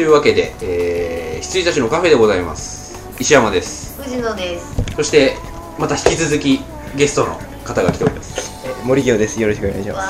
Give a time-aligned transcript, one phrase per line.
[0.00, 2.98] というわけで、えー、羊たちのカフェでございます。
[3.20, 4.02] 石山です。
[4.02, 4.74] 藤野です。
[4.96, 5.36] そして
[5.78, 6.60] また引き続き
[6.96, 8.66] ゲストの方が来ております。
[8.66, 9.38] え森清です。
[9.38, 10.08] よろしくお願いしわます。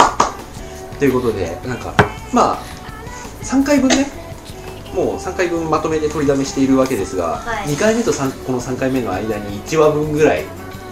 [0.00, 0.34] あ、
[0.98, 1.92] ということでなんか
[2.32, 2.58] まあ
[3.42, 4.06] 3回分ね。
[4.94, 7.66] もう3回分まとめて取りだめしているわけですが、はい。
[7.66, 10.44] 2回目と3この3回目の間に1話分ぐらい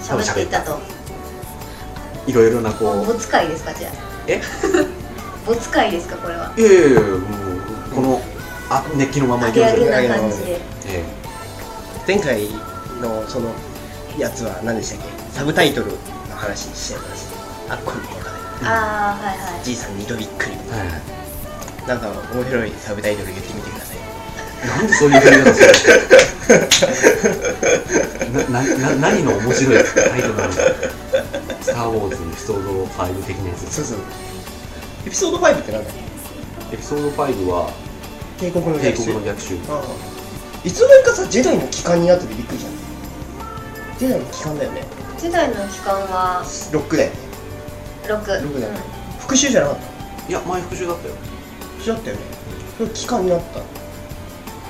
[0.02, 0.78] 喋っていたと。
[2.26, 2.96] いろいろなこう。
[2.96, 3.92] もう没会ですかじゃあ。
[4.26, 4.42] え？
[5.46, 6.52] 没会ですかこれは？
[6.56, 7.20] いやいやいやもう
[7.94, 8.20] この
[8.70, 11.04] あ熱気のままいきましょうよ、揚げ揚げな感じでえ
[12.06, 12.48] 前回
[13.00, 13.50] のその
[14.18, 15.12] やつは何でしたっけ？
[15.38, 15.96] サブタイトルの
[16.36, 17.26] 話しちゃいまし
[17.68, 17.74] た。
[17.74, 18.66] あっこんとかで。
[18.66, 20.52] ああはいはいじいさん二度びっくり。
[20.72, 20.88] えはい
[21.88, 23.98] なんか面白いサブタイトル言ってみてください。
[24.66, 25.62] なんでそういう振り方す
[26.48, 30.62] るの ななな何の面白いタイトルなんだ
[31.60, 33.98] スター・ウォーズエピソード5的なやつそうそう。
[35.06, 35.92] エピソード5ってなんだっ
[36.72, 37.70] エピソード5は
[38.38, 38.50] け？
[38.50, 39.04] 帝国の帝逆襲。
[39.04, 39.82] 国の逆襲ああ
[40.66, 42.72] いつの間にかさジェダイの帰還になっててびっくりじゃん。
[43.98, 44.84] ジェダイの帰還だよね。
[45.18, 47.16] 時代の期間はロックだよね。
[48.04, 48.08] 6
[48.42, 48.72] 六だよ
[49.20, 50.28] 復讐じゃなかった？
[50.28, 51.14] いや前復讐だったよ
[51.78, 52.22] 復讐だったよね。
[52.76, 53.60] それ帰還になった。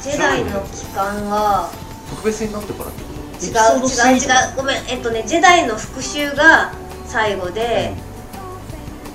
[0.00, 1.70] 時代の期間は
[2.10, 3.10] 特別戦があってからってこ
[3.40, 6.74] 違うエピソード3違う違うごめんえっとねジェダイの復讐が
[7.06, 7.94] 最後で、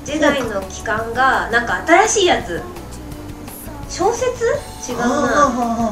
[0.06, 2.62] ジェダイの期間がなんか新しいやつ。
[3.90, 4.46] 小説？
[4.92, 5.06] 違うな。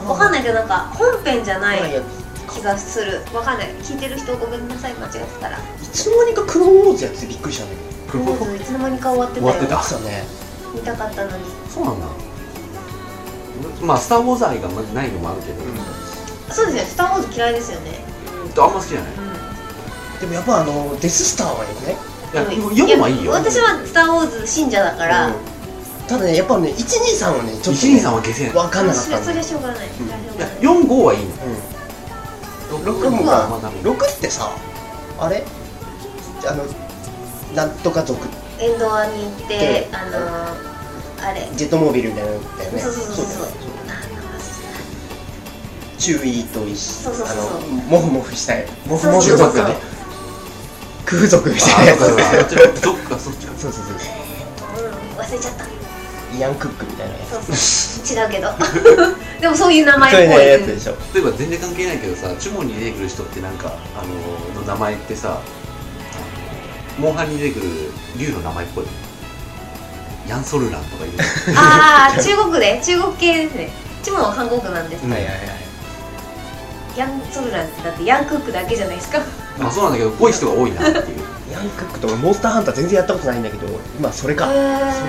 [0.07, 2.01] わかんないけどなんか本編じゃないや
[2.49, 3.21] 気がする。
[3.33, 3.69] わかんない。
[3.83, 4.93] 聞いてる人ごめんなさい。
[4.93, 5.57] 間違ってたら。
[5.57, 5.61] い
[5.93, 7.81] つの間にかクローンウォーズやっててびっくりしたんだけ
[8.17, 8.23] ど。
[8.25, 9.53] とクローズいつの間にか終わってたよ。
[9.53, 10.23] 終わってたね。
[10.73, 11.43] 見たかったのに。
[11.69, 12.07] そうなんだ。
[13.81, 15.61] まあスター・ウォーズ愛がまずないのもあるけど、
[16.53, 17.99] そうですよスター・ウォーズ嫌いですよね。
[18.57, 19.11] あんま好きじゃない。
[20.19, 21.95] でもやっぱあのデススターはよくねい
[22.33, 22.49] やうん。
[22.49, 23.31] 4はいいよ。
[23.31, 25.33] 私はスター・ウォーズ信者だから、うん。
[26.07, 30.07] ただねやっぱね123はねちょっと、123ね、は消せない分かんなかっそれそれはしょうがない、うい
[30.39, 30.61] やがない。
[30.61, 31.31] 45はいいの。
[31.31, 32.87] うん。
[32.87, 34.51] 6 6ははまあダメ6ってさ
[35.19, 35.43] あれ？
[36.47, 36.63] あの
[37.55, 38.27] なんとか族。
[38.59, 41.47] エンドアに行ってであのー、あれ。
[41.55, 42.79] ジェットモービルみたいなのだよね。
[42.79, 43.47] そうそうそうそう。
[45.99, 46.75] 注意と一緒。
[46.75, 47.57] そうそうそうそう。
[47.57, 48.65] あのモフモフしたい。
[48.87, 49.96] モフモフそうそうそう族ね
[51.07, 52.01] 空族みあたいなやつ。
[52.01, 52.11] あそ
[52.43, 53.53] っちのどっかそっちか。
[53.57, 53.93] そうそうそう。
[53.95, 55.65] うん忘れちゃった。
[56.37, 57.29] イアン・クックみたいなやつ。
[57.31, 58.25] そうそう。
[58.25, 58.51] 違うけど。
[59.39, 60.95] でもそういう名前っそういうぽいねやつでしょ。
[61.13, 64.03] 例えば全然関係ないけどさチュモンに出てくる人ってなんかあ
[64.55, 65.39] のの名前ってさ
[66.99, 68.85] モンハンに出てくる竜の名前っぽい。
[70.27, 71.13] ヤンソルランとかいる
[71.55, 72.81] ああ中国で？
[72.83, 73.71] 中国系ですね。
[74.03, 75.39] チモンは韓国なんです、うんはいはいはい。
[76.97, 79.19] ヤンソルランってだってヤンクックだけじゃないですか
[79.59, 81.19] まあそうなんだけど濃い人が多いなっていう。
[81.49, 84.45] イアン・クックとかモンスターハンター全然やったことないんだけど今それか。
[84.45, 84.51] そ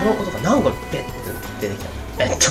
[0.07, 1.09] のことかなんかペッて
[1.61, 1.91] 出てきた。
[2.25, 2.45] えっと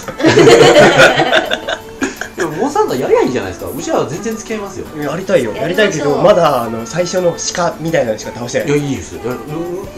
[2.38, 3.72] でもモンサンターやりゃいいじゃないですか。
[3.76, 4.86] うちらは全然付き合いますよ。
[5.02, 5.54] やりたいよ。
[5.54, 8.68] やりたいけどまだあの最初の鹿みたいなのしか倒してない。
[8.68, 9.22] いやいいですよ。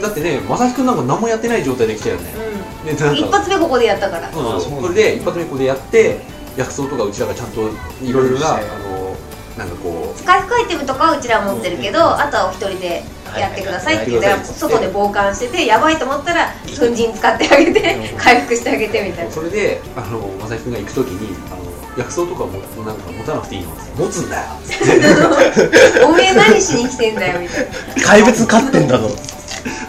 [0.01, 2.31] だってねまさきくんなんか何もやってない状態で来たよね。
[2.87, 2.95] うん。
[2.95, 4.31] かん一発目ここでやったから。
[4.31, 4.87] そうそうあそうなんだ。
[4.89, 6.21] それで一発目ここでやって
[6.55, 7.69] 薬草とかうちらがちゃんと
[8.01, 9.17] いろいろなあの
[9.57, 9.98] なんかこ
[10.29, 13.01] 回復アイテムとかはうちら持ってるけど、あとはお一人で
[13.35, 21.63] やってくださいって言ったら外で傍観しててやばいと思ったら粉塵使ってあげて回復してあげてみたいなそれであのまさきくんが行く時にあの
[21.97, 24.45] 薬草とかもなんか持たなくていいの持つんだよ
[26.07, 29.09] おめえ何しに来てんだよみたいな怪物飼ってんだぞ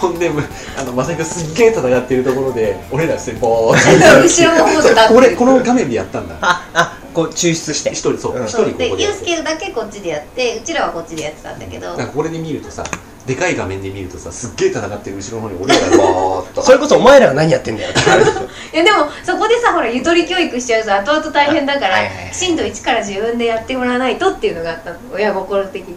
[0.00, 0.30] ほんで
[0.78, 3.90] あのまさきがすっげえ戦ってるところで俺らしてボーって
[4.22, 7.90] 後ろの方で立ってこれこの画面でやったんだああこう抽出して。
[7.90, 8.36] 一人そう。
[8.36, 8.46] うん。
[8.46, 11.96] 一人ここでユースケだけこっちでやってうちらはこっちでやってたんだけど。
[11.96, 12.84] なんかこれで見るとさ
[13.26, 16.62] でかい画面で見るとさすっげえ戦ってる後ろの方に俺らがボーっと。
[16.62, 18.00] それこそお前らが何やってんだよって。
[18.00, 18.40] 話でしょ
[18.74, 24.98] いやでもそこでさほらゆとり教育しちゃうと後々大変だからはいはいはいきちんと一から自分でやってもらわないとっていうのがあったの。
[25.12, 25.96] 親心的に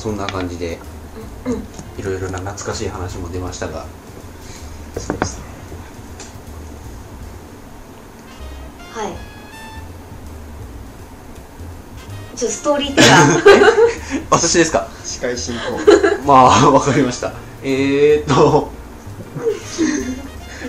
[0.00, 0.78] そんな感じで
[1.98, 3.84] いろいろな懐かしい話も出ましたが
[4.96, 5.44] そうですね。
[8.92, 9.12] はい。
[12.36, 14.88] ちょっとストーリーテラー私ですか？
[15.04, 15.60] 司会進行。
[16.26, 17.32] まあわかりました。
[17.62, 18.70] えー、っと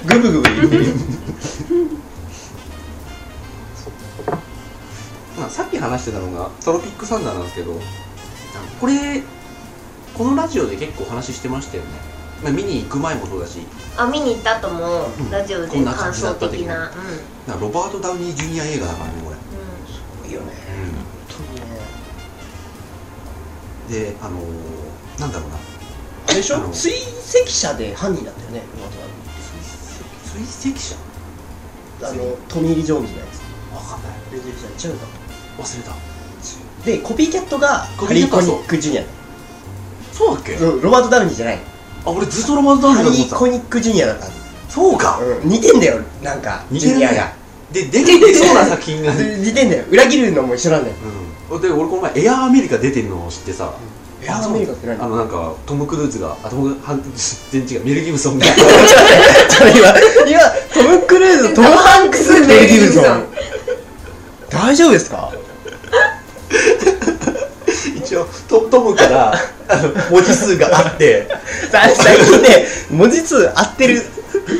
[0.05, 0.49] グブグブ
[5.39, 7.79] まあ、さっき話してたのがトロピックサンダーなんですけど
[8.81, 9.21] これ
[10.17, 11.89] このラジオで結構話してましたよね、
[12.43, 13.59] まあ、見に行く前もそうだし。
[13.95, 15.21] あ見に行った後もう。
[15.21, 15.29] ん。
[15.29, 16.73] ラジオでこんな感感じだ想的った的な。
[16.73, 16.79] な。
[16.79, 17.59] なん。
[17.59, 19.29] かロバート・ダウニー・ジュニア映画だからねこ
[20.23, 20.53] れ、いいよね。
[23.89, 25.55] であのーなんだろうな。
[25.55, 26.57] あれでしょ？
[26.71, 26.91] 追
[27.43, 28.97] 跡者で犯人だったよねロバート
[30.57, 30.95] 追跡者
[31.99, 32.23] ダウニー。
[32.23, 33.41] あのトミー・リ・ジョーンズのやつ。
[33.75, 34.11] わかんない。
[34.31, 35.05] レジェンド違うか。
[35.59, 36.10] 忘れた
[36.85, 39.03] でコピーキャットがコハリー・コニック・ジュニア。
[40.11, 40.53] そうだっけ？
[40.53, 41.59] うんロバート・ダウニーじゃない。
[42.05, 44.27] あ俺ずっとロバート・ダウニハリー・ーだと思ってたコニック・ジュニアだった
[44.69, 45.49] そうか、うん。
[45.49, 46.99] 似てんだよなんか似てるね。
[46.99, 47.33] ジュニアが。
[47.71, 49.13] で出てきそうな作品が。
[49.13, 49.83] で 似てんだよ。
[49.91, 50.95] 裏切るのも一緒なんだよ。
[51.51, 53.71] うん、で俺この前エアーアメリカ出てるのを知ってさ、
[54.23, 55.01] エアーアメリカって何？
[55.01, 57.03] あのなんかトム・クルーズがあトムハン
[57.51, 59.79] 全然違うメル・ギブソンがそれ今
[60.27, 60.39] 今
[60.73, 63.25] トム・クルーズトム・ハンクスメル・ギブソン。
[64.49, 65.31] 大丈夫ですか？
[67.95, 69.33] 一応トトムから
[69.69, 71.27] あの文字数があって
[71.71, 74.01] さ最近ね文字数合ってる。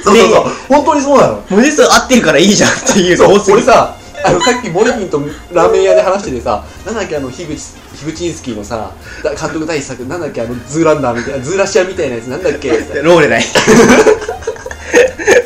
[0.04, 0.44] そうそうそう。
[0.70, 1.44] 本当にそうなの。
[1.50, 5.20] 文字数合ってるからいいじゃんっていうのそう俺さあのさっきモルキンと
[5.54, 8.92] ラーメン屋で話しててさなんだっけあの樋口樋口インスキーのさ
[9.24, 12.70] だ監督第一作なんだっけあのズーランダーみたいなズーラシアみたいなやつなんだっけ
[13.02, 13.44] ローレない。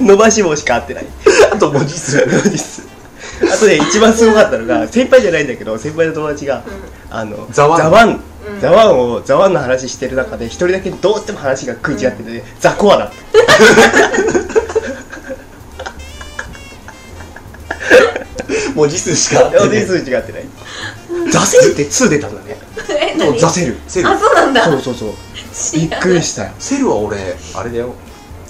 [0.01, 1.07] 伸ばし棒しか合ってない。
[1.51, 2.25] あと文字数。
[2.25, 2.84] 文字数
[3.41, 6.63] あとね一番すごかったのが先輩じゃないんだけど先輩の友達が
[7.09, 7.79] あのザワン。
[7.79, 8.09] ザワン。
[8.09, 8.19] うん。
[8.61, 13.15] ザワンをザワンの話してる中で一人だけどうしても話が食い違ってて、ザコアだった。
[18.75, 19.69] 文字数しか合ってない。
[19.69, 20.43] 文字数違ってない。
[21.31, 22.57] ザセルって2出たんだね。
[22.89, 23.31] え何？
[23.31, 23.77] そうザセル。
[23.87, 24.09] セル。
[24.09, 24.65] あそうなんだ。
[24.65, 25.13] そうそうそう。
[25.79, 26.51] びっくりしたよ。
[26.59, 27.17] セルは俺
[27.55, 27.93] あれだよ。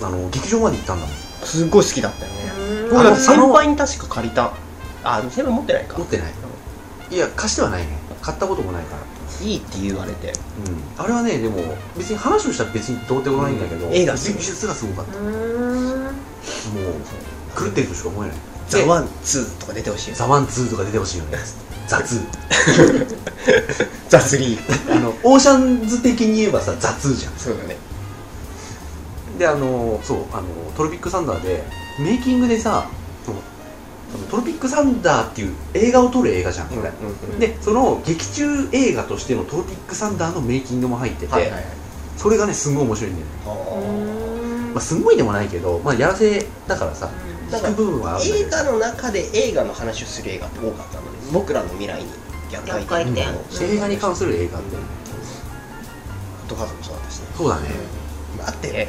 [0.01, 1.15] あの劇場まで行ったんだもん。
[1.45, 2.51] すっごい好きだったよね。
[2.57, 2.89] うん。
[2.89, 4.51] 僕だって先輩に確か借りた
[5.05, 5.97] あ先輩持ってないか。
[5.97, 6.33] 持ってない。
[7.11, 7.87] いや貸してはないね。
[8.21, 9.45] 買ったこともないから。
[9.45, 10.27] いいって言われて。
[10.27, 11.03] うん。
[11.03, 11.57] あれはねでも
[11.97, 13.93] 別に話をしたら別にどうでもないんだけど、うん。
[13.93, 14.17] 映画。
[14.17, 15.19] すごい美術がすごかった。
[15.19, 15.31] もう
[17.57, 18.37] 狂ってるとしか思えない。
[18.67, 21.37] ザワン2とか出てほしいよザワンツーとか出てほしいよね。
[21.87, 23.15] ザツー。
[24.09, 24.57] ザ3
[24.91, 27.33] あのオーシャンズ的に言えばさザツーじゃん。
[27.37, 27.77] そうだね。
[29.37, 30.43] であのそうあの
[30.75, 31.63] トロピックサンダーで
[31.99, 32.87] メイキングでさ
[34.23, 41.63] トロピックサンダーっていう映画を撮る映画じゃんこれ、うんでその劇中映画としてのトロピックサンダーのメイキングも入ってて、はいはいはい。
[42.17, 43.33] それがねすんごい面白いんだよね、
[44.73, 47.09] まあ、すんごいでもないけど、まあ、やらせだからさ
[47.51, 48.47] なんか聞く部分はあるんだけど。
[48.47, 52.09] 映画の中で映画の話をする映画って多かったので僕らの未来に
[52.51, 53.65] 逆回転逆回転。
[53.65, 54.77] 映画に関する映画って。
[56.47, 57.27] とかもそうだったしね。
[57.35, 57.69] そうだね。
[58.37, 58.87] だって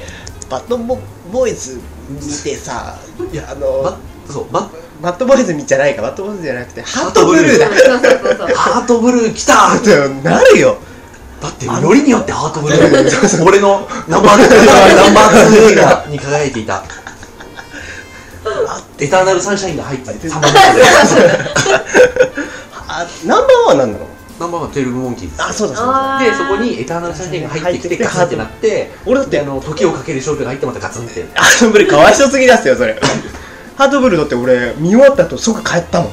[0.51, 0.99] バッドボ
[1.33, 2.99] ボーイズ見てさ
[3.33, 4.69] いやあのバそうバ
[5.01, 6.03] バッドボーイズ見じゃないか。
[6.03, 7.67] バッドボーイズじゃなくてハートブルーだ。
[7.69, 8.49] そうそうそうそう。
[8.55, 10.79] ハートブルー来たってなるよ
[11.41, 11.49] だ。
[11.49, 13.45] ってよりによってハートブルー。
[13.45, 14.49] 俺のナンバー2
[14.97, 16.85] ナンバー2映画に輝いていた。
[18.99, 20.29] エターナルサンシャインが入ってて。
[20.29, 20.87] 3番目で
[22.89, 24.09] あナンバーワンなんだろう
[24.41, 26.17] ナンバーワン12モンキーズあそうだそうだ。
[26.17, 26.25] あー。
[26.25, 31.27] でそこにエターナルサンシャインが入ってきてガツンってなって俺だってであの時をかける少女が入ってまたガツンって。
[31.35, 32.99] ハートブルーかわいそうすぎだすよそれ
[33.77, 36.13] ハートブルーだって俺見終わった後即帰ったもん。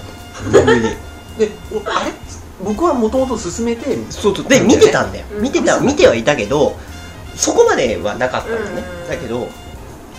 [0.52, 0.96] DVD
[1.40, 2.12] でおあれ？
[2.64, 5.26] 僕はもともと進めてそうそうで見てたんだよ。
[5.36, 5.42] うん。
[5.42, 6.78] 見てた見てはいたけど
[7.36, 8.84] そこまではなかったのね。
[9.04, 9.10] うん。
[9.10, 9.48] だけど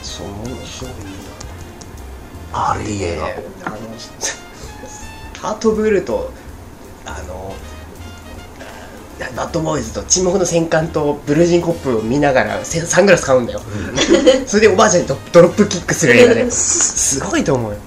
[0.03, 0.93] そう面白い
[2.53, 3.27] あれいい映画
[3.67, 3.77] あの
[5.41, 6.31] ハートブルーと
[7.05, 7.74] あのあ
[9.37, 13.61] バッドボーイズと沈黙の戦艦とブルージンコップを見ながらせサングラス買うんだよ。
[14.47, 17.79] それでおばあちゃんにドドロップキックする映画ですごいと思うよ。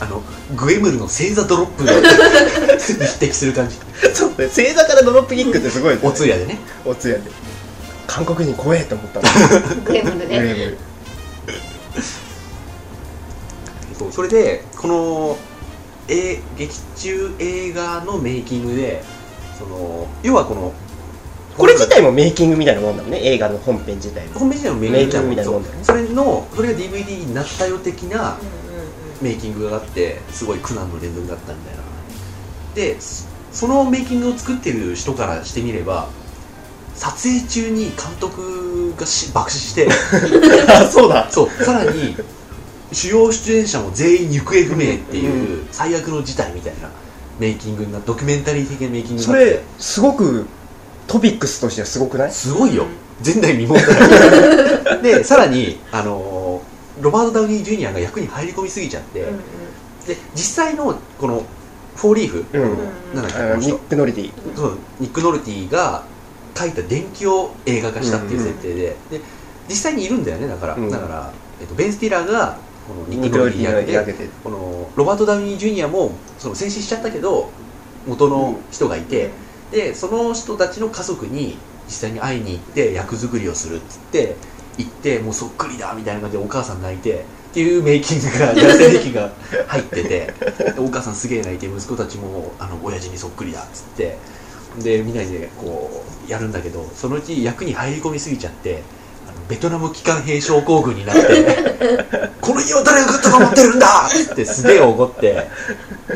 [0.00, 0.22] あの
[0.56, 1.88] グエムルの星座ドロップに
[2.78, 3.76] 匹敵する感じ。
[4.14, 6.58] そうね星座からドロップキックってすごいお通夜でね。
[6.84, 7.30] お通夜で。
[8.06, 10.26] 韓国人怖えと思ったのグレムルね。
[10.26, 10.78] グレーブル。
[13.98, 15.38] そうそれでこの
[16.08, 19.02] え劇中映画のメイキングで
[19.60, 20.72] その要はこの
[21.58, 23.20] これ自体もメイキングみたいなもんだもんね。
[23.22, 24.40] 映画の本編自体も。
[24.40, 25.84] 本編自体のメイキングみたいなもんだよね。
[25.84, 28.38] それのそれが DVD になったよ的な
[29.20, 31.82] メイキングがあってすごい苦難の連続だったみたいな。
[32.74, 36.08] でそそのメイキングを作ってる人からしてみれば
[36.94, 39.88] 撮影中に監督がし爆死して。
[40.68, 41.28] あ そうだ。
[41.30, 41.64] そう。
[41.64, 42.16] さらに
[42.92, 46.90] 主要出演者も全員行方不明っていう最悪の事態みたいな
[47.40, 50.46] メイキングになドキュメンタリー的なメイキングにそれすごく
[51.08, 52.30] トピックスとしてはすごくない？
[52.30, 52.84] すごいよ。
[53.24, 55.02] 前代未聞だよ。
[55.02, 56.70] でさらにあのー
[57.02, 59.36] ロバート・ダウニー・ジュニアが役に入り込みすぎちゃって、うんうん。
[60.06, 61.42] で実際のこの
[61.96, 62.76] フォーリーフ、うん。
[63.14, 66.04] なんだっけニック・ノルティそうニック・ノルティが
[66.54, 69.20] 書いた伝記を映画化したっていう設定で,、で
[69.68, 70.90] 実際にいるんだよねだから、うん。
[70.90, 72.58] だから、えっと、ベン・スティラーが
[72.90, 73.06] この
[74.04, 77.50] けてこのロバート・ダウニー・ジュニアもその戦死しちゃったけど
[78.06, 79.30] 元の人がいて、
[79.70, 84.36] でその人たちの家族に実際に会いに行って役作りをするっつって
[84.78, 89.30] 行ってもうそっくりだみたいな感じでお母さん泣いてっていうメイキングがやらせメイキングが
[89.66, 90.34] 入っててで
[90.78, 94.18] お母さんすげえ泣いて息子たちもあの親父にそっくりだっつって
[94.78, 98.82] でみんなでこうやるんだけどそのうち役に入り込みすぎちゃって
[99.48, 101.22] ベトナム機関兵症候群になって
[102.40, 104.08] この家は誰が食ったと思ってるんだ！
[104.32, 105.48] ってすげえ怒って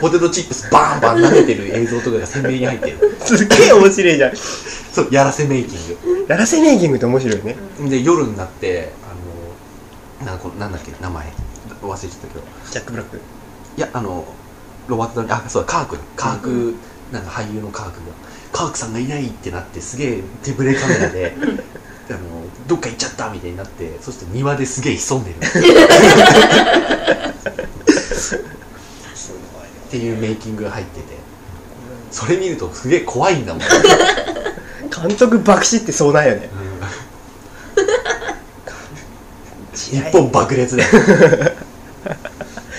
[0.00, 3.16] ポテトチップスバーンバン投げてる映像とかが鮮明に入ってる。
[3.24, 4.36] すげえ面白いじゃん。
[4.36, 6.26] そうやらせメイキング。
[6.28, 7.56] やらせメイキングって面白いね。
[7.88, 8.92] で夜になって
[10.20, 11.32] あのなんかなんだっけ名前。
[11.82, 12.40] 忘れちゃったけど。
[12.70, 13.20] ジャック・ブラック？
[13.76, 14.24] いやあの
[14.86, 16.74] ロバート・あそうだカークだカーク、
[17.12, 17.96] なんか俳優のカークが。
[18.52, 21.36] カークさんがいないってなってすげえ手ぶれカメラで
[22.10, 22.18] あの
[22.66, 25.36] どっか行っちゃったみたいになってそして庭ですげえ潜んでる。
[25.36, 25.40] っ
[29.90, 31.24] ていうメイキングが入ってて。
[32.10, 33.62] それ見るとすげえ怖いんだもん、
[35.08, 36.48] 監督爆死ってそうなんよね。
[39.74, 40.90] 一本爆裂だよ。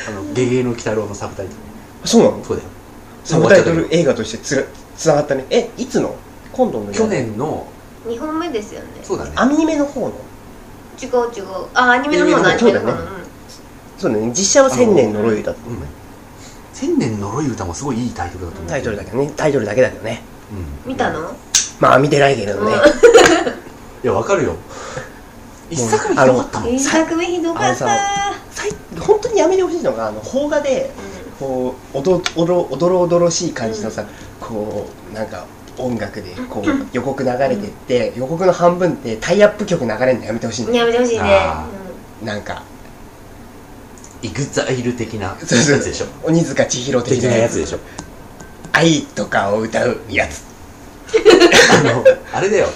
[0.07, 1.57] あの「ゲゲゲの鬼太郎」のサブタイトル。
[2.07, 2.41] そうなの？
[2.45, 2.69] そうだよ。
[3.25, 4.63] サブタイトル映画としてつら
[4.95, 5.45] つながったね。
[5.49, 6.15] えいつの？
[6.53, 7.67] 今度の去年の
[8.05, 8.87] 2本目ですよね。
[9.03, 9.31] そうだね。
[9.35, 10.13] アニメの方の？
[11.01, 11.67] 違う違う。
[11.73, 13.25] あアニメの方のアニメの方のアニメの方
[13.97, 14.27] そうだね。
[14.29, 15.57] 実写は千年呪い歌うん
[16.73, 19.31] 千年呪い歌もすごいいいタイトルだと思うタイトルだけどね。
[19.35, 20.21] タイトルだけだけどね。
[20.85, 20.91] うん。
[20.91, 21.35] 見たの？
[21.79, 22.73] まあ見てないけどね。
[24.03, 24.55] いやわかるよ。
[25.69, 26.69] 一作目ひどかったもん。
[26.69, 27.87] 一作目ひどかった。
[29.01, 30.91] 本当にやめてほしいのがあの邦画で
[31.39, 34.05] こうおどおどおどろおどろしい感じのさ、
[34.39, 35.45] こうなんか
[35.77, 41.21] 音楽でこう予告流れてって、予告の半分ってタイアップ曲流れるのやめてほしいやめてほしいね。
[41.23, 41.67] あ
[42.23, 42.63] なんか
[44.21, 46.05] イグザイル的なやつでしょ。
[46.23, 47.71] 鬼塚千尋的的なやつなやつ。
[47.71, 47.79] でしょ
[48.71, 50.43] 愛とかを歌うやつ。
[51.71, 52.03] あの
[52.33, 52.67] あれだよ。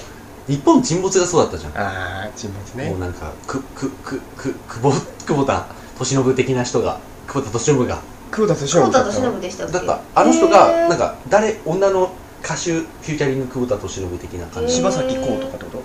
[0.47, 1.77] 日本沈没がそうだったじゃん。
[1.77, 2.89] ああ沈没ね。
[2.89, 5.67] もうなんかくくくく久保久保田
[5.99, 8.01] 利伸的な人が久保田利伸が。
[8.31, 9.73] 久保田利信だったの伸でしたっけ？
[9.73, 10.01] だった。
[10.21, 12.11] あの人がなんかか誰女の
[12.43, 14.73] 歌手フューチャリング久保田利伸的な感じ。
[14.75, 15.81] 柴咲コウとかってこ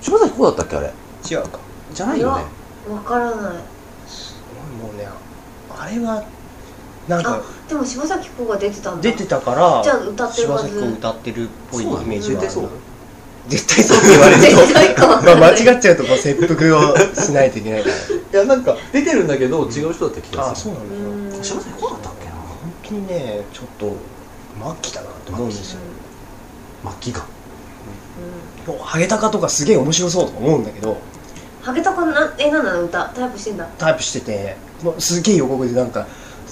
[0.00, 0.92] 柴咲コウだったっけあれ？
[1.22, 1.58] と違うか。
[1.92, 2.44] じゃないよね。
[2.90, 3.36] わからない。
[3.36, 3.50] も
[4.94, 5.06] うね
[5.70, 6.24] あれは
[7.08, 9.02] なんかあでも柴咲コウが出てたんだ。
[9.02, 10.68] 出てたからじゃあ歌ってるはず。
[10.68, 12.68] 柴咲コウ歌ってるっぽいイメージはある絶対そう。
[13.48, 17.94] 絶対そうって言われると まあ間違っちゃうとこう切腹をしないといけないから。
[18.40, 20.72] いやなんか出てるんだけど違う人だった気がする。
[20.72, 21.36] あそうなんだ。
[21.36, 21.44] うん。
[21.44, 22.32] 柴咲コウだったっけな？
[22.32, 23.96] 本当にねちょっと
[24.64, 25.80] 末期だなと思うんですよ。
[26.84, 27.24] 末期が。
[28.66, 28.74] うん。
[28.74, 30.96] もうハゲタカとかすげえ面白そうと思うんだけど。
[31.62, 33.66] ハゲタカなえなんなの歌タイプしてんだ？
[33.78, 36.06] タイプしててもうすげえ予告でなんか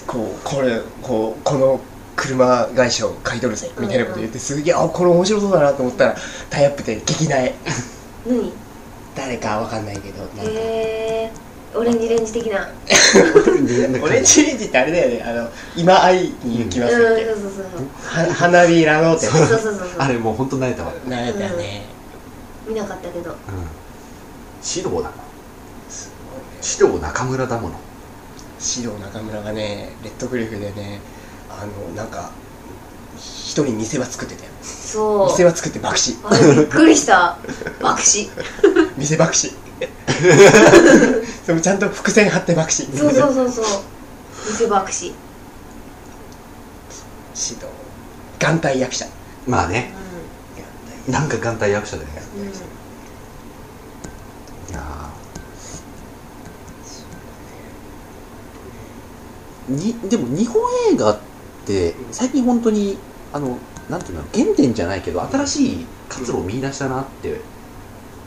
[0.07, 1.81] こうこれこうこの
[2.15, 6.17] 車会社を買い取るぜみたいなこと言ってすげえあこれ面白そうだなと思ったら
[6.49, 7.55] タイアップで劇内
[8.27, 8.53] 何？
[9.17, 10.43] 誰かわかんないけどなんか。
[10.45, 11.33] へえ
[11.75, 12.69] オレンジレンジ的な。
[14.03, 15.23] オレンジレンジってあれだよね。
[15.23, 19.27] あの今会いに行きうんますって、そうそうそうは花びらのって。
[19.27, 19.89] そうそうそうそう。
[19.99, 20.93] あれもう本当慣れたわ。
[21.09, 21.87] なれたよね、
[22.67, 23.31] 見なかったけど。
[23.31, 23.37] うん。
[24.63, 25.03] 指導だもん
[26.63, 27.75] 指導中村だもの。
[28.61, 31.01] 指導中村がねレッドクリフでね
[31.49, 32.31] あのなんか
[33.17, 34.51] 一人見せ場作ってたよ。
[34.63, 35.27] そう。
[35.29, 36.13] 見せ場作って爆死。
[36.13, 37.39] びっくりした。
[37.81, 38.29] 爆死。
[38.99, 39.53] 見せ爆死
[41.45, 42.85] それもちゃんと伏線張って爆死。
[42.87, 43.65] そうそうそうそう。
[44.51, 45.07] 見せ爆死。
[45.07, 45.15] 指
[47.55, 47.67] 導
[48.39, 49.07] 眼帯役者。
[49.47, 49.93] まあね。
[51.09, 52.15] うなんか眼帯役者だよね。
[52.37, 52.49] んうん。
[52.49, 52.53] い
[54.73, 59.71] やー。
[59.71, 61.19] にでも日本映画っ
[61.65, 62.99] て最近本当に
[63.33, 63.59] あの
[63.89, 67.41] なんていうの原点じゃないけど新しい活路を見出したなって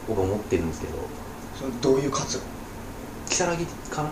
[0.07, 0.93] 僕は思ってるんですけど
[1.81, 2.43] どういう活動？
[3.29, 4.09] 如月かな？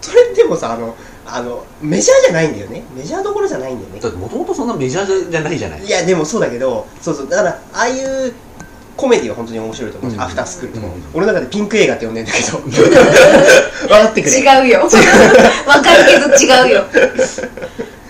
[0.00, 2.82] それでもさあのあのメジャーじゃないんだよね。
[2.94, 4.00] メジャーどころじゃないんだよね。
[4.00, 5.84] だってもともとそんなメジャーじゃないじゃない。
[5.84, 8.32] いやでもそうだけどそうそうだからああいう
[8.96, 10.20] コメディは本当に面白いと思うし、うん。
[10.20, 11.02] アフタースクールとかも、うん。
[11.14, 12.58] 俺の中でピンク映画って呼んでんだけど。
[12.58, 12.70] 分
[13.88, 14.80] かってくれ違うよ。
[15.66, 16.84] わかるけど違うよ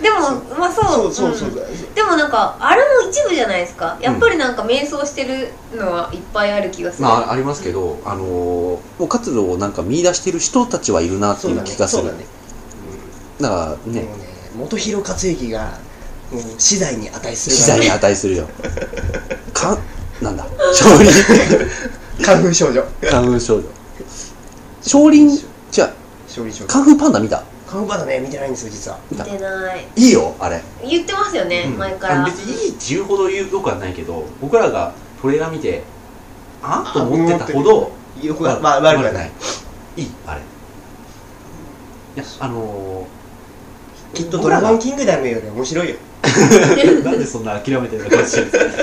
[0.08, 1.12] でもまあそう。
[1.12, 1.94] そうそうそう、ん。
[1.94, 3.98] でもなんかあれも一部じゃないですか？
[4.00, 12.02] やっぱりなんか迷走してるのはいっぱいある気がする、まあありますけど、あのーもう活路をなんか見出してる人たちはいるなっていう気がする。
[12.02, 12.26] そうだね。
[13.40, 14.00] だからね。
[14.02, 14.08] ね
[14.58, 15.78] 本広克行が
[16.32, 18.48] もう資材に値する資材に値するよ。
[19.52, 19.78] か
[20.20, 20.46] なんだ？
[20.74, 21.24] 少林？
[22.24, 23.64] カンフー少女カンフー少女
[24.82, 25.46] 少林？
[25.70, 25.92] じゃ
[26.26, 27.42] 少林少女カンフーパンダ見た？
[27.68, 28.98] カンフーバーだね見てないんですよ実は。
[29.10, 29.86] 見てない。
[29.94, 30.62] いいよあれ。
[30.82, 31.78] 言ってますよね、うん。
[31.78, 32.24] 前から。
[32.24, 35.82] 別にいいって言うほど言うよくはないけど僕らがトレーラー見て
[36.62, 39.30] あと思ってたほどよくはまあ悪くはない。
[39.96, 40.02] い。
[40.02, 40.40] いあれ。
[40.40, 43.06] いやあの
[44.14, 45.96] きっとドラゴンキングダムより面白いよ。
[46.22, 48.36] ー、 なんでそんな諦めてるのかし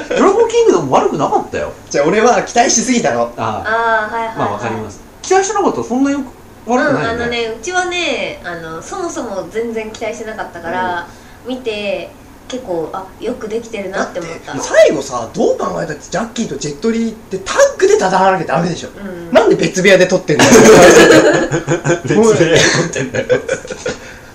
[0.09, 1.71] ドラゴンキングでも悪くなかったよ。
[1.89, 3.33] じゃあ俺は期待しすぎたの。
[3.35, 5.01] あああはいはい、はい、あまあわかります。
[5.23, 11.07] 期待してなかったらそんなよくあのねうちはねあのそもそも全然期待してなかったから、
[11.47, 12.09] 見て
[12.47, 14.57] 結構あよくできてるなって思った。
[14.59, 18.89] 最後さどう考えたってジャッキーとジェットリーってタンクで戦わなきゃダメでしょ。
[18.89, 19.31] うん。
[19.31, 20.51] なんで別部屋で撮ってんだよ。
[22.05, 23.27] 別で撮ってんだよ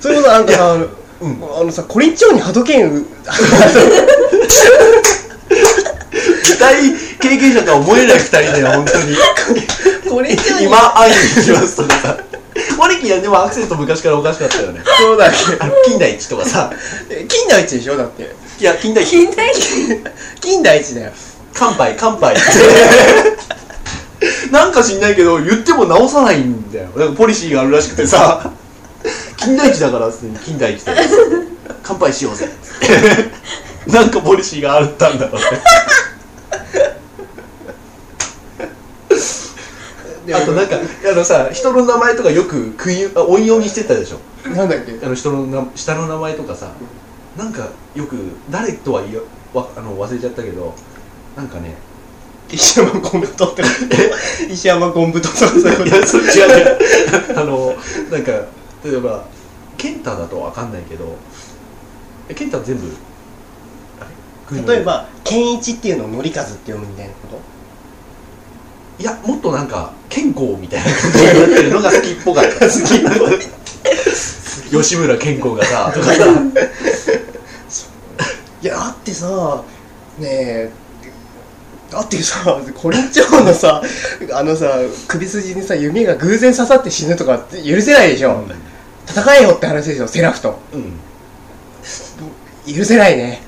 [0.00, 0.74] そういうことなんかさ、
[1.20, 1.42] うん。
[1.60, 3.04] あのさコリンチョウにハドケン
[6.44, 9.14] 期待経験者とは思えない二人だよ本当に。
[10.10, 10.66] コリンチョウに。
[10.66, 12.18] 今愛にしますとかさ。
[12.76, 14.80] モリキンはでもアクセント昔からおかしかったよね。
[14.98, 16.72] そうだっあの金田一とかさ。
[17.08, 18.34] け金田一でしょだって。
[18.58, 19.10] いや金田一。
[19.10, 19.52] 近代
[20.40, 21.12] 金田一だよ。
[21.54, 22.36] 乾杯乾杯。
[24.50, 26.88] なんか知んないけど言っても直さないんだよ。
[26.96, 28.50] なんかポリシーがあるらしくてさ。
[29.36, 30.92] 金田一だからっつって金田一で
[31.82, 32.48] 乾杯しようぜ。
[33.86, 35.46] なんかポリシーがあったんだろうね
[40.32, 44.18] あとなんかあのさ人の名前とかよく食いあ音読みしてたでしょ？
[44.50, 44.98] なんだっけ？
[45.04, 46.72] あの人のな下の名前とかさ
[47.36, 48.16] なんかよく
[48.50, 50.74] 誰とは言うわあの忘れちゃったけど
[51.36, 51.74] なんかね
[52.50, 53.62] 石山ゴンブトって
[54.50, 57.74] 石山ゴンブトとかそういうこといやそれ違う違うあの
[58.10, 58.32] なんか
[58.84, 59.24] 例えば
[59.78, 61.16] 健太だとわかんないけど
[62.28, 62.92] え健太全部
[64.00, 64.06] あ
[64.54, 64.74] れ？
[64.74, 67.38] 例えば健一っていうのを則和って読むみたいなこ
[69.00, 72.50] いやもっとなんか健康みたいな感じになってるのが好きっぽかった。
[72.68, 73.30] 好きっぽ
[74.78, 74.82] い。
[74.82, 76.16] 吉村健康がさとかさ。
[76.16, 76.24] と
[78.62, 79.62] いやだってさ
[80.18, 80.70] ねえ
[81.90, 83.80] だってさコリンチョウのさ
[84.32, 88.44] あのさ首筋にさ弓が偶然刺さって死ぬとか許せないでしょ、
[89.08, 90.58] 戦えよって話でしょセラフと。
[90.74, 90.92] うん。
[92.72, 93.40] 許せないね。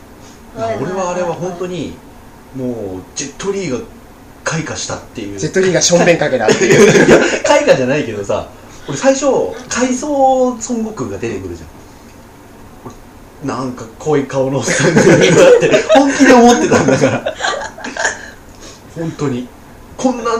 [0.56, 1.94] 俺はあれは本当に
[2.56, 2.70] もう
[3.14, 3.78] ジェットリーが
[4.44, 5.38] 開花したっていう。
[5.38, 7.06] ジェットリーがしょんべんかけたっていう。
[7.06, 8.48] いや開花じゃないけどさ
[8.88, 9.26] 俺最初
[9.68, 11.68] 海藻孫悟空が出てくるじゃん。
[13.44, 17.34] 俺なんか濃い顔のおっさんがいるなって本気で思ってたんだから。
[18.94, 19.48] 本当に。
[19.96, 20.30] こんな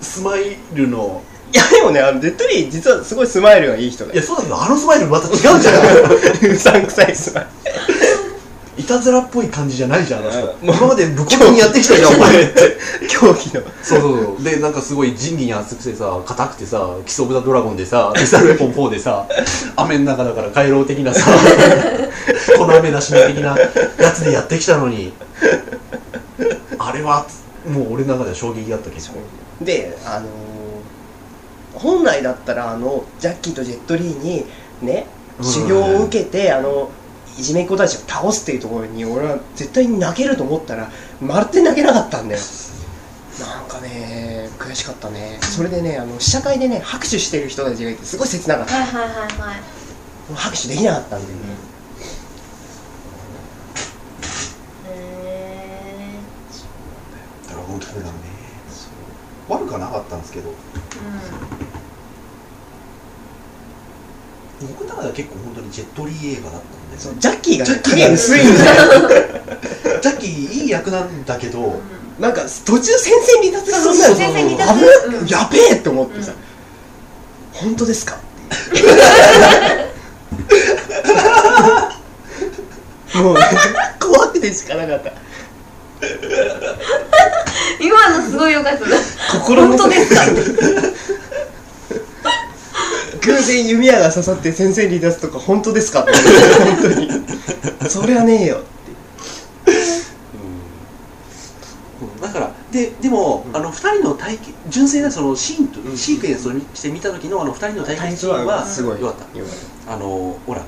[0.00, 1.22] スマイルの。
[1.52, 4.14] いやでもねあのジェットリー実はすごいスマイルがいい人だよ。
[4.14, 6.52] いやそうだけどあのスマイルまた違うじゃん。
[6.54, 7.46] うさんくさいスマイ
[8.80, 10.56] いたずらっぽい感じじゃないじゃんあの人。
[10.62, 12.42] 今まで武骨にやってきたじゃんお前。
[12.42, 12.60] って
[13.00, 13.62] ル競技の。
[13.82, 14.44] そうそうそう。
[14.44, 19.26] でなんかすごい仁義に厚くてさ硬くてさキス・オブ・ザ・ドラゴンでさミサルウェポン4でさ
[19.76, 21.30] 雨の中だから回廊的なさ
[22.56, 23.56] この雨なしね的な
[23.98, 25.12] やつでやってきたのに
[26.78, 27.26] あれは
[27.68, 29.18] もう俺の中では衝撃だった結構
[29.60, 30.30] であのー
[31.74, 34.44] 本来だったらあのジャッキーとジェットリーに
[34.82, 35.06] ね
[35.38, 35.44] うん。
[35.46, 36.90] 修行を受けてあの
[37.38, 40.90] いじめっ子たちを倒すっていうところに俺は絶対に泣けると思ったら
[41.20, 42.40] まるで泣けなかったんだよ。
[43.40, 45.38] なんかね悔しかったね。
[45.40, 48.74] それでねあの試写会でね拍手してる人たちがいてすごい切なかった。
[48.74, 49.60] はいはいはいはい。
[50.34, 51.42] 拍手できなかったんだよね。
[54.88, 56.18] へ
[57.48, 58.12] ドラゴンキングダムね。
[59.48, 60.52] 悪くはなかったんですけど
[64.60, 66.98] 僕の中では結構本当にジェットリー映画だったんで。
[66.98, 68.74] そうジャッキーがジャッキーが影薄いんだよ。
[70.02, 72.22] ジャッキーいい役なんだけど、うん。
[72.22, 74.80] なんか途中戦線離脱しそうになる戦線離脱危
[75.12, 76.32] なうんやべえって思ってさ、
[77.52, 78.18] 本当ですか
[83.14, 83.40] もうね
[83.98, 85.12] 怖くてしかなかった。
[87.80, 88.86] 今のすごい良かった。
[88.86, 88.96] な
[89.32, 90.20] 心の本当ですか
[93.26, 98.60] 偶然弓矢が刺さって先生離脱とか本当ですかって本当にそりゃねえよ
[102.20, 105.96] だからででも、あの2人の対決純粋なそのシーンと、うん。
[105.96, 109.00] シークエンスとして見た時のあの2人の対決シーンはすごい。
[109.00, 109.16] よかっ
[109.86, 109.92] た。
[109.92, 110.62] あのほら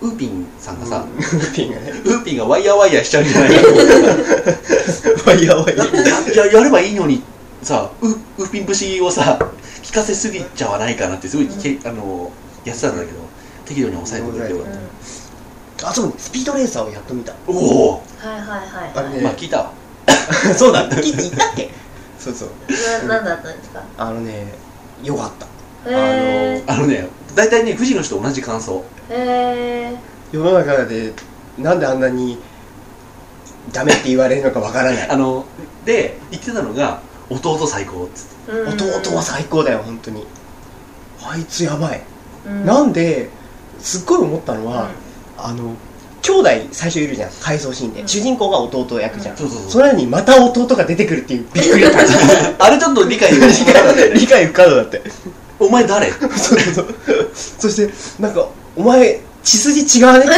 [0.00, 1.06] ウーピンさんがさ、
[1.46, 1.90] たピンがね。
[2.04, 3.50] ウーピンがワイヤーワイヤーしちゃうんじゃない？
[3.54, 3.60] か
[5.30, 6.36] ワイヤーワイヤー。
[6.36, 7.22] やややればいいのに
[7.62, 9.38] さウウーピン節をさ
[9.90, 12.30] 聞かせすぎちゃわないかなってすごいけ、あの
[12.64, 13.18] やってたんだけど
[13.64, 17.32] 適度に抑えてくれてよかっあそうスピードレーサーをやっと見た。
[17.32, 17.92] たおお。
[17.94, 19.22] はいはいはいあれね。
[19.22, 19.58] まあ聞いた。
[19.58, 19.72] わ
[20.56, 20.88] そうだ。
[20.90, 21.70] 聞いたっけ？
[22.20, 22.48] そうそう。
[23.08, 23.82] な何だったんですか？
[23.98, 24.52] あのね
[25.02, 25.46] よかった。
[25.90, 25.94] へ
[26.58, 28.84] えあのね大体ね富士の人同じ感想。
[29.08, 29.96] へえ
[30.30, 31.14] 世の中で
[31.58, 32.38] なんであんなに
[33.72, 35.08] ダメって言われるのかわからない。
[35.10, 35.46] あの
[35.84, 37.00] で言ってたのが
[37.30, 40.26] 弟最高っつって弟は最高だよ本当に。
[41.22, 42.02] あいつやばい、
[42.46, 42.64] うん。
[42.64, 43.28] なんで
[43.78, 44.90] すっごい思ったのは、
[45.38, 45.74] あの
[46.22, 48.08] 兄弟最初いるじゃん回想シーンで、うん。
[48.08, 49.70] 主人公が弟役じゃん、そうそうそう。
[49.70, 51.98] それにまた弟が出てくるっていうびっくりだった。
[52.66, 53.52] あれちょっと理解不可能
[53.86, 55.02] だったよね理解不可能だって。
[55.58, 56.10] お前誰？
[56.10, 56.94] そうそうそう。
[57.34, 60.26] そしてなんかお前血筋違うね？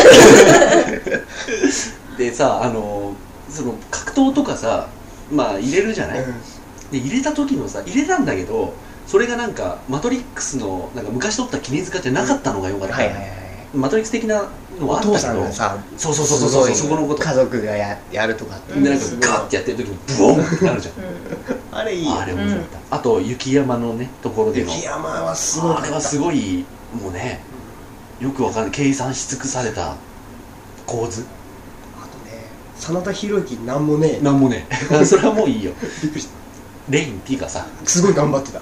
[2.19, 3.15] でさあの
[3.49, 4.89] その格闘とかさ
[5.31, 6.25] まあ入れるじゃない、
[6.93, 8.75] で入れた時のさ入れたんだけど
[9.07, 13.43] それがなんかマトリックスのなんか昔撮った記塚じゃなかったのがよかった、はいはいはい
[13.75, 15.51] マトリックス的なのはあったけど
[15.97, 17.23] そうそうそうそうそこのこと。
[17.23, 18.75] 家族がややるとかって。
[18.75, 20.95] うんでなんかガーってやってる時にブオンってなるじゃん。
[20.97, 21.79] うん。
[21.79, 22.05] あれいい。
[22.05, 24.71] よあれ面白かった、あと雪山のねところでの。
[24.71, 27.41] 雪山はすごいあれはすごいもうね
[28.21, 28.71] よくわかんない。
[28.73, 29.97] 計算し尽くされた。
[30.87, 31.25] 構図。
[31.99, 32.45] あとね
[32.77, 34.67] 真田広之なんもねなんもね
[35.07, 35.73] それはもういいよ。
[36.03, 36.42] びっくりした
[36.89, 38.61] レインティがさすごい頑張ってた。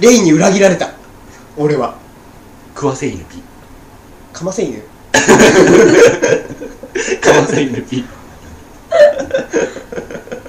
[0.00, 0.90] レイに裏切られた。
[1.56, 1.96] 俺は。
[2.74, 3.42] 食わせ犬ピ
[4.32, 4.82] かませ犬。
[7.24, 8.12] 食わせ犬ピは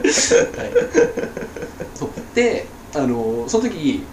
[0.03, 0.71] い。
[1.95, 2.09] そう。
[2.35, 4.03] であのその時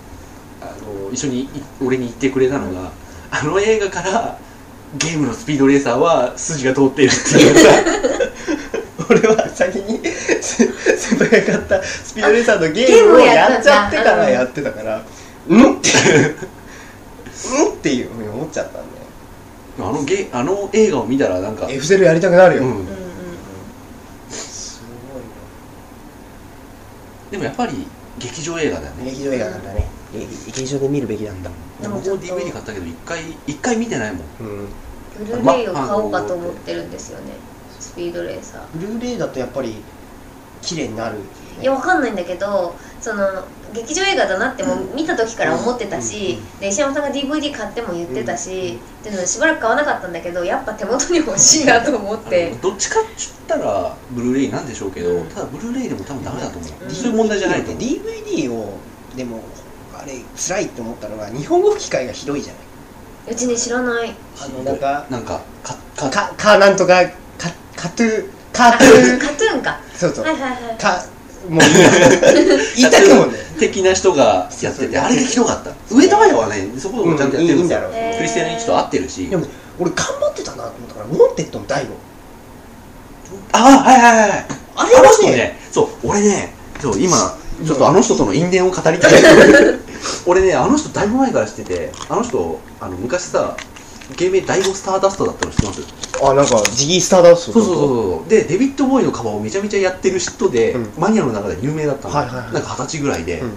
[0.61, 1.49] あの一緒にい
[1.81, 2.93] 俺に言ってくれたのが
[3.31, 4.39] あの映画から
[4.97, 7.59] ゲームのスピードレーサーは筋が通っているっていう。
[7.59, 7.69] さ
[9.11, 15.03] 俺は先にせ先輩が買ったスピードレーサーのゲームをやっちゃってからやってたから
[15.49, 15.79] うん。
[15.79, 15.89] って
[17.57, 18.87] うんっていうふうに思っちゃったんだよ。
[19.79, 22.71] あのゲあの映画を見たらなんか、F ゼロやりたくなるよ、うん。
[22.71, 22.87] うんうん
[24.31, 25.23] すごい
[27.33, 27.87] でもやっぱり
[28.19, 29.05] 劇場映画だよね。
[29.05, 29.87] な劇場映画なんだね。
[30.47, 31.51] 劇場で見るべきなんだ。
[31.83, 34.21] 僕も DVD 買ったけど一回一回見てないもん。
[34.41, 34.69] うん。
[35.19, 37.35] ブルーレイを買おうかと思ってるんですよね
[37.85, 38.61] スピードレーサー。
[38.75, 39.77] ブルーレイだとやっぱり
[40.63, 41.19] 綺麗になる、
[41.61, 43.45] いやわかんないんだけどその
[43.75, 52.53] 劇場映画だなっても見た時から思ってたし、で石山さんが DVD 買っても言ってたし、っていうのでしばらく買わなかったんだけどやっぱ手元に欲しいなと思って。
[52.63, 55.29] どっちかっつったらブルーレイなんでしょうけど、うん。
[55.29, 56.91] ただブルーレイでも多分ダメだと思う、うん。
[56.91, 57.83] そういう問題じゃないと思う。
[57.83, 58.79] DVD を
[59.17, 59.41] でも
[59.95, 63.33] あれ辛いって思ったのが日本語吹き替えがひどいじゃない。
[63.33, 64.15] うちね知らない。
[64.41, 67.03] あのなんかなんかかかかかなんとか
[67.39, 69.81] かカトゥカあトゥカトゥーンか。
[69.95, 70.25] そうそう。
[70.25, 70.79] はいはいはい。
[70.79, 71.05] か
[71.49, 71.61] もう
[72.77, 75.71] 言いたくもね的な人がやっててあれがひどかった。
[75.95, 77.95] 上戸彩はねそこもちゃんとやってるんですよ、うん。
[77.95, 79.27] いいんだろうクリスティアン・リッチと合ってるし。
[79.29, 79.47] でも
[79.79, 81.95] 俺頑張ってたなと思ったからウォンテッドの DAIGO。
[83.53, 84.47] あはいはいはいはい。
[84.77, 89.13] あれあの人はねねそう俺ねそう今ちょっとあの人との因縁を語りたい。
[90.27, 93.57] 俺ねあの人だいぶ前から知っててあの人あの昔さ
[94.17, 95.83] 芸名ダイゴスターダストだったの知ってます？
[96.23, 97.53] あなんかジギースターダスト。
[97.53, 98.29] そうそうそうそう。
[98.29, 100.93] でデビッド・ボウイのカバーをめちゃめちゃやってる人で、うん。
[100.99, 102.53] マニアの中で有名だったの、はいはいはい。
[102.53, 103.53] なんか二十歳ぐらいで、うん。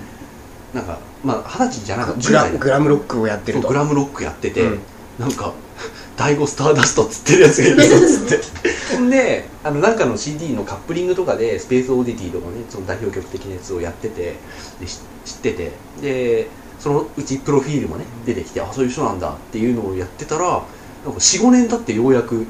[0.73, 2.51] なんかまあ二十歳じゃなかったグラ10代。
[2.53, 3.67] でグラムロックをやってると。
[3.67, 4.79] グラムロックやってて、うん。
[5.19, 5.53] なんか
[6.15, 8.39] 第5スターダストっつってるやつがいるぞっつっ
[8.91, 8.97] て。
[8.97, 14.35] ん であのなんかの CD のカップリングとかでスペースオーディティとかねその代表曲的なやつをやってて
[14.79, 15.71] でし知ってて。
[16.01, 16.47] で
[16.79, 22.45] そのうちプロフィールもね出てきてあそういう人なんだっていうのをやってたらなんか45年経ってようやく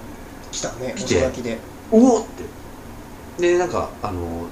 [0.52, 0.94] 来たね。
[0.96, 1.58] 来て
[1.92, 2.26] おおっ
[3.38, 3.42] て。
[3.42, 4.48] でなんかあの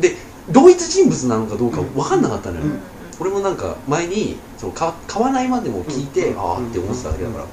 [0.00, 0.16] で
[0.50, 2.80] 同一人物なのかどうか分かんなかったのよ、うん。
[3.20, 6.40] 俺もなんか前にその買買わないまでも聞いて、うん。
[6.40, 7.44] ああって思ってただけだから、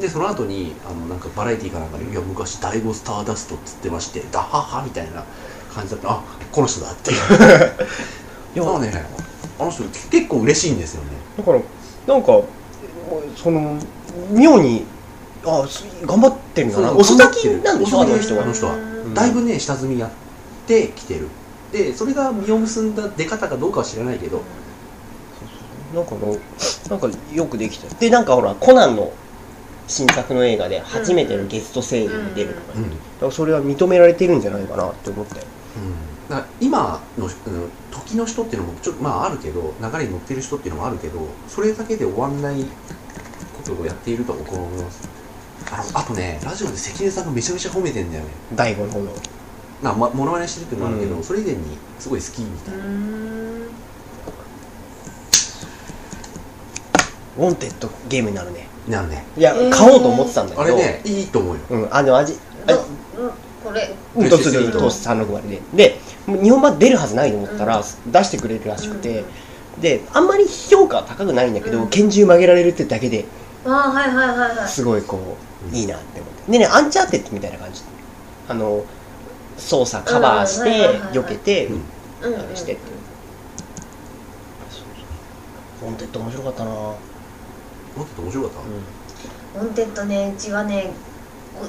[0.00, 5.24] でその後にあのなんかバラエティーかなんかで「いや昔第5スターダスト」っつってまして「ダハハ」みたいな
[5.74, 6.10] 感じだった。
[6.10, 7.12] あこの人だって。
[8.56, 9.06] そうね
[9.58, 11.10] あの人結構嬉しいんですよね。
[11.36, 11.60] だから
[12.06, 12.42] なんか
[13.36, 13.78] その
[14.30, 14.84] 妙に
[15.44, 18.00] あす頑張ってるんだな遅咲きなんでしょ？
[18.00, 18.74] あの人はあの人は。
[18.74, 19.14] うん。
[19.14, 20.10] だいぶね下積みやっ
[20.66, 21.28] てきてる。
[21.72, 24.42] でそれが実を結んだ出方かどうかは知らないけど。
[25.94, 26.36] なんかの
[26.90, 29.10] なんかよくできてるでなんかほらコナンの
[29.86, 32.90] 新作の映画で初めてのゲスト声優に出るとか、うん。
[32.90, 35.42] だからそれは認められてるんじゃないかなって思ったよ
[36.28, 37.32] だから今の、うん、
[37.90, 42.68] 時の人っていうのもちょっとまああるけど流れに乗ってる人っていうのもあるけどそれだけで終わんないこ
[43.64, 45.08] とをやっていると僕は思います。
[45.70, 48.30] あのあとねラジオで関根さんがめちゃめちゃ褒めてんだよね。
[48.54, 49.12] DAIGOの方の。
[49.82, 51.24] な、ま、モノマネしてるっていうのもあるけど、うん。
[51.24, 53.68] それ以前にすごい好きみたいな、うん。
[57.38, 58.66] ウォンテッドゲームになるね。
[58.88, 59.24] なんね。
[59.36, 59.70] いや、えー。
[59.70, 60.62] 買おうと思ってたんだけど。
[60.62, 61.60] あれねいいと思うよ。
[61.70, 61.94] うん。
[61.94, 62.34] あの味
[62.66, 62.80] あど
[63.18, 63.30] うん
[63.62, 63.94] これ。
[64.16, 69.24] うん、とすると360割でで日本版出るはずないと思ったら、出してくれるらしくて、
[69.80, 71.88] であんまり評価は高くないんだけど、うん。
[71.88, 73.24] 拳銃曲げられるってだけで
[73.64, 74.68] ああはいはいはいはい。
[74.68, 75.36] すごいこ
[75.72, 76.52] ういいなって思って。
[76.52, 77.82] でねアンチャーテッドみたいな感じ。
[78.48, 78.84] あの
[79.56, 81.74] 操作カバーして避けて、うん。
[82.22, 82.30] う。
[82.30, 82.82] んうんあれしてって
[85.80, 86.70] ウォンテッド面白かったな。
[86.70, 86.96] も
[88.04, 91.07] っと面白かった、ウォンテッドねうちはねお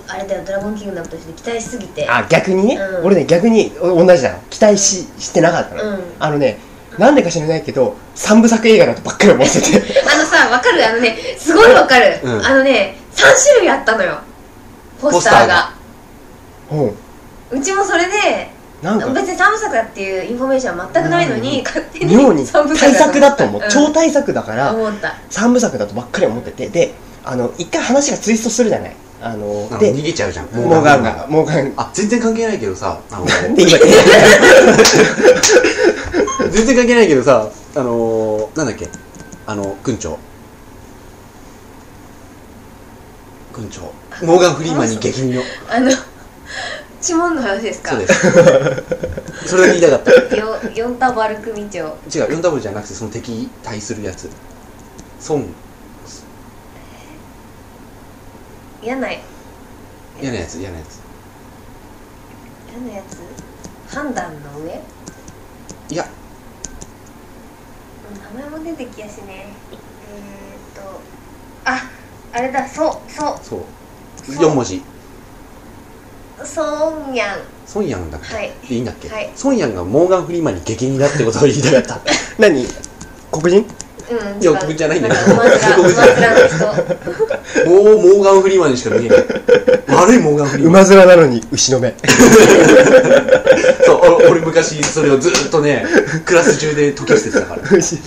[0.07, 2.07] あれだよドラゴンキングダムとして期待しすぎて。
[2.09, 3.05] あ逆にね、うん。
[3.05, 4.37] 俺ね逆にお同じだよ。
[4.49, 6.03] 期待ししてなかったの、うん。
[6.19, 6.57] あのね
[6.97, 9.67] なんでか知らないけど三部作映画だとばっかり思ってて。
[10.11, 10.85] あのさわかる？
[10.85, 12.45] あのねすごいわかる、うん。
[12.45, 14.19] あのね3種類あったのよ。
[15.01, 15.71] ポスターが。
[16.71, 16.87] うん
[17.51, 17.59] う。
[17.61, 18.49] ちもそれで
[18.81, 19.07] なんか。
[19.07, 21.63] 別に3部作だっていうインフォメーションは全くないのに、うん。
[21.63, 23.69] 勝手に妙に三部大作だと思う、ん。
[23.69, 25.15] 超大作だから思った。
[25.29, 26.69] 三部作だとばっかり思ってて。
[26.69, 26.93] で
[27.25, 30.45] あの一回話がツイストするじゃないあので逃げちゃうじゃん。
[30.53, 32.99] モーガンがモーガンあ全然関係ないけどさ
[36.51, 38.87] 全然関係ないけどさあのー、なんだっけ？
[39.45, 40.17] あの軍長。
[43.53, 43.81] 軍長。
[44.25, 45.41] モーガン・フリーマンに激似の。
[45.69, 45.91] あの
[47.01, 47.91] 指紋の話ですか？
[47.91, 48.21] そうです。
[49.49, 50.35] それだけ言いたかった。
[50.37, 51.79] よ四タバル組長。
[51.79, 51.93] 違う
[52.37, 54.29] 4ダブルじゃなくてその敵に対するやつ。
[55.27, 55.43] 孫
[58.81, 59.09] 嫌な
[60.21, 60.99] 嫌なやつ嫌なやつ。
[62.71, 63.93] 嫌なやつ？
[63.93, 64.81] 判断の上？
[65.89, 66.07] いや。
[68.35, 69.47] 名前も出てきやしね。
[69.71, 71.01] えー、っと
[71.65, 71.89] あ
[72.31, 73.39] あれだそうそう。
[73.43, 73.59] そう。
[74.23, 74.35] そう。
[74.51, 74.81] 4文字。
[76.43, 77.39] ソンヤン。
[77.65, 78.51] ソンヤンだっけ、はい。
[78.67, 79.29] でいいんだっけ、はい。
[79.35, 82.01] ソンヤンがモーガン・フリーマンに激似だってことを言いたかった。
[82.39, 82.65] 何？
[83.31, 83.65] 黒人？
[84.09, 84.41] うん。
[84.41, 85.09] いや僕じゃないんだ。
[85.09, 85.57] けどうま面の
[86.47, 87.69] 人。
[87.69, 89.19] もうモーガン・フリーマンにしか見えない。
[89.89, 90.83] 悪いモーガン・フリーマン。
[90.83, 91.95] 馬面なのに牛の目
[93.85, 95.85] そう俺俺昔それをずっとね
[96.25, 97.61] クラス中で解き捨ててたから。
[97.71, 97.97] 牛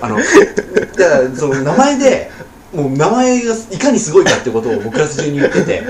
[0.00, 2.30] あのだからその名前で
[2.72, 5.82] もう名前がいかにすごいかってことをクラス中に言ってて。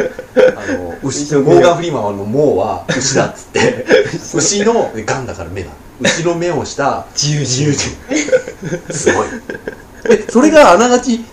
[0.56, 3.84] あの牛モーガン・フリーマンの「モー」は牛だっつって。
[4.34, 5.70] 牛のガンだから目だ。
[6.00, 7.06] 牛の目をした。
[7.14, 7.90] 自由自由人
[8.90, 9.28] すごい。
[10.16, 11.24] でそれがあながち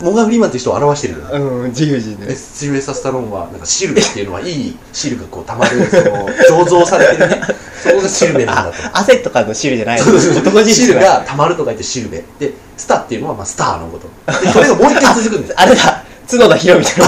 [0.00, 6.28] モーガン・フリーマンって人を表してるのうん自由人でねシルベスタ・スタローンはなんかシルベっていうのはいい汁がこうたまるその
[6.62, 7.40] 醸造されてるね。
[7.82, 9.98] そこがシルベなんだあと汗とかの汁じゃない。
[9.98, 10.44] そうそうそう。
[10.44, 11.24] 男汁汁が。
[11.26, 12.24] たまると書いてシルベ。
[12.38, 14.08] でスタっていうのはまあスターのこと。
[14.44, 15.54] でそれがもう一回続くんです。
[15.56, 17.04] あれだ角田博みたいな。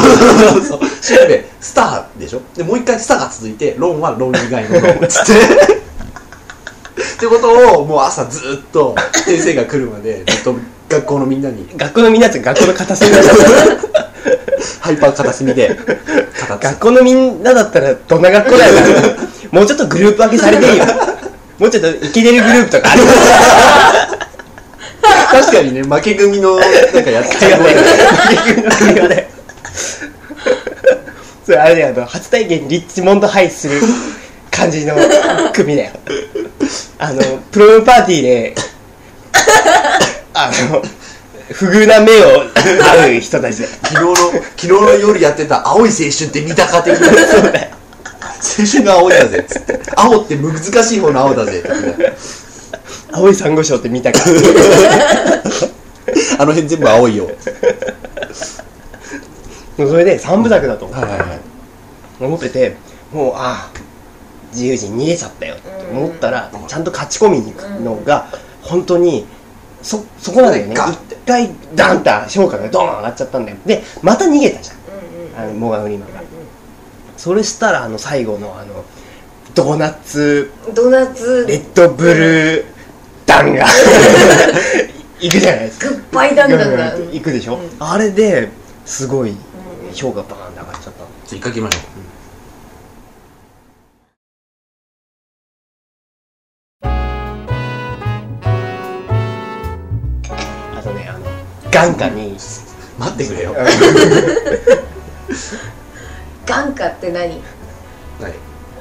[0.53, 2.41] そうそうシルベスターでしょ？
[2.57, 5.05] でもう一回スタが続いてロンはロン以外のロン。
[5.05, 5.80] っつって
[7.21, 10.57] ってことをもう朝ずっと 先生が来るまでずっと
[10.89, 11.69] 学校のみんなに。
[11.77, 13.31] 学校のみんなって学校の片隅だった。
[14.81, 15.79] ハイパー片隅で
[16.61, 18.75] 学校のみんなだったらどんな学校だよ
[19.51, 20.85] もうちょっとグループ分けされていいよ。
[21.59, 23.03] もうちょっとイケてるグループとかある。
[25.31, 27.47] 確かにね負け組のなんかやってた
[31.45, 33.81] それあれだよ初体験リッチモンドハイする
[34.51, 34.95] 感じの
[35.53, 35.93] 組だよ
[36.99, 38.55] あのプロムパーティーで
[40.35, 40.83] あの
[41.53, 43.63] 不遇な目を合う人たち。
[43.63, 44.17] だよ昨日の
[44.57, 47.07] 昨日の夜やってた青い青春って見たか的な。
[47.27, 47.77] そうだよ
[48.59, 49.59] 青春が青いだぜっつ。
[49.59, 51.59] って青って難しい方の青だぜ。
[51.61, 51.69] って
[53.13, 54.21] 青い珊瑚礁って見たか
[56.39, 57.29] あの辺全部青いよ。
[59.77, 61.41] それで三部作だとはいはいはい。
[62.21, 62.77] 思ってて
[63.13, 63.81] もうああ
[64.53, 68.29] 自由人逃げちゃったよって思ったらちゃんと勝ち込みに行くのが
[68.63, 69.27] 本当に
[69.83, 73.57] そそこなんだよね一回ダンって評価がドーン上がっちゃったんだよ。
[73.65, 74.77] でまた逃げたじゃん。
[75.43, 76.23] あのモーガン・フリーマンが
[77.17, 78.85] それしたらあの最後のあの
[79.55, 81.47] ドーナツドーナツ。
[81.47, 82.65] レッドブルー
[83.27, 83.65] 弾が
[85.21, 85.89] 行くじゃないですか。
[85.89, 86.95] グッバイ弾丸が。
[86.95, 87.71] うん行くでしょ、うん。
[87.79, 88.49] あれで
[88.85, 89.35] すごい
[89.95, 91.79] 評価バーンって上がっちゃったじゃあ一回行きましょ
[101.71, 102.37] 眼下に。
[102.99, 103.55] 待ってくれよ。
[106.47, 107.41] 眼下って何？
[108.21, 108.35] はい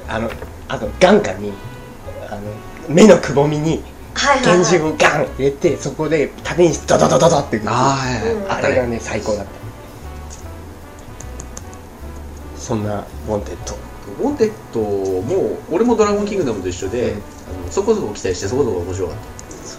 [0.08, 0.30] あの
[0.68, 1.52] あと眼下に
[2.28, 2.42] あの
[2.88, 3.82] 目のくぼみに
[4.44, 8.18] 拳銃はい、をガン入れてそこで縦にドドドドドってああはい
[8.50, 8.68] あったね。
[8.68, 9.52] あれがね最高だった。
[12.58, 13.74] そんなウォンテッド。
[14.22, 17.16] ウォンテッドも俺もドラゴンキングダムと一緒で、うん。
[17.16, 17.20] あ
[17.66, 19.16] のそこそこ期待してそこそこ面白かっ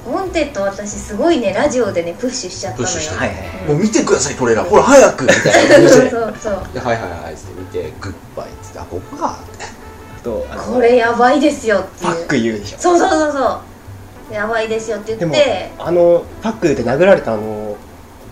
[0.06, 2.94] ウォンテッド私すごいねラジオでねプッシュしちゃったのよ。
[2.94, 3.38] プッシュしたはいはい
[3.68, 4.70] た、もう見てくださいトレーラー。
[4.70, 5.76] ほら早くみたいな。
[5.76, 6.74] 感 じそうでそうそう。
[6.74, 9.38] ではいはいはいっつって見てグッバイっつってあここか。
[9.54, 9.66] って
[10.20, 12.14] あとこれやばいですよっていう。
[12.14, 12.78] ファック言うでしょ。
[12.80, 13.62] そうそうそうそ
[14.32, 14.34] う。
[14.34, 15.72] やばいですよって言って。
[15.78, 17.76] あのパックで殴られたあの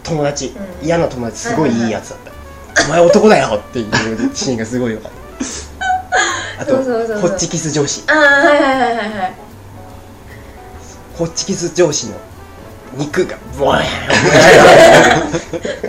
[0.03, 0.85] 友達、うん。
[0.85, 2.19] 嫌な友達すごいいいやつだっ
[2.75, 3.89] た、お前男だよっていう
[4.33, 5.11] シーンがすごい良かっ
[6.57, 6.63] た。
[6.63, 7.19] あとそうそうそうそう。
[7.19, 8.03] ホッチキス上司。
[8.07, 8.15] ああ
[8.47, 9.48] はいはいはいはいはい
[11.19, 12.15] ホッチキス上司の
[12.95, 13.81] 肉がボヤ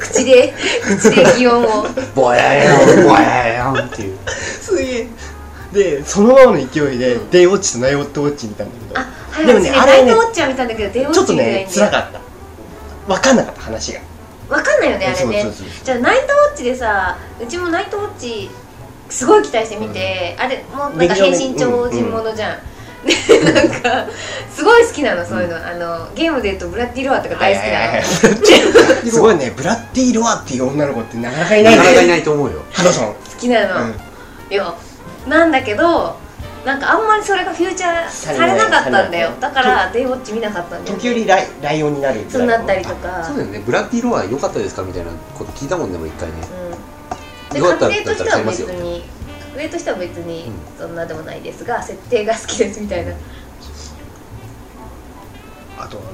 [0.01, 0.53] 口で
[0.85, 1.87] 口で擬音を。
[2.17, 4.19] ボヤーンボヤーンっていう。
[4.29, 5.07] すげえ。
[5.73, 9.01] でそのままの勢いでデイウォッチとナイウォットウォッチ見たんだけど。
[9.01, 12.21] あはいでもね私あれねナイトウォッチは見たんだけどデイウォッちょっとね辛かった。
[13.07, 14.01] 分かんなかった話が。
[14.49, 15.47] わかんないよねあれね。
[15.85, 18.51] じゃあナイトウォッチでさうちもナイトウォッチ
[19.09, 22.59] すごい期待して見て、あれもうなんか変で身超人ものじゃん、
[23.05, 24.07] でなんか
[24.51, 31.77] すごい好きなのそういうの、あのゲームで言うとブラッディ・ロアとか大好きなの、 すごいねブラッディ・ロアっていう女の子ってなかなかいなね。
[31.77, 32.63] ないかなかいないと思うよ。
[32.73, 33.07] ハドソン。
[33.07, 33.95] 好きなの、うん。
[34.51, 34.75] いや
[35.27, 36.17] なんだけど
[36.65, 39.31] なんかあんまりそれがフューチャーされなかったんだよ。
[39.41, 43.25] だからデイウォッチ見なかったんだよ時折ライライオンになるそうなったりとか。
[43.25, 43.63] そうだよね。
[43.65, 46.35] ブラッディ・ロア良かったですかみたいなこと聞いたもんねもう一回ね。
[47.51, 49.20] うん、でよかったら確定としては別だったら買いに
[49.61, 50.53] 確定としては別にうん。
[50.79, 53.13] そんなでもないですが、設定が好きですみたいな。
[55.79, 56.09] あとあの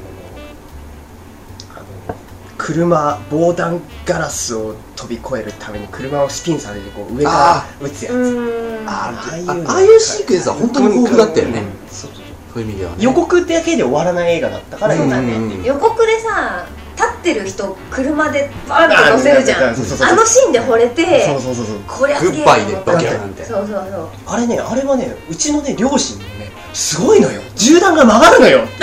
[1.76, 2.16] あの
[2.56, 8.84] 車防弾ガラスを飛び越えるために車をスピンさせてこう上から撃つやつ。
[8.86, 11.60] あああいうのあああいうシークエンスは本当に豊富だったよね。
[11.60, 12.24] うんそうそうそう。
[12.54, 15.64] そういう意味ではね予告だけで終わらない映画だったからそうだね、うん。
[15.64, 19.70] 予告でさ立ってる人車でバーンって乗せるじゃん。
[19.70, 20.16] あそうそうそう。
[20.16, 21.76] のシーンで惚れてそうそうそうそう。
[21.86, 24.08] こりゃすげそうそうそう。
[24.26, 27.42] あれねあれはねうちのね両親もねすごいのよ。
[27.54, 28.60] 銃弾が曲がるのよ。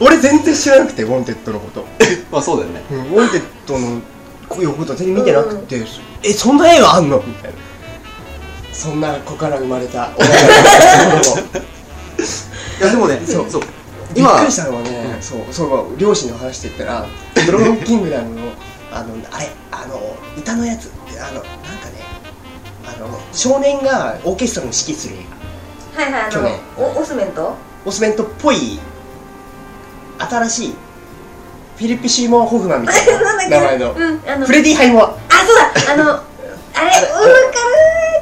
[0.00, 1.84] 俺全然知らなくてウォンテッドのこと、
[2.30, 2.82] まあそうだよね。
[2.90, 4.00] うん、ウォンテッドの
[4.48, 5.84] こういうこと全然見てなくて、
[6.22, 7.18] えそんな映画あんの？
[7.26, 7.58] みたいな。
[8.72, 10.10] そんなとこから生まれた。
[12.80, 13.62] いやでもねそうそう
[14.14, 17.06] びっ今くりしたのはね、そうそう両親の話って言ったら
[17.46, 18.42] 「ドラゴンキングダムの」
[18.90, 20.90] あのあれあの歌のやつ
[21.20, 21.44] あのなんか
[21.90, 22.02] ね
[22.86, 25.14] あの少年がオーケストラの指揮する。
[25.16, 25.18] 映
[25.98, 26.52] 画はいはいあ去年。
[26.78, 27.54] のおオスメント？
[27.84, 28.78] オスメントっぽい
[30.18, 30.74] 新しい
[31.76, 33.92] フィリップ・シーモア・ホフマンみたいな 名前の。
[33.92, 35.06] うんあのフレディ・ハイモア。
[35.06, 35.16] あ
[35.46, 36.10] そうだあの
[36.74, 37.52] あれうん。
[37.52, 37.58] か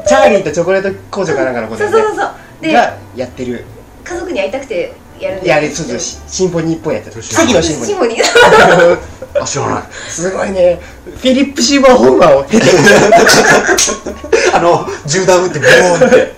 [0.08, 2.30] チャーリーとチョコレート工場かなんかのことるそうそうそうそう。
[2.60, 3.64] でがやってる。
[4.04, 7.10] 家族に会いたくてやるやあれそうそうシシンフォニーっぽいやつ。
[7.10, 7.86] そう奇跡のシンフォニー。
[7.86, 8.98] シモニー。
[9.40, 9.82] あ知らない。
[10.08, 10.80] すごいね。
[11.04, 12.66] フィリップ・シーモア・ホフマンを経て。
[14.52, 16.34] あの銃弾撃ってボーンって。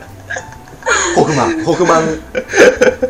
[1.14, 1.64] ホフマン。
[1.64, 2.18] ホフマン。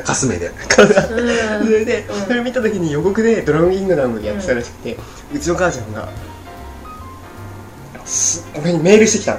[0.04, 0.50] かすめで。
[0.68, 2.26] それで、うん。
[2.26, 4.96] それ見た時に予告で「ドラゴンキングダム」やってたらしくて、
[5.34, 6.08] うちの母ちゃんが
[8.04, 9.38] す俺にメールしてきたの。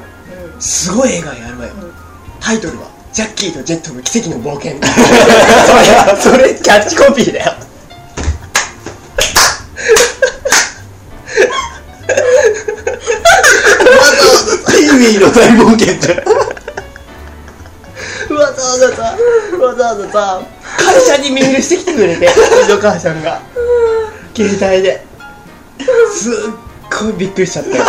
[0.53, 0.61] うん。
[0.61, 1.93] すごい映画やるわよ、うん。
[2.39, 4.73] タイトルは「ジャッキーとジェットの奇跡の冒険」
[6.21, 7.53] それそれキャッチコピーだよ。
[14.67, 16.23] テイミーの大冒険って
[18.33, 18.95] わざわざ。
[18.95, 19.17] さ
[19.59, 20.41] わざわざさ。
[20.77, 22.27] 会社にメールしてきてくれて。
[22.27, 22.29] う
[22.65, 23.41] ちの母ちゃんが。
[24.35, 25.09] 携帯で。
[26.13, 26.33] すっ
[27.01, 27.85] ごいびっくりしちゃったよ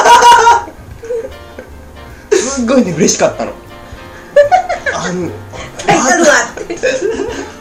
[2.33, 3.53] すっごいね嬉しかったの
[5.03, 5.31] あの
[5.79, 6.55] タイトルは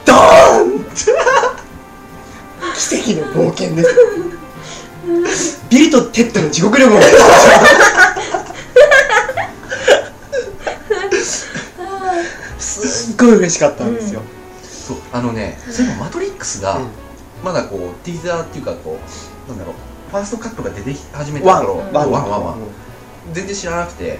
[0.06, 0.86] ドーン
[2.76, 7.00] 奇跡の冒険ですビルとテッドの地獄旅行。
[12.60, 14.22] すっごい嬉しかったんですよ、
[14.62, 16.88] そうあのねそういえばマトリックスがうん。
[17.44, 19.00] まだこうティーザーっていうかこ
[19.48, 19.76] うなんだろう
[20.12, 21.94] ファーストカットが出てき始めワンた頃ワン。
[21.94, 22.60] ワンワンワン。
[22.60, 22.68] うん
[23.32, 24.18] 全然知らなくて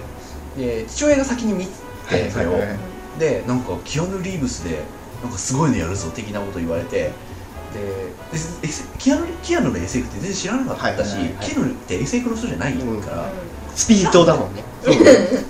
[0.56, 1.66] で父親が先に見
[2.08, 2.68] てそれをはいはい。
[2.70, 2.78] はい
[3.20, 4.82] でなんかキアヌ・リーブスで
[5.22, 7.12] なんかすごいのやるぞ的なこと言われて
[7.72, 8.10] で
[8.98, 11.36] キアヌキアヌの SF って全然知らなかったし、はいはいはい。
[11.36, 13.30] はいキアヌって SF の人じゃないから、
[13.76, 14.64] スピードだもんね。
[14.82, 14.94] そう。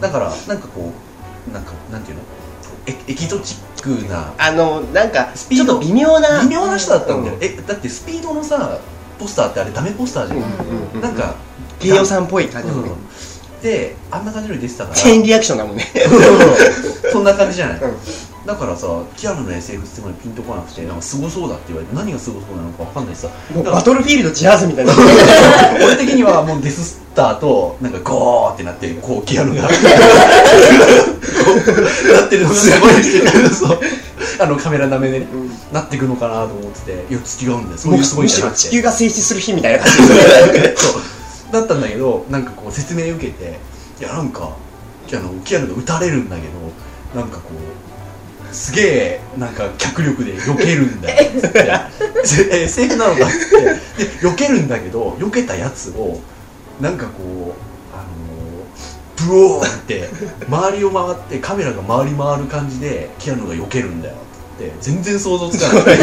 [0.00, 0.92] だからなんかこ
[1.48, 2.22] うなんかなんていうの？
[2.86, 6.42] エエキゾチックなあのなんかスピードちょっと微妙な。
[6.42, 7.44] 微妙な人だったんだよ、うん。
[7.44, 8.80] えだってスピードのさ
[9.18, 10.44] ポスターってあれダメポスターじゃん、うん
[10.94, 11.36] うんなんか
[11.78, 12.90] 低予算っぽい感じのね
[13.62, 14.96] うんであんな感じのに出てたから。
[14.96, 15.84] チェーンリアクションだもんね。
[17.12, 17.96] そんな感じじゃない、うん。
[18.46, 18.86] だからさ
[19.16, 23.28] キアヌの SF ってまでピンとこなくてなんかすごそうだって言われて何がすごそうなのかわかんないしさ。
[23.54, 24.92] もうバトルフィールドジャーズみたいな。
[25.84, 29.62] 俺的にはもうデススターとなんかゴーってなってこうキアヌが。
[29.62, 29.72] なっ
[32.28, 32.92] てるのがすごい
[33.50, 33.80] そう。
[34.38, 35.26] あのカメラなめでね
[35.72, 37.78] なっていくのかなと思ってていや違うんだよ。
[37.78, 39.98] そういうすごいむしろ地球が静止する日みたいな感じ
[40.82, 41.19] そう
[41.52, 43.58] だったんだけどなんかこう説明受けて
[43.98, 44.56] いやなんか
[45.12, 47.50] あのキアヌが撃たれるんだけどなんかこ
[48.50, 51.30] うすげえなんか脚力で避けるんだよ。
[51.30, 53.50] っつってえ SF なのかっつっ
[53.96, 54.04] て。
[54.04, 56.20] で避けるんだけど避けたやつを
[56.80, 57.70] なんかこう
[59.26, 60.08] ブオーンって
[60.48, 64.16] 周りを回ってカメラが回り回る感じでキアヌが避けるんだよ
[64.60, 65.96] って全然想像つかない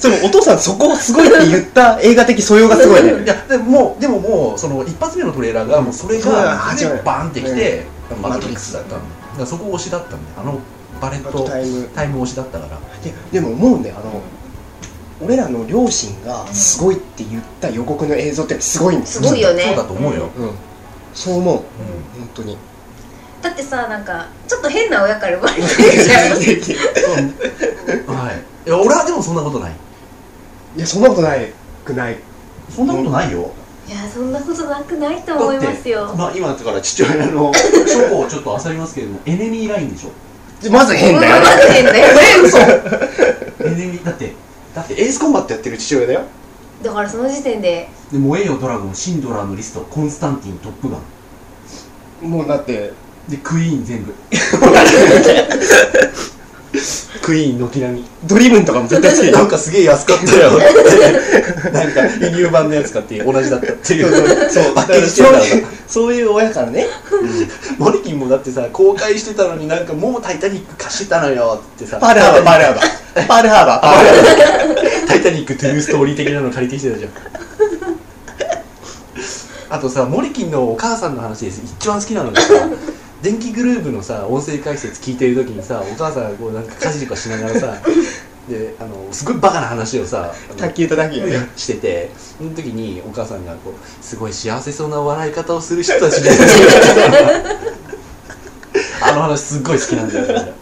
[0.00, 3.22] それもお父さんそこすごいって言った映画的素養がすごいね。
[3.22, 7.02] いやでももうでももうその一発目のトレーラーがもうそれが始まる。
[7.04, 7.86] バーンってきて、
[8.22, 8.98] ママトリックスだったの。
[8.98, 9.06] だか
[9.40, 10.20] らそこ推しだったんだよ。
[10.38, 10.58] あの
[11.00, 11.88] バレットタイム。
[11.94, 12.78] タイム推しだったから。
[13.02, 13.96] ででも思うんだよ。
[13.98, 14.20] あの
[15.24, 19.62] 俺らの両親がすごいって言った予告の映像ってすごいんですすごいよね。
[19.62, 20.50] そうだと思うよ、うん。
[21.14, 21.54] そう思う。
[21.54, 21.60] うん。
[21.60, 22.58] 本当に
[23.44, 25.66] だってさなんかちょっと変な親から生まれてる
[26.02, 26.80] じゃ
[27.20, 27.28] ん。
[28.16, 28.36] はい。
[28.66, 29.72] いや俺はでもそんなことない。
[30.76, 31.52] いやそんなことない
[31.84, 32.16] くない。
[32.70, 33.52] そんなことないよ、
[33.86, 36.14] いやそんなことなくないと思いますよ。
[36.16, 37.52] まあ今だから父親の
[37.86, 40.10] 書庫をちょっと漁りますけれどもエネミーラインでしょ。
[40.62, 42.20] でまず変だようんまず変だよね。
[43.60, 44.32] エネミーだって
[44.74, 46.22] だってエースコンバットやってる父親だよ。
[46.82, 47.90] だからその時点で。
[48.10, 52.30] で燃えよドラゴンシンドラーのリストコンスタンティントップガン。
[52.30, 52.94] もうだって
[53.28, 54.14] でクイーン全部。
[57.22, 60.50] クイーン軒並みドリブンとかも絶対好きなんかすげえ安かったよ。
[60.50, 60.52] っ
[61.62, 64.50] てなんか輸入版のやつ買って同じだったっていう。
[64.50, 64.64] そう。
[65.08, 66.86] そういうそういう親からね。
[67.78, 71.96] モリキンもだってさ公開してたのになんかもう「タイタニック」貸してたのよってさ。
[71.98, 72.40] パールハーバ。
[72.40, 72.82] ーパールハーバ。
[73.22, 73.76] ーパールハーバ。
[73.76, 74.74] ーパールハーバ。
[75.04, 77.10] ー タイタニックトゥーストーリー的なの借りてきてたじゃん。
[79.70, 82.48] あとさモリキンのお母さんの話です一番好きなのがさ
[83.22, 87.80] 電気グルーヴのさ音声解説聞いてる時にさお母さんがこうなんか家事とかしながらさ
[88.48, 91.48] であのすごいバカな話をさ卓球と瀧がね。
[91.56, 96.30] しててその時にお母さんがこうすごい幸せそうな笑い方をする人たちで
[99.00, 100.52] あの話すっごい好きなんだよね。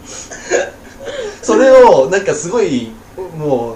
[1.41, 2.91] それをなんかすごい
[3.37, 3.75] もう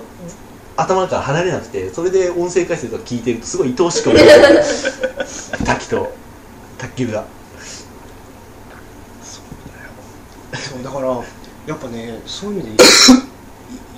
[0.78, 4.30] 頭から離れなくてそれで音声解説を聞いてるとすごい愛おしく思える
[5.66, 6.14] 滝と
[6.78, 7.26] 卓球が
[10.78, 11.24] そうだから
[11.68, 12.84] やっぱねそういう意味で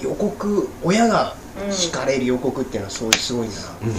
[0.01, 1.35] 予告親が
[1.69, 3.93] 惹かれる予告っていうのはそうすごいんだなうねうん。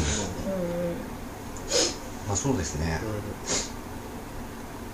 [2.27, 3.01] まあそうですね。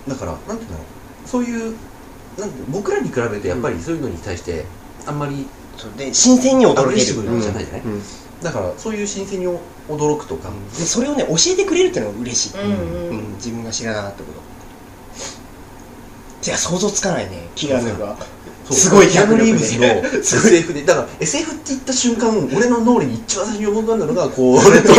[0.07, 0.83] だからなんていうんだろ
[1.25, 1.75] うそういう
[2.37, 4.65] なんて僕らに比べてやっぱりそういうのに対して
[5.05, 6.99] あんまりそうで新鮮に驚ける。
[7.01, 7.81] じゃないじゃない？
[7.81, 8.01] うんうん。
[8.43, 9.47] だからそういう新鮮に
[9.87, 13.09] 驚くとか、でそれをね教えてくれるっていうのが嬉しい、うんうん。
[13.09, 13.33] うん。
[13.35, 14.41] 自分が知らなかったこと
[16.47, 18.15] じゃあ想像つかないねキアヌが
[18.71, 19.85] すごいキアヌ・リーブ脚スの
[20.47, 24.93] SF でだから SF って言った瞬間俺の脳裏に一番最初に思い浮かんだのがこう俺と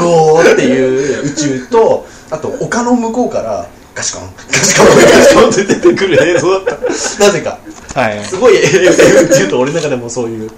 [0.00, 7.58] ゴーっていう宇宙とあと丘の向こうからガシコンガシコンガシコンって出てくる映像だったなぜか
[8.00, 10.50] はいすごい SF っていうと俺の中でもそういう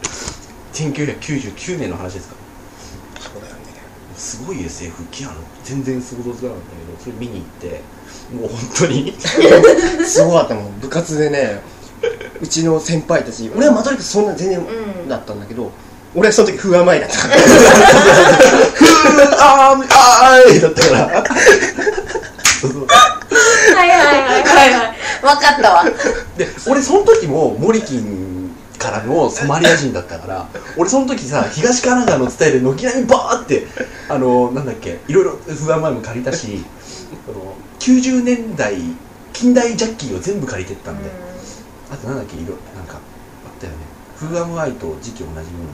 [0.74, 2.34] 1999年の話ですか
[3.20, 3.62] そうだよね
[4.18, 7.80] すごい SF キアヌ全然想像つかなかったけどそれ見に行って
[8.32, 9.14] もう本当に？
[10.06, 10.80] すごかったもん。
[10.80, 11.60] 部活でね
[12.40, 15.08] うちの先輩たち俺はマトリックスそんな全然うん。
[15.08, 15.70] だったんだけど、
[16.14, 17.16] 俺はその時不安前だった。
[17.28, 17.34] から
[19.70, 21.24] あーあーいだったから。
[22.60, 22.86] そうそう
[23.76, 24.96] はいはいはいはいはい。
[25.22, 25.84] 分かったわ。
[26.36, 30.46] で俺その時もモリキンからのソマリア人だったから
[30.76, 33.66] 俺その時さ東神奈川の伝えで軒並みバーって
[34.08, 36.62] あのなんだっけいろいろ不安前も借りたし
[37.26, 37.54] その
[37.84, 38.76] 90年代
[39.34, 41.10] 近代ジャッキーを全部借りてったんで、
[41.92, 43.78] あとなんだっけ色なんかあったよね。
[44.16, 45.64] フーアムアイと時期同じも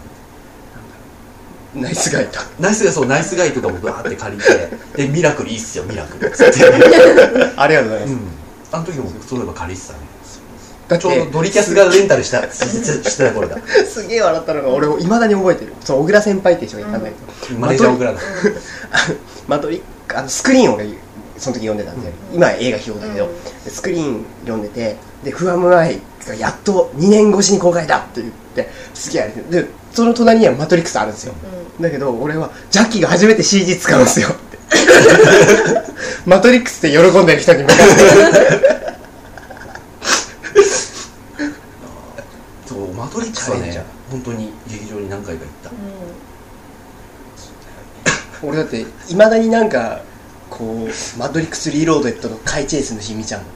[1.77, 4.47] のナイスガイだナイスガイそうナイスガイとかもバーって借りて。
[4.97, 6.29] でミラクルいいっすよミラクル。
[6.29, 6.65] っつって
[7.57, 8.21] ありがとうございます、うん。
[8.73, 9.99] あの時もそういえば借りてたね。
[10.89, 13.57] だってちょうどドリキャスがレンタルしたししてた頃だ。
[13.89, 15.75] すげえ笑ったのが俺いまだに覚えてる。
[15.85, 18.19] そう小倉先輩っていう人がいたんだけど、マネージャー小倉だ。
[19.47, 19.81] マトリ
[20.13, 20.89] あのスクリーンを俺
[21.41, 23.64] その時読んでたんで、今映画表だけど、うん。
[23.64, 31.34] でスクリーン読んでてで「フアムアイがやっと2年越しに公開だって言ってすげえあれででその隣には「マトリックス」あるんですよ、
[31.80, 34.59] だけど俺はジャッキーが初めて CG 使うんですよって。
[36.26, 37.84] マトリックスって喜んでる人に向かって。
[42.66, 45.70] そうマトリックスはね本当に劇場に何回か行った。
[48.43, 50.03] 俺だっていまだになんか
[50.61, 53.47] こうマトリックスリローデッドのカーチェイスのシーン見ちゃうの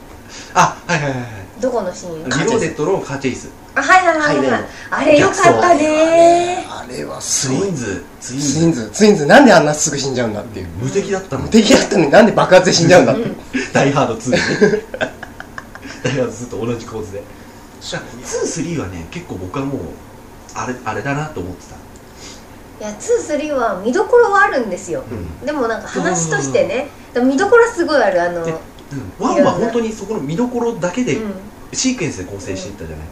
[0.55, 1.31] あはいはいはいはい。
[1.61, 2.25] どこのシーン？
[2.25, 3.51] リローデットのカーチェイス。
[3.75, 4.65] あはいはいはいはい、はい。
[4.91, 7.69] あれよかったねあれはすツごい。
[7.69, 8.05] インズ。
[8.21, 8.91] ツインツイズンズ。
[8.91, 10.69] ツインズなんであんなすぐ死んじゃうんだっていう。
[10.81, 11.47] 無敵だったの。
[11.49, 13.23] 敵だったのになんで爆発で死んじゃうんだって。
[13.23, 13.37] い う
[13.73, 14.39] ダイハード2ね
[16.03, 17.23] ダイハード2と同じ構図で。
[17.83, 19.77] 23はね結構僕はもう
[20.55, 21.77] あれあれだなと思ってた
[22.81, 25.47] いや23は見どころはあるんですよ、うん。
[25.47, 28.55] でもなんか話としてね見どころはすごいあるあの、でう
[29.25, 31.33] ん、1は本当にそこの見どころだけで、うん。
[31.73, 33.07] シークエンスで構成していったじゃない、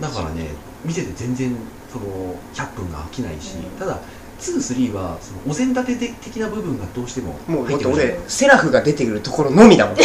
[0.00, 0.48] だからね
[0.84, 1.54] 見てて全然
[1.92, 2.06] その
[2.54, 3.62] 100分が飽きないし、うん。
[3.78, 3.98] ただ
[4.40, 9.96] 23はそのお膳立て的な部分がどうしてももうだって入ってくるじゃん俺セラフが出てくるところのみだもん。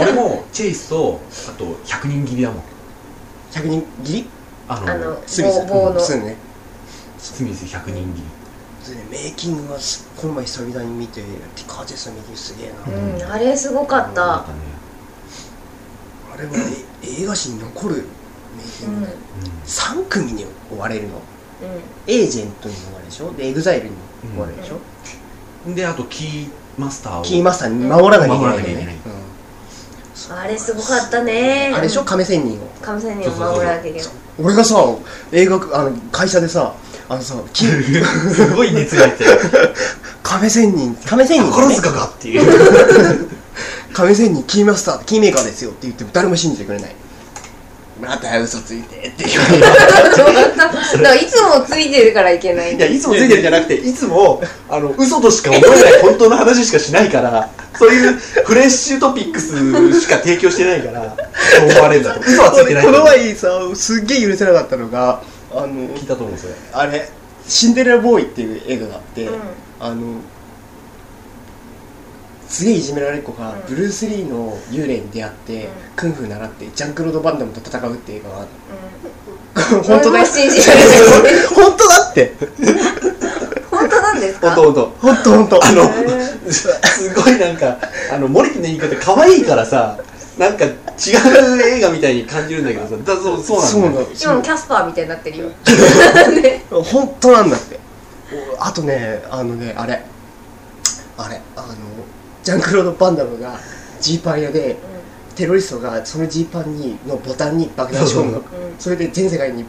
[0.00, 2.62] 俺もチェイスとあと100人切りだもん。
[3.52, 4.28] 100人切り？
[4.68, 5.66] あのあのスミス。
[5.66, 6.36] 棒棒のそうね
[7.18, 8.24] スミス100人切り
[8.86, 14.46] それでメイキングはすこの前久々に見てティカーティスのメイキングすげえな、うん、あれすごかった、あ
[16.38, 16.52] れは
[17.02, 19.12] え映画史に残るメイキうんングで、
[19.64, 21.16] 3組に追われるの。
[21.16, 21.20] う
[22.06, 23.32] エージェントに追われるでしょ？
[23.32, 23.94] でエグザイルに
[24.36, 24.78] 追われるでしょ、
[25.66, 25.74] うん。
[25.74, 28.56] であとキーマスターをキーマスターに守らなきゃいけない。
[28.58, 29.16] んだよ守らなきゃいけ
[30.30, 31.68] あれすごかったね。
[31.70, 32.04] うんあれでしょ？
[32.04, 32.68] 亀仙人を。
[32.82, 34.08] 亀仙人を守らなきゃいけない。
[34.38, 34.76] 俺がさ
[35.32, 36.74] 映画あの会社でさ
[37.08, 39.24] あのさキすごい熱が入って。
[40.22, 40.96] 亀仙人。
[41.06, 43.28] 亀仙人だ宝ね塚かっていう。
[43.94, 46.94] 亀仙人キーマスターキーメーカーですよって言っても誰も信じてくれない。
[48.00, 49.62] また嘘ついてって言われる
[50.56, 52.76] だからいつもついてるからいけない。
[52.76, 57.48] いやいつもついてるじゃなくていつもあの嘘としか思えない本当の話しかしないから
[57.78, 61.16] そういうフレッシュトピックスしか提供してないから
[61.58, 62.20] そう思われるんだと。
[62.20, 65.22] 嘘はついてないこの前さすっげえ許せなかったのが
[65.56, 66.54] あの聞いたと思うそれ。
[66.72, 67.08] あれ
[67.48, 69.40] 「シンデレラボーイ」っていう映画があって、うん。
[69.80, 70.20] あの
[72.48, 73.74] すげえいじめられっ子がうん。
[73.74, 75.70] ブルース・リーの幽霊に出会って、うん。
[75.96, 78.48] クンフー習ってジャンクロード・バンダムと戦うっていう映画がある
[79.72, 79.78] うん。
[79.78, 80.20] の 本当だよ。
[80.20, 81.46] 俺も信じられない。
[81.54, 82.34] 本当だって。
[83.70, 84.50] 本当なんですか？
[84.54, 85.64] 本当本本当本当。
[85.66, 85.92] あの
[86.50, 86.68] す
[87.14, 87.78] ごいなんか
[88.12, 89.98] あのモリキの言い方可愛いからさ
[90.38, 92.96] なんか違う映画みたいに感じるんだけどさ。
[92.96, 95.48] だそうそうなんだよそうなの今もキャスパーみたいになってるよ。
[95.48, 97.78] ね 本当なんだって。
[98.58, 100.02] おあとねあのねあれ。
[101.18, 101.66] あれあの
[102.42, 103.58] ジャンクロード・バンダムが
[104.00, 104.76] ジーパン屋で
[105.34, 108.38] テロリストがそのジーパンにのボタンに爆弾仕込むの。
[108.38, 108.44] うん。
[108.78, 109.64] それで全世界に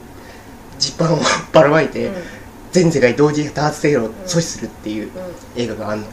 [0.79, 1.19] ジーパンを
[1.53, 2.13] ばらまいて、うん。
[2.73, 5.11] 全世界同時多発テロを阻止するっていうう
[5.55, 6.05] 映画があんの。
[6.05, 6.09] ん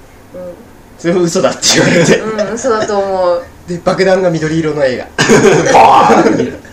[0.99, 2.19] それも嘘だって言われて。
[2.19, 3.43] うんうん嘘だと思う。
[3.69, 5.07] で爆弾が緑色の映画
[5.73, 6.65] バーンって。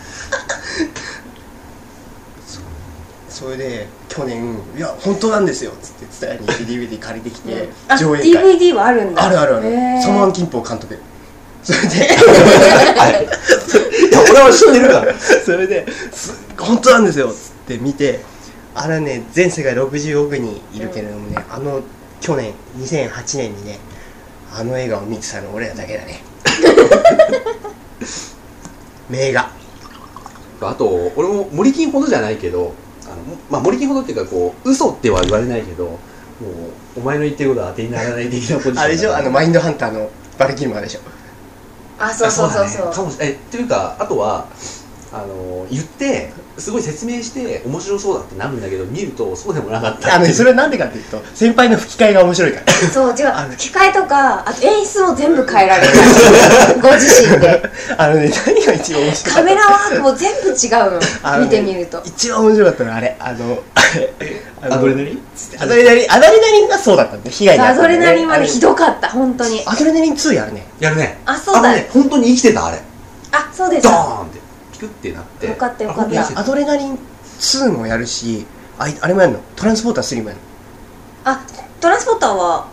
[3.29, 8.57] それで去年「いや本当なんですよ」っつってツタヤに DVD 借りてきてあ上映会。
[8.57, 9.23] DVD はあるんだ。
[9.23, 9.67] あるあるある。
[9.67, 10.01] へー。
[10.01, 10.99] サマン・キンポ監督。
[11.63, 15.15] それではいいや俺は知ってるから。
[15.17, 18.19] それです本当なんですよっつって見て
[18.75, 21.81] あれね全世界60億人いるけれどもね、あの
[22.19, 23.79] 去年2008年にね
[24.53, 26.21] あの映画を見てたの俺らだけだね。
[29.09, 29.49] 名画。
[30.61, 32.73] あと俺も森金ほどじゃないけど
[33.05, 33.15] あの
[33.49, 35.97] まあ森金ほどっていうかこう嘘っては言われないけども
[36.97, 39.15] うお前の言ってることは当てにならない的なポジションあれでしょ？
[39.17, 40.99] あのマインドハンターのバルキルマーでしょ？
[41.97, 42.87] あそうそうそうそう。
[42.89, 42.93] ね。
[42.93, 44.45] かもしえっていうかあとは
[45.13, 52.71] あの言ってすごい説明して面白そうだってなるんだけど見るとそうでもなかったあのねそれはなんでかっていうと先輩の吹き替えが面白いから。
[52.73, 55.93] そう違うあの吹き替えとかあと演出も全部変えられる
[56.81, 57.61] ご自身で。
[57.97, 62.01] あのね何が一番面白かったカメラワークも全部違うあの見てみると。
[62.05, 63.59] 一番面白かったのはあれあの
[64.61, 65.21] アドレナリン？
[65.59, 66.11] アドレナリン？
[66.11, 69.61] アドレナリンがそうだったんだ被害にアドレナリンはねあれひどかった本当に。
[69.65, 71.19] アドレナリン2やるねやるね。
[71.25, 72.79] あそうだあのね本当に生きてたあれ。
[73.31, 74.40] あそうですドーンって
[74.81, 75.47] ピクってなって。
[75.47, 76.11] よかったよかった。
[76.11, 76.97] いやアドレナリン
[77.39, 78.45] 2もやるし
[78.77, 79.39] あいあれもやるの？
[79.55, 80.41] トランスポーター3もやる
[81.25, 81.45] あ
[81.79, 82.67] トランスポーターは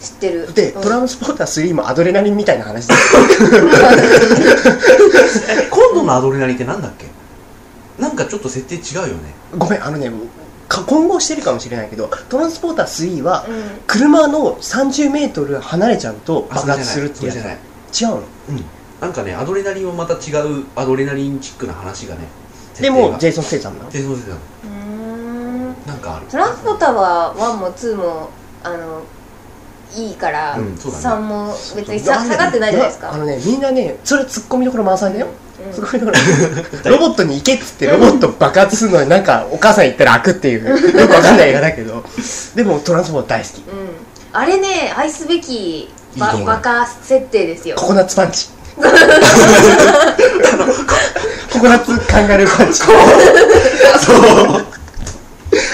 [0.00, 0.46] 知ってる。
[0.46, 0.82] ので、うん。
[0.82, 2.94] トランスポーター3もアドレナリンみたいな話で
[5.50, 7.06] え 今度のアドレナリンってなんだっけ？
[8.02, 9.34] なんかちょっと設定違うよね。
[9.56, 10.10] ごめんあのね
[10.68, 13.54] か混合してるかもしれないけどトランスポーター3はうん。
[13.86, 17.58] 車の30メートル離れちゃうとあ爆発するってやそれじゃない。
[17.92, 18.16] つ違うの？
[18.50, 18.64] うん
[19.00, 22.22] なんかねアドレナリンはまた違うアドレナリンチックな話がね
[22.80, 25.86] でもジェジイソン・ステイサムなのェイソン・ステイサムうーん。
[25.86, 26.26] なんかある。
[26.26, 28.30] トランスポーターは1も2も
[28.62, 29.02] あの
[29.96, 30.80] いいから、うんね。
[30.80, 33.12] 3も別にさ下がってないじゃないですか。
[33.12, 35.28] あのねみんなねそれツッコミどころ満載だよ、
[35.64, 35.72] うん。
[35.72, 36.12] ツッコミどこ
[36.84, 40.68] ろ ロボットに行けっつってロボット爆発するのになんかお母さん言ったら開くっていう
[40.98, 42.02] よくわかんない映画だけど。
[42.56, 43.58] でもトランスポーター大好き。
[43.58, 43.64] うん。
[44.32, 47.76] あれね愛すべきババカ設定ですよ。
[47.76, 48.82] ココナッツパンチコ
[51.60, 52.80] コナッツカンガルーパンチ。
[52.80, 54.66] そ う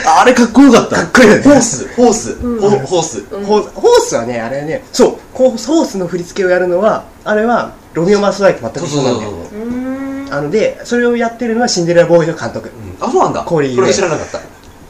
[0.06, 0.96] あれかっこよかった。
[0.96, 1.42] かっこいいよね。
[1.42, 2.60] ホースホース、うん。
[2.60, 3.24] ホホース。
[3.30, 3.44] うん。
[3.44, 9.30] ホーホースはねあれねそうこうホースの振り付けをやるのはあれはロミオ・マース・ライト全く一緒なんだよ。
[9.30, 12.70] うーんあのでそれをやってるのはシンデレラボーイの監督。
[13.00, 13.06] うん。
[13.06, 13.40] あそうなんだ。
[13.42, 14.40] コーリーこれ知らなかった。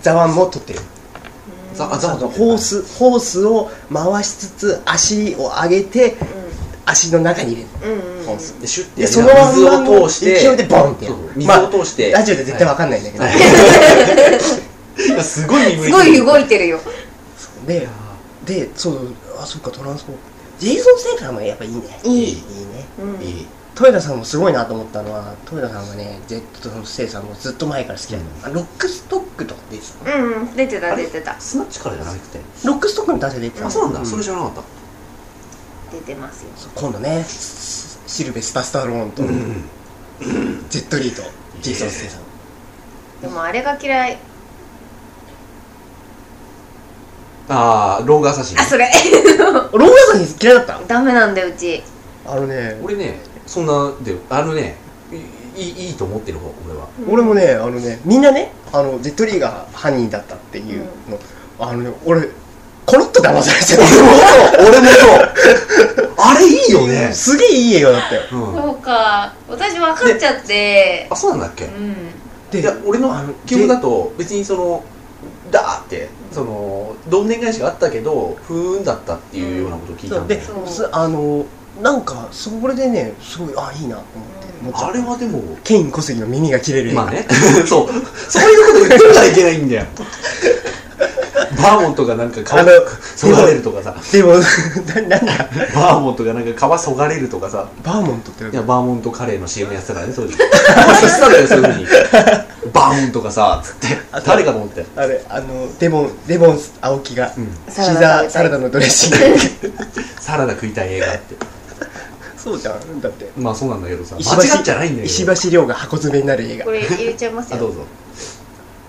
[0.02, 0.80] ザワンも撮ってる。
[1.74, 6.16] ザあザあのホースホースを回しつつ足を上げて
[6.86, 7.68] 足の中に入れる。
[7.94, 8.10] うんうん
[8.60, 10.40] でシュッてでその水を通して。
[10.40, 11.16] 勢いでボンってやる。
[11.34, 13.34] 水を通して、ラジオで絶対わかんないんだけど、 はい
[15.22, 16.80] すごいすごい動いてるよ。
[17.66, 17.88] で
[18.44, 20.18] でそうあそっかトランスフォーム
[20.58, 22.00] ジェイソン・ステイタムもやっぱいいね。
[22.04, 22.12] いい。
[22.24, 22.34] いい。
[22.34, 22.40] ね。
[23.00, 23.22] うん。
[23.22, 23.46] いい。
[23.74, 30.18] 豊田さんもすごいなと思ったのは豊田さんがねジェットのステイサムもずっと前から好きだった、あロックストックとか出てた。
[30.18, 30.56] のうんうん。
[30.56, 31.40] 出てた出てた。
[31.40, 32.40] スナッチからじゃなくて？
[32.64, 33.66] ロックストックの確か出てた。
[33.66, 34.06] あそうなんだ、ん。
[34.06, 34.62] それ知らなかった
[35.92, 36.50] 出てますよ。
[36.74, 41.22] 今度ねシシルベスタ・スタローンと、ジェットリーと
[41.60, 42.22] ジェイソン・ステイサム。
[43.22, 44.18] でもあれが嫌い。
[47.48, 48.88] ああローガーサシンあそれ。
[48.88, 50.80] ローガさん嫌いだった？
[50.86, 51.82] ダメなんだようち。
[52.26, 54.76] あのね俺ねそんなであのね
[55.56, 56.88] いいいいと思ってる方俺は。
[57.08, 61.18] 俺もねあのねみんなねあのジェットリーが犯人だったっていうの、
[61.58, 62.28] あのね俺
[62.86, 63.80] コロッと騙されちゃっ
[64.66, 66.14] 俺もそう。
[66.18, 67.08] あれいいよね。
[67.08, 68.22] たすげえいい映画だったよ。
[68.32, 68.54] うん。
[68.62, 69.32] そうか。
[69.48, 71.06] 私分かっちゃって。
[71.10, 71.66] あそうなんだっけ？
[71.66, 71.94] うん。
[72.50, 74.82] でいや俺のあの記憶だと別にその
[75.52, 80.68] ダーってそのどんでん返しがあったけど不運だったっていうようなことを聞いたんでう。
[80.68, 81.44] すあの
[81.80, 84.50] なんかそれでねすごいあいいなと思って。
[84.62, 87.24] 思っちゃあうれはでもケイン小杉の耳が切れるまあね。
[87.66, 87.88] そう。
[88.28, 89.86] そういうこと言ってはいけないんだよ
[91.62, 92.74] バーモントがなんかあの皮
[93.18, 93.94] そがれるとかさ。
[94.12, 94.38] でもな
[95.02, 95.48] なんだ？
[95.74, 97.68] バーモントがなんか皮そがれるとかさ。
[97.82, 100.34] バーモントっていやバーモントカレーの CM やってたからね当時。
[100.34, 101.86] 必死なんだよそういうふうに。
[102.72, 104.84] バーモントがさつって誰かと思って。
[104.96, 107.46] あれあのデモンデモン青木が、うん。
[107.68, 109.16] シサラダ食べたいザーサラダのドレッシング
[110.20, 111.36] サラダ食いたい映画って。
[112.36, 113.30] そうじゃんだって。
[113.36, 114.16] まあそうなんだけどさ。
[114.18, 115.04] 石間違っちゃないんだけど。
[115.04, 116.64] 石橋亮が箱詰めになる映画。
[116.64, 117.56] これ入れちゃいますよ。
[117.56, 117.84] あどうぞ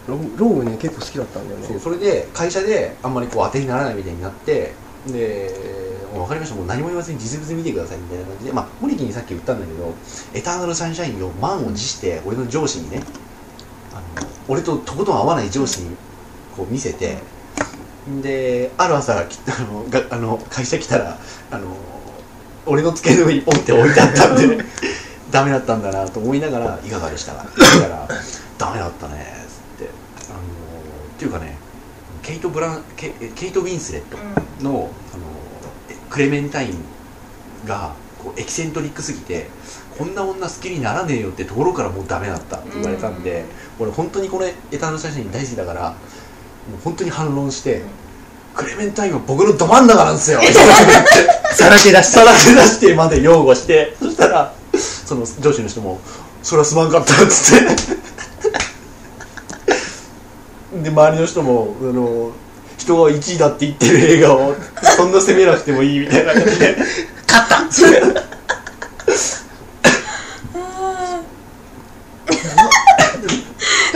[0.07, 1.67] ローグね結構好きだったんだよね。
[1.67, 4.73] そうそれで会社であんまりこう当てにならないみたいになって
[5.07, 5.53] で
[6.13, 6.55] 分かりました。
[6.55, 9.93] もう何も言わずに実物見てくださいみたいな感じでまあ森木にさっき言ったんだけど
[10.33, 13.03] エターナルサンシャインを満を持して俺の上司にね
[13.93, 15.95] あの俺ととことん合わない上司に
[16.55, 17.17] こう見せて
[18.21, 19.23] である朝あ
[19.71, 21.17] のがあの会社来たら
[21.51, 21.75] あの
[22.65, 24.63] 俺の机の上にポンって置いてあったんで
[25.31, 28.07] ダメだったんだなと思いながらいかがでしたかって言ったら
[28.57, 29.40] ダメだったね。
[31.21, 31.55] っていうかね
[32.23, 34.17] ケイト・ブランケケイト・ウィンスレット
[34.63, 35.23] の,、あの
[35.89, 36.75] えクレメンタイン
[37.67, 39.47] がこうエキセントリックすぎて
[39.97, 43.45] こんな女好きにならねえよってところからもうダメだったって言われたんで、
[43.77, 45.97] 俺本当にこのエターナル写真大好きだからもう
[46.83, 47.83] 本当に反論して、
[48.55, 50.39] クレメンタインは僕のど真ん中なんですよ
[51.51, 55.99] さらけ出しさらけ出してまで擁護してそしたらその上司の人も
[56.41, 58.01] 「それはすまんかった」っつって
[60.83, 62.31] で周りの人もあの
[62.77, 64.55] 人が1位だって言ってる映画を
[64.97, 66.71] そんな責めなくてもいいみたいな感じで。
[67.27, 67.43] 勝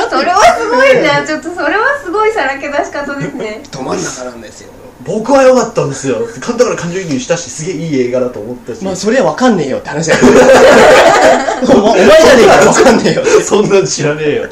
[0.07, 0.09] った。
[0.09, 1.09] それはすごいね。
[1.25, 3.63] ちょっとそれはすごいさらけ出し方ですね。
[3.71, 4.71] ど真ん中なんですよ。
[5.05, 6.25] 僕は良かったんですよ。
[6.25, 10.23] だから感情移入したしすげえいい映画だと思ったし、まあそれは分かんねえよって話だよ
[11.69, 14.47] お前お前じゃねえから分かんねえよそんなん知らねえよ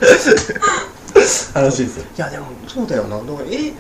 [1.54, 1.98] 話です。
[2.00, 3.18] よいやでもそうだよな。
[3.18, 3.74] だからええ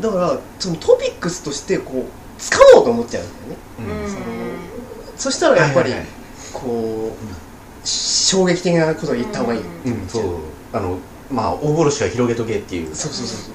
[0.00, 3.32] だからそのトピックスとしてこう掴もうと思っちゃうんだ
[3.88, 4.02] よね。
[4.04, 4.10] うん。
[4.10, 4.24] その
[5.16, 6.08] そしたらやっぱりはいはいはい。
[6.52, 7.16] こ
[7.84, 9.90] う衝撃的なことを言った方がいいよう。
[9.90, 10.08] ん。
[10.08, 10.24] そう。
[10.72, 10.98] あの
[11.30, 12.94] まあ大殺しは広げとけっていう。
[12.94, 13.54] そうそうそうそう。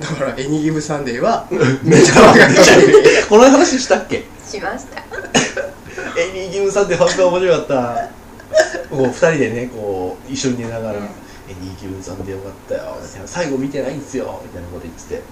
[0.00, 1.46] だから Any Given Sunday は
[1.82, 2.82] めちゃ分かっちゃう。
[3.28, 4.24] この話したっけ？
[4.48, 5.02] しました。
[6.18, 8.08] エニー・ギムさんって本当面白かった
[8.90, 11.08] こう二人でねこう一緒に寝ながら「うん。
[11.50, 15.14] エニー・ギムさんでよかったよ」みたいな「最後見てないんですよ」みたいなこと言ってて。
[15.16, 15.22] で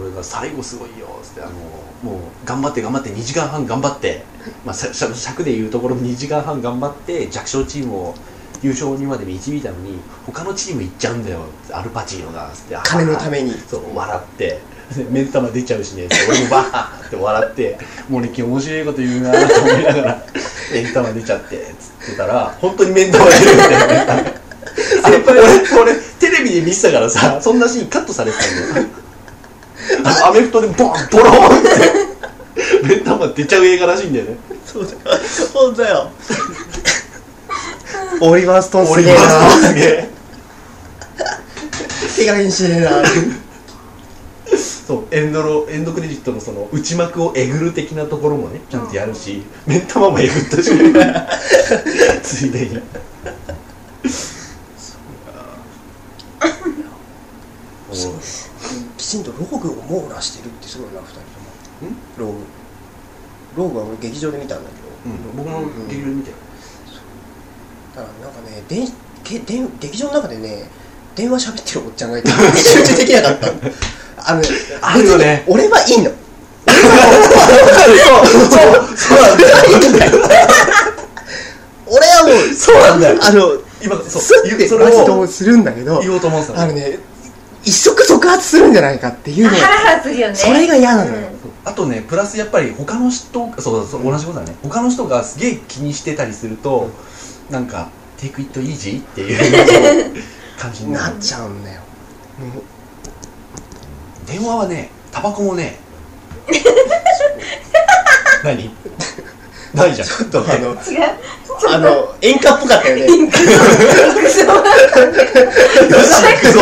[0.00, 1.50] 俺が「最後すごいよ」っつってあの
[2.02, 4.24] もう頑張って頑張って2時間半頑張って、
[4.64, 8.14] まあ、尺でいうところ2時間半頑張って弱小チームを
[8.62, 11.40] 優勝にまで導いたのに他のチーム行っちゃうんだよ
[11.72, 12.76] アルパチーノがって。
[12.82, 13.54] 金のために。
[13.68, 14.60] そう笑って。
[14.96, 20.26] で目ん玉出ちゃうしね俺もバーって笑って森木面白いこと言うなと思いながら
[20.72, 24.40] 目ん玉出ちゃってつってたら本当に目ん玉出るんだよね
[25.04, 25.40] あれ俺
[25.82, 28.86] 俺テレビで見てたからさそんなシーンカットされてたんだよ
[30.04, 32.10] あのアメフトでボンボローンって。
[32.82, 34.36] 目ん玉出ちゃう映画らしいんだよね。
[34.64, 34.98] そうだよ。
[35.22, 36.10] そうだよ。
[38.20, 39.20] オリバーストーンオリすげえな。
[39.20, 40.08] バーストーンすげえ。
[42.16, 42.90] 手加減しねえな
[44.90, 50.72] そそうエンドロエンドクレジットのその内幕をえぐる的なところもねちゃんとやるし、目ん玉もえぐったし。
[52.24, 52.82] ついでに。
[57.92, 58.14] そう
[58.96, 61.92] きちんとローグを網羅してるってすごいな2人とも。
[62.18, 62.38] ローグ。
[63.56, 66.32] ローグは俺劇場で見たんだけど、うん、僕も劇場で見て
[67.94, 68.88] だからなんかね電
[69.22, 70.68] け電劇場の中でね
[71.14, 74.48] 電話喋ってるおっちゃんがいて集中できなかったあのね
[74.80, 75.44] あるよね。
[75.46, 76.10] 俺はいいの。
[76.10, 80.12] そうそうそうなんだよ
[81.86, 83.18] 俺はもうそうなんだよ。
[83.22, 86.98] あの今そうスッてそれマジとをするんだけど言おうと思ってたのあのね
[87.64, 90.34] 一触即発するんじゃないかっていうのハラハラするよね。
[90.34, 91.28] それが嫌なのよ、
[91.64, 94.54] あとねプラスやっぱり他の人そうそう同じことだね。
[94.62, 96.90] 他の人がすげえ気にしてたりすると、
[97.50, 100.12] なんか「テイクイットイージー」っていう
[100.58, 101.80] 感じになっちゃうんだよ。
[102.38, 102.62] もう
[104.30, 105.76] 電話はねタバコもね
[108.44, 108.70] 何？
[109.74, 110.08] ないじゃん。
[110.08, 110.78] ちょっとあの違う。
[111.68, 113.06] あの演歌っぽかったよね。
[113.30, 113.44] クソ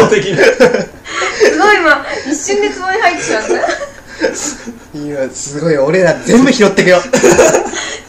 [0.09, 3.49] 的なすごい今一瞬でツボに入ってしまった
[4.99, 7.01] 今すごい俺ら全部拾ってくよ。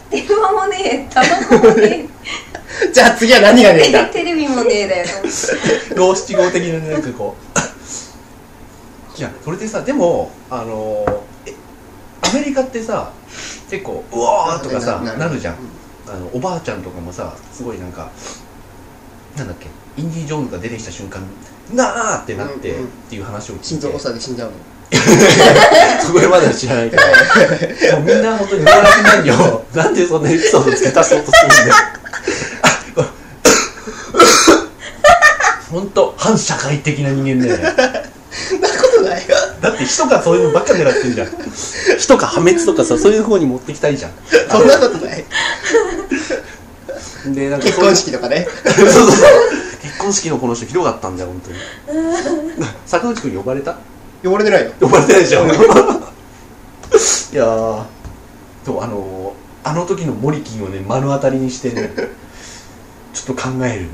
[0.10, 1.28] 電話もねえタバ
[1.60, 2.08] コもね
[2.92, 4.06] じゃあ次は何がねえんえだ？
[4.06, 5.06] テレビもねえだよ。
[5.96, 7.60] 五七五的ななんかこう
[9.20, 11.06] いやそれでさでもあの
[11.46, 11.54] え
[12.22, 13.12] アメリカってさ
[13.70, 15.56] 結構うわーとかさなるじゃん。
[16.08, 18.10] あのおばあちゃんとかもさすごいなんか
[19.38, 19.68] なんだっけ
[20.02, 21.22] インディ・ジョーンズが出てきた瞬間
[21.74, 22.88] なーってなって、うんうん。
[22.88, 23.66] っていう話を聞いて。
[23.66, 24.56] 心臓発作で死んじゃうの？
[26.02, 27.02] そこまでは知らないけど。
[28.00, 29.66] もうみんな本当に言わなくなるよ。
[29.76, 31.76] なんでそんなエピソード付け足そうとするんだよ。
[35.72, 38.10] 本当反社会的な人間だよね
[39.02, 39.36] ないよ。
[39.62, 41.28] だって人がそういうのばっか狙ってんじゃん。
[41.98, 44.12] 人が破滅とかさそういう方に持ってきたいじゃん。
[44.50, 45.26] そんなことない。
[47.28, 48.48] でなんか結婚式とかね。
[48.66, 49.32] そうそうそう。
[49.82, 51.58] 結婚式のこの人ひどかったんだよ本当に。
[52.86, 53.76] 坂口君呼ばれた？
[54.24, 54.72] 呼ばれてないよ。
[54.80, 55.46] 呼ばれてないでしょ。
[55.48, 55.50] い
[57.36, 57.84] やー。
[58.66, 61.92] そうあのー、あの時のモリキンをね目の当たりにしてね
[63.14, 63.90] ちょっと考える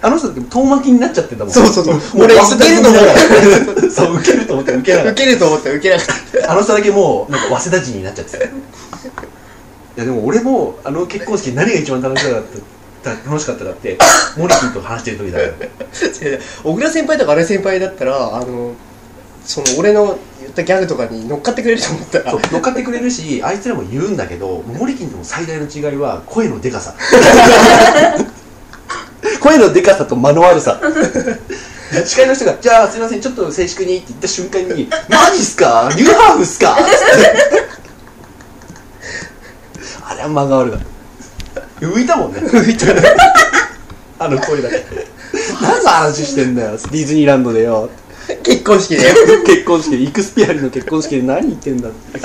[0.00, 1.52] あの人だって遠巻きになっちゃってたもん。
[1.52, 2.22] そうそうそう。
[2.22, 6.52] 俺受けると思た そう受けると思って受けなかっ受けると思って受けなかった。
[6.52, 8.38] あの人だけもうなんか早稲田人になっちゃって。
[8.38, 8.48] た い
[9.96, 12.42] やでも俺もあの結婚式何が一番楽しかっ
[13.02, 13.98] た楽しかったかって
[14.38, 15.52] モリキンと話してる時だよ
[16.64, 18.72] 小倉先輩とかあれ先輩だったらあの
[19.44, 22.32] その俺の言ったギャグとかに乗っかってくれると思ったら。
[22.32, 26.94] 乗っかってくれるしあいつらも言うんだけどモリキンとの最大の違いは声のでかさ
[29.42, 30.80] 声のでかさと間の悪さ。
[32.06, 35.90] 司会の人が「じゃあすいませんちょっと静粛に」って言った瞬間に「マジっすか？
[35.94, 36.74] ニューハーフっすか?」
[40.08, 41.86] あれは間が悪かった。
[41.86, 42.40] 浮いたもんね。
[42.40, 42.86] 浮いた。
[44.24, 44.82] あの声だけ。
[45.60, 46.70] 何の話してんだよ。
[46.70, 47.90] ディズニーランドでよ。
[48.42, 49.02] 結婚式で。
[49.44, 50.02] 結婚式で。
[50.02, 52.20] イクスピアリの結婚式で何言ってんだって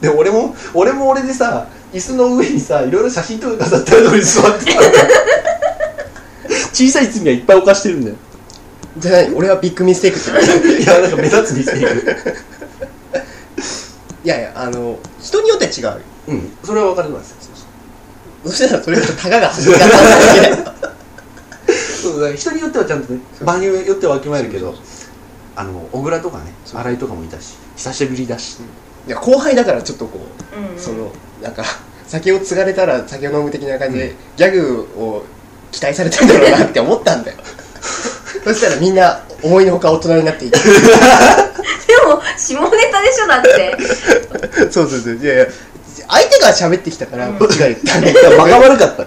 [0.00, 4.80] で俺も俺も俺でさ椅子の上にさいろいろ写真とか飾ってあるのに座ってた
[6.72, 8.16] 小さい罪はいっぱい犯してるんだよ。
[8.98, 10.30] じゃあ何俺はビッグミステイクって。
[10.82, 11.86] いやなんか目立つミステイク。
[14.24, 16.52] いやいやあの人によって違ううん。
[16.64, 17.34] それは分かります。
[18.44, 20.72] そしたらそれだとタガが走り方なんだけど
[22.02, 24.74] そうだから人によってはちゃんとね場によってはわきまえるけど
[25.56, 26.80] あの小倉とかねそう。
[26.80, 28.58] 新井とかもいたし久しぶりだし
[29.08, 30.20] いや後輩だからちょっとこ
[30.54, 31.10] ううんその
[31.42, 31.64] なんか
[32.06, 34.16] 酒を継がれたら酒を飲む的な感じで、うん。
[34.36, 35.24] ギャグを
[35.70, 37.38] 期待されてるんだろうなって思ったんだよ。
[38.44, 40.58] そしたらみんな思いのほか大人になっていて。
[40.58, 40.64] で
[42.06, 43.76] も下ネタでしょだって。
[44.72, 45.16] そうそうそう。
[45.16, 45.46] いやいや
[46.08, 48.36] 相手が喋ってきたからこっちが言ったんだけど。
[48.38, 49.06] バカ悪かった。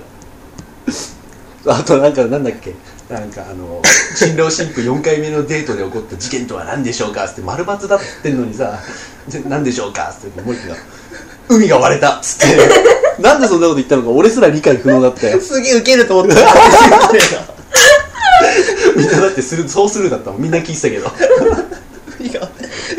[1.74, 2.74] あとなんかなんだっけ？
[3.12, 3.82] なんかあの
[4.16, 7.26] 新郎新婦4回目のデートで起こった事件とは何でしょうか？
[7.26, 8.80] って丸抜だってんのにさ
[9.28, 10.10] で何でしょうか？
[10.18, 10.76] って森木が
[11.50, 12.56] 「海が割れた」っつって。
[13.22, 15.40] なんでそんなこと言ったのか俺すら理解不能だったよ。
[15.42, 16.40] すげえウケると思った。
[18.96, 20.42] みんなだってスルーそうスルーだったもん。
[20.42, 21.12] みんな聞いてたけど。
[22.24, 22.50] いや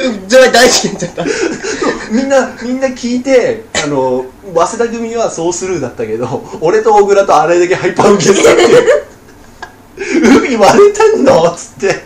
[0.04, 1.24] うんじゃあ大事になっちゃった。
[2.12, 9.02] みんなみんな聞いてあの早稲田組はそうスルーだったけど俺と小倉と新井だけハイパー受けてたっていう
[10.22, 11.44] 海割れてんの？
[11.52, 12.02] っ つって。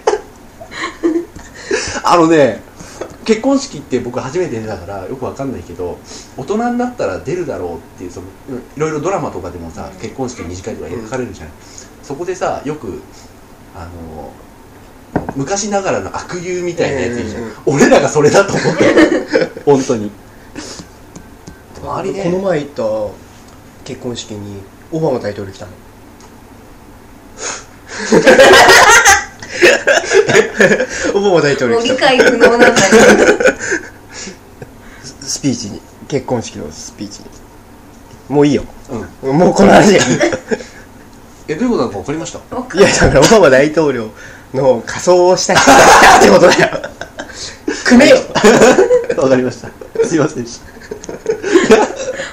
[2.05, 2.63] あのね
[3.25, 5.99] 結婚式って僕初めて出たからよくわかんないけど
[6.37, 8.27] 大人になったら出るだろうっていうその
[8.77, 11.55] いろいろドラマとかでもさ結婚式の二次会とか描かれるじゃない、
[12.05, 13.01] そこでさよく
[13.75, 14.31] あの
[15.35, 18.95] 昔ながらの悪友みたいなやついるじゃん、うんうん俺らがそれだと思って
[19.67, 20.13] 本当に。
[21.83, 22.25] 周りね。
[22.25, 22.83] この前行った
[23.85, 24.61] 結婚式に
[24.93, 25.73] オバマ大統領来たの
[31.15, 32.81] オバマ大統もう理領来た解不能なんだけ
[35.03, 35.81] ススピーチに。
[36.09, 37.27] 結婚式のスピーチに。
[38.29, 38.65] もういいよ。
[39.23, 39.39] うん。
[39.39, 39.99] もうこの話
[41.49, 42.41] えどういうことなのか分かりました？
[42.55, 42.81] どい。
[42.81, 44.11] やだからオバマ大統領
[44.55, 46.83] の仮装をした人が来たってことだよ。
[47.87, 48.17] 組めよ。
[49.17, 49.69] 分かりました。
[50.07, 50.61] すいませんでし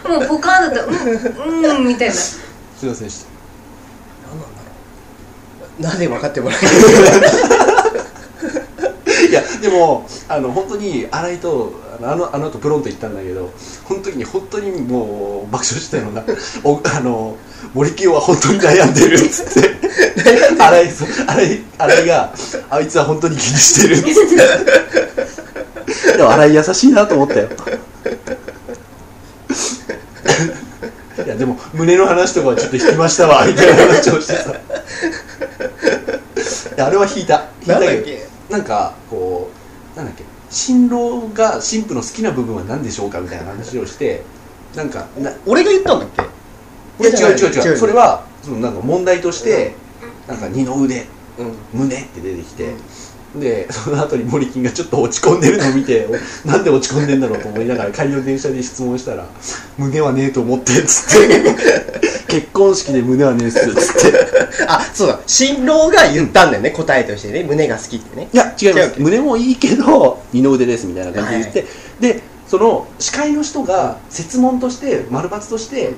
[0.04, 0.10] た。
[0.10, 0.82] もうポカーンだ。
[0.84, 0.92] った
[1.44, 2.14] うんうんみたいな。
[2.14, 2.40] す
[2.84, 3.26] いませんでし
[5.80, 6.72] なぜ分かってもらえない
[9.30, 13.52] いやでもあの本当に新井とあのあのあの後プロンと言ったんだけど
[13.88, 16.24] この時に本当にもう爆笑したのが
[16.64, 17.36] おあの
[17.74, 19.74] 森清は本当に悩んでるっつって。
[20.58, 22.34] 新井新井新井が
[22.70, 24.06] あいつは本当に気にしてるっつっ
[26.12, 26.18] て。
[26.18, 27.50] でも新井優しいなと思ったよ。
[31.26, 34.54] いやでも胸の話とかはちょっと引きましたわみたいな話をしてさ
[36.82, 37.50] あれは引いた。
[37.62, 37.96] 引いたけ
[38.50, 39.50] どなんかこ
[39.96, 40.24] うなんだっけ？
[40.50, 44.24] 新郎が新婦の好きな部分は何でしょうかみたいな話をして
[44.76, 46.10] なんかない俺が言ったんだっ
[47.00, 47.04] け？
[47.04, 47.64] や違う違う違う。
[47.64, 49.74] 違うそれはそのなんか問題として、
[50.28, 51.08] なんか二の腕
[51.40, 51.56] うん。
[51.74, 52.74] 胸って出てきて、
[53.36, 56.08] でその後に森金がちょっと落ち込んでるのを見て
[56.46, 59.28] おなんで落ち込んでんだろうと思いながら帰りの電車で質問したら
[59.78, 61.56] 「胸はねえと思って」っつって
[62.30, 64.44] 「結婚式で胸はねえっす」っつって。
[64.68, 65.20] あそうだ。
[65.26, 67.44] 新郎が言ったんだよね、答えとしてね。
[67.44, 68.30] 胸が好きってね。
[68.32, 68.94] いや違います。
[68.98, 71.66] 胸もいいけど二の腕ですみたいな感じで言って、
[72.00, 75.94] でその司会の人が設問として丸抜として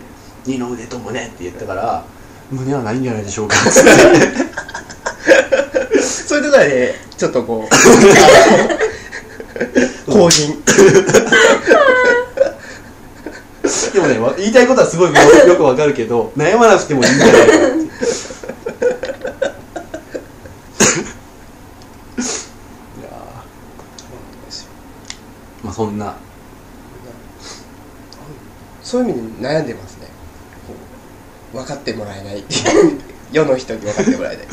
[0.45, 2.05] 二の腕と胸って言ったから
[2.51, 3.89] 胸はないんじゃないでしょうかっつって
[6.01, 7.67] そういうところでちょっとこ
[10.07, 10.61] う 後人
[13.93, 17.77] でもねわ言いたいことはすごいよよくわかるけど悩まなくてもいいんじゃないかってい
[23.03, 26.15] やーまあそんな。
[28.83, 30.07] そういう意味で悩んでますね。
[31.51, 32.43] 分かってもらえない。
[33.33, 34.47] 世の人に分かってもらえない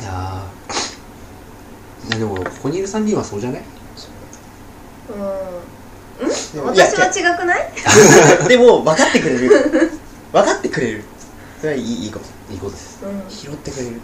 [0.00, 2.08] いやー。
[2.08, 3.62] いやでもここにいる3人はそうじゃない？
[5.10, 5.16] うん。
[6.54, 8.48] でもいや私は違くない？
[8.48, 9.48] でも分かってくれる。
[10.32, 11.04] 分かってくれる。
[11.60, 12.24] それはいいいいこと。
[12.52, 13.04] いいことです。
[13.04, 13.22] うん。
[13.28, 14.00] 拾ってくれるって。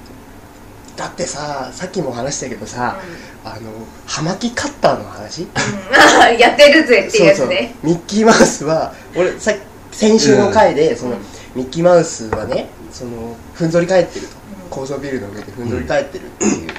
[0.97, 3.01] だってささっきも話したけどさ、
[3.45, 3.71] あの
[4.07, 5.43] 葉巻カッターの話？
[5.43, 5.49] うん。
[6.39, 7.75] やってるぜっていうやつね。
[7.83, 9.53] ミッキーマウスは俺さ
[9.93, 11.19] 先週の回で、そのうん
[11.55, 16.71] ミッキーマウスはねそのふんぞり返ってると、うん高層ビルの上でふんぞり返ってるっていう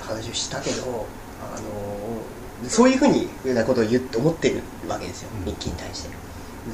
[0.00, 1.06] 話をしたけど、
[1.42, 5.44] あのそういうふうになことを言って思ってるわけですよ、うん。
[5.44, 6.10] ミッキーに対して。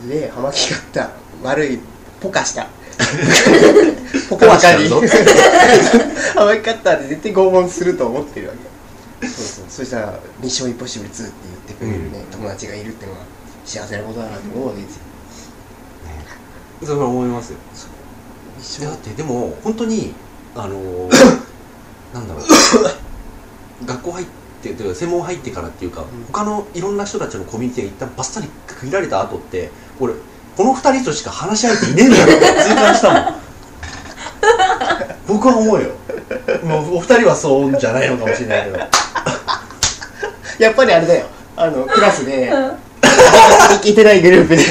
[0.06, 1.08] で葉巻カッター
[1.42, 1.78] 悪い
[2.20, 2.68] ポカした。
[4.28, 4.90] ポカばかり。
[4.90, 8.54] ポカ葉巻 カッターで絶対拷問すると思ってるわ
[9.20, 9.26] け。
[9.26, 9.64] そうそう。
[9.70, 13.18] そしたら「ミッションインポッシブル2」って言ってくれるね、友達がいるってのは
[13.64, 15.02] 幸せなことだなと思うわけですよ。
[16.82, 17.58] それは思いますよ。
[18.90, 20.14] だってでも本当に
[20.58, 21.10] あのー
[22.12, 23.86] なんだろう。
[23.86, 24.26] 学校入っ
[24.62, 26.04] てというか専門入ってからっていうか、ん。
[26.32, 30.14] 他のいろんな人たちのコミュニティが一旦バッサリ区切られた後って俺
[30.56, 32.34] この二人としか話し合えていねえんだよって
[32.64, 33.34] 痛感したもん。
[35.28, 35.90] 僕は思うよ。
[36.64, 38.78] もうお二人はそうじゃないのかもしれないけど。
[40.58, 41.26] やっぱりあれだよ。
[41.56, 42.52] あのクラスで
[43.82, 44.64] 聞いてないグループで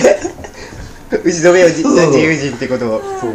[1.23, 2.07] 打ち止めよ自そうそう。
[2.07, 3.01] 自由人ってことを。
[3.21, 3.31] そう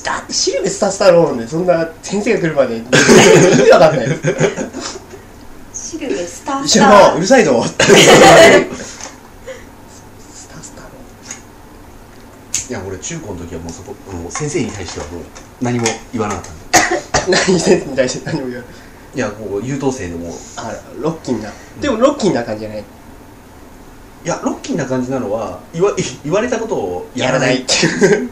[0.00, 4.08] だってシルベスタ・スタローンでそんな先生が来るまで意味わかんない。
[4.08, 4.16] よ
[5.74, 6.64] シルベスター。
[6.64, 7.62] 一緒のうるさいぞ。
[7.66, 7.88] ってス
[10.48, 10.88] タスタロ
[12.70, 15.22] いや俺中高の時はもうそこもう先生に対してはもう
[15.60, 17.44] 何も言わなかったんだよ。
[17.44, 18.70] ー ン何先生に対して何も言わない。
[19.14, 21.52] いやこう優等生でもあらロッキーな。
[21.80, 22.78] でもロッキーな感じじゃない。
[24.24, 25.92] いやロッキーな感じなのは言わ
[26.24, 27.62] 言われたことをやらない。
[27.62, 28.24] ってい。
[28.24, 28.30] う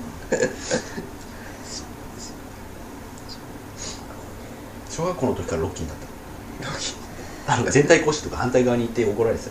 [5.00, 5.96] 小学校の時からロッキーだっ
[6.60, 6.94] ロッキー
[7.46, 9.48] たあの 全体講師とか反対側に行って怒られて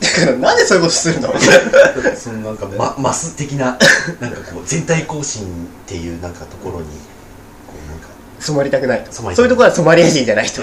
[0.00, 1.28] だからなんでそういうことするの？
[1.28, 1.38] た
[2.16, 3.78] そのなんか、ま、マス的な
[4.18, 5.46] なんかこう全体更新っ
[5.86, 8.08] ていうなんかところにこうなんか
[8.40, 9.12] 染まりたくないと。
[9.12, 10.62] そういうところはソマリア人じゃない人。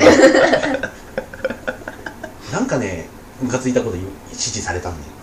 [2.51, 3.07] なんかね
[3.39, 5.13] ムカついたこと指示されたんだよ。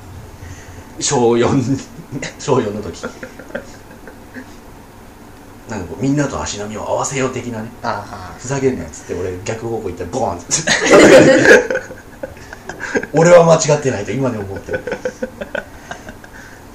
[1.01, 1.79] 小4
[2.39, 3.03] 小4の時
[5.69, 10.73] なんかこうみんなと足並みを合わせよう的なねあふざけんなっつって俺逆方向行ったらボーンっつって。
[13.13, 14.81] 俺は間違ってないと今でも思ってる。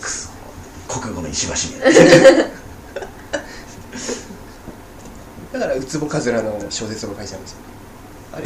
[0.02, 0.30] くそ
[0.88, 1.54] 国語の石橋
[1.86, 1.94] め
[5.54, 7.58] だからウツボカズラの小説を書いちゃうんですよ。
[8.34, 8.38] あ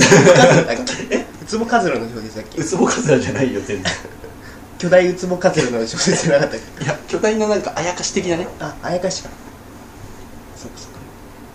[1.11, 2.61] れ ウツボカズラの小説だっけ？
[2.61, 3.91] ウツボカズラじゃないよ全然
[4.77, 6.85] 巨大ウツボカズラの小説じゃなかったっけ？
[6.85, 8.47] いや巨大ななんかあやかし的なね。
[8.59, 9.29] ああやかしか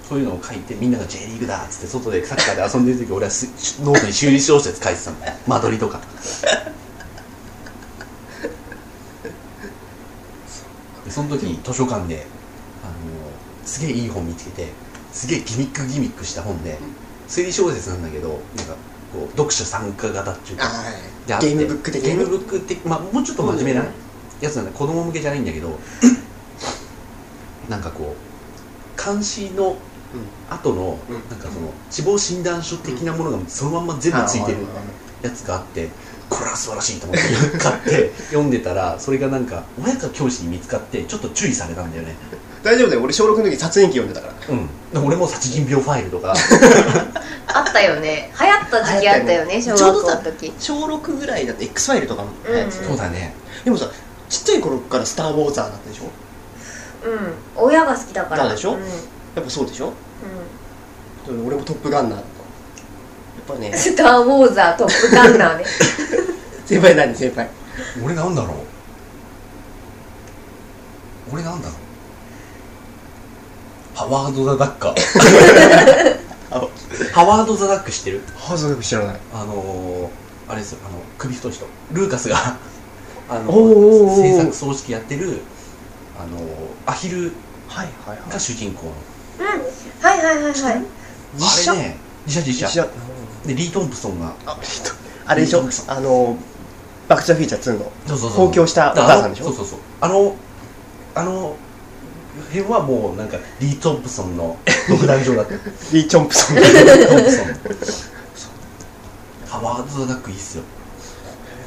[0.09, 3.47] そういうのを書いてみんなが J リーグだっつって外でサッカーで遊んでる時俺はす
[3.85, 5.35] ノートに推理小説書いてたんだよ。
[5.47, 6.01] 間取りとか。
[11.05, 12.27] でその時に図書館で
[12.83, 12.93] あの
[13.65, 14.69] すげえいい本見つけて
[15.13, 16.79] すげえギミックギミックした本で
[17.29, 18.75] 推理小説なんだけどなんか
[19.13, 20.69] こう読書参加型っていうかあ
[21.27, 23.87] であってあゲームブック的ゲームなブック的まあもうちょっと真面目なうん。
[24.41, 24.71] やつなんだ。
[24.71, 25.79] 子供向けじゃないんだけど
[27.69, 29.77] なんかこう監視の
[30.51, 31.15] 後の、うん。
[31.31, 34.59] なんかその死亡診断書的なものがそのまんま全部ついてる。
[35.23, 35.89] やつがあって
[36.31, 37.17] これは素晴らしいと思っ
[37.53, 42.15] て買って読んでたらそれがなんか親か教師に見つかってちょっと注意されたんだよね。
[42.63, 43.03] 大丈夫だよ。
[43.03, 44.55] 俺小6の時殺人鬼読んでたから。
[44.55, 44.67] うん。
[44.93, 46.35] で俺も殺人病ファイルとか。
[47.53, 48.33] あったよね。
[48.39, 50.53] 流行った時期あったよね小学校の時。
[50.59, 52.29] 小6ぐらいだと X ファイルとかも。
[52.47, 52.97] 流行ってたようん。
[52.99, 53.35] そうだね。
[53.65, 53.91] でもさ
[54.29, 56.05] ちっちゃい頃からスター・ウォーザーだったでしょ？
[57.57, 57.65] うん。
[57.67, 58.45] 親が好きだから。
[58.45, 58.75] だでしょ？
[58.75, 58.89] うん、うん
[59.35, 59.93] やっぱそうでしょ？
[61.47, 62.19] 俺もトップガンナー。
[62.19, 62.29] だと
[63.53, 63.73] やっぱね。
[63.77, 65.65] スター・ウォーザートップガンナーね。
[66.67, 67.15] 先輩何？
[67.15, 67.49] 先輩。
[68.05, 68.57] 俺なんだろう？
[71.33, 71.77] 俺なんだろう？
[73.97, 74.95] ハワード・ザ・ダッカー。
[76.51, 76.61] あ
[77.13, 78.23] ハワード・ザ・ダック知ってる？
[78.37, 79.17] ハズ知らない。
[79.35, 80.79] あのー、あれですよ。
[80.89, 81.67] あの首太い人。
[81.93, 82.57] ルーカスが
[83.29, 83.59] あのおー。
[83.59, 84.23] おーおー。
[84.23, 85.43] 制作総指揮やってる
[86.19, 86.43] あのー、
[86.87, 87.33] アヒル
[87.69, 88.33] はいはい。
[88.33, 88.93] が主人公の
[89.39, 90.83] うんはいはいはいはい。
[91.37, 92.89] 実写あれね実写実写実写
[93.47, 94.35] でリー・トンプソンが。
[94.47, 94.59] あ
[95.27, 95.63] あれでしょ？
[95.89, 96.37] あの
[97.09, 97.93] バック・トゥ・ザフューチャー2の。
[98.07, 98.47] そうそうそう。
[98.47, 99.45] 放狂したお母さんでしょ？
[99.45, 99.79] そうそうそう。
[100.01, 100.35] あの
[101.15, 101.57] あの
[102.51, 104.57] 辺はもうなんかリー・トンプソンの
[104.89, 105.55] 独壇場だった。
[105.93, 106.57] リー・チョンプソン。
[106.57, 107.47] リー・トンプソン。
[109.49, 110.65] ハワード・ザ・ダックいいっすよ。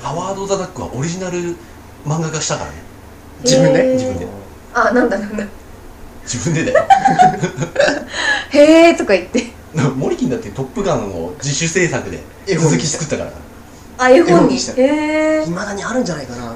[0.02, 1.56] ハワード・ザ・ダックはオリジナル
[2.06, 2.76] 漫画化したからね。
[3.44, 3.84] 自分で？
[3.94, 4.28] 自分で。
[4.74, 5.44] あなんだなんだ
[6.24, 6.88] 自分でだよ。
[8.52, 9.52] へえとか言って。
[9.96, 12.22] モリキンだって「トップガン」を自主制作で
[12.58, 13.32] 続き作ったから。
[13.98, 14.60] あ絵本に。
[14.60, 14.82] した。
[15.44, 16.56] いまだにあるんじゃないかな。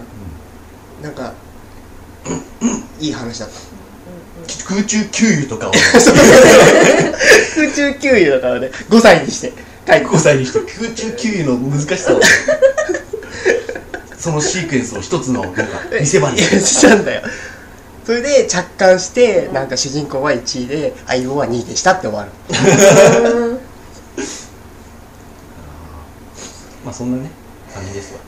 [1.02, 1.34] なんか
[3.00, 3.56] いい話だった。
[4.68, 5.72] 空中給油とかを。
[7.56, 8.70] 空中給油だからね。
[8.90, 9.54] 5歳にして
[9.88, 10.06] 書いて。
[10.06, 12.20] 5歳にして空中給油の難しさを。
[14.18, 15.64] そのシークエンスを一つのなんか
[16.00, 16.38] 見せ場に。
[16.38, 17.22] いやしたんだよ
[18.06, 22.32] それで着艦してなんか主人公は1位で相棒は2位でしたって終わる。
[23.34, 23.60] う ん
[26.86, 27.30] まあそんなね
[27.74, 28.20] 感じですわ。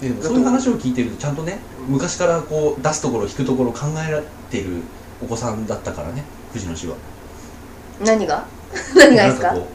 [0.00, 1.58] でもそういう話を聞いてるとちゃんとね
[1.88, 4.82] 昔からこう出すところ引くところ考えられてる
[5.22, 6.94] お子さんだったからね藤野氏は。
[8.04, 8.44] 何が？
[8.96, 9.48] 何がですか？
[9.48, 9.66] なんこ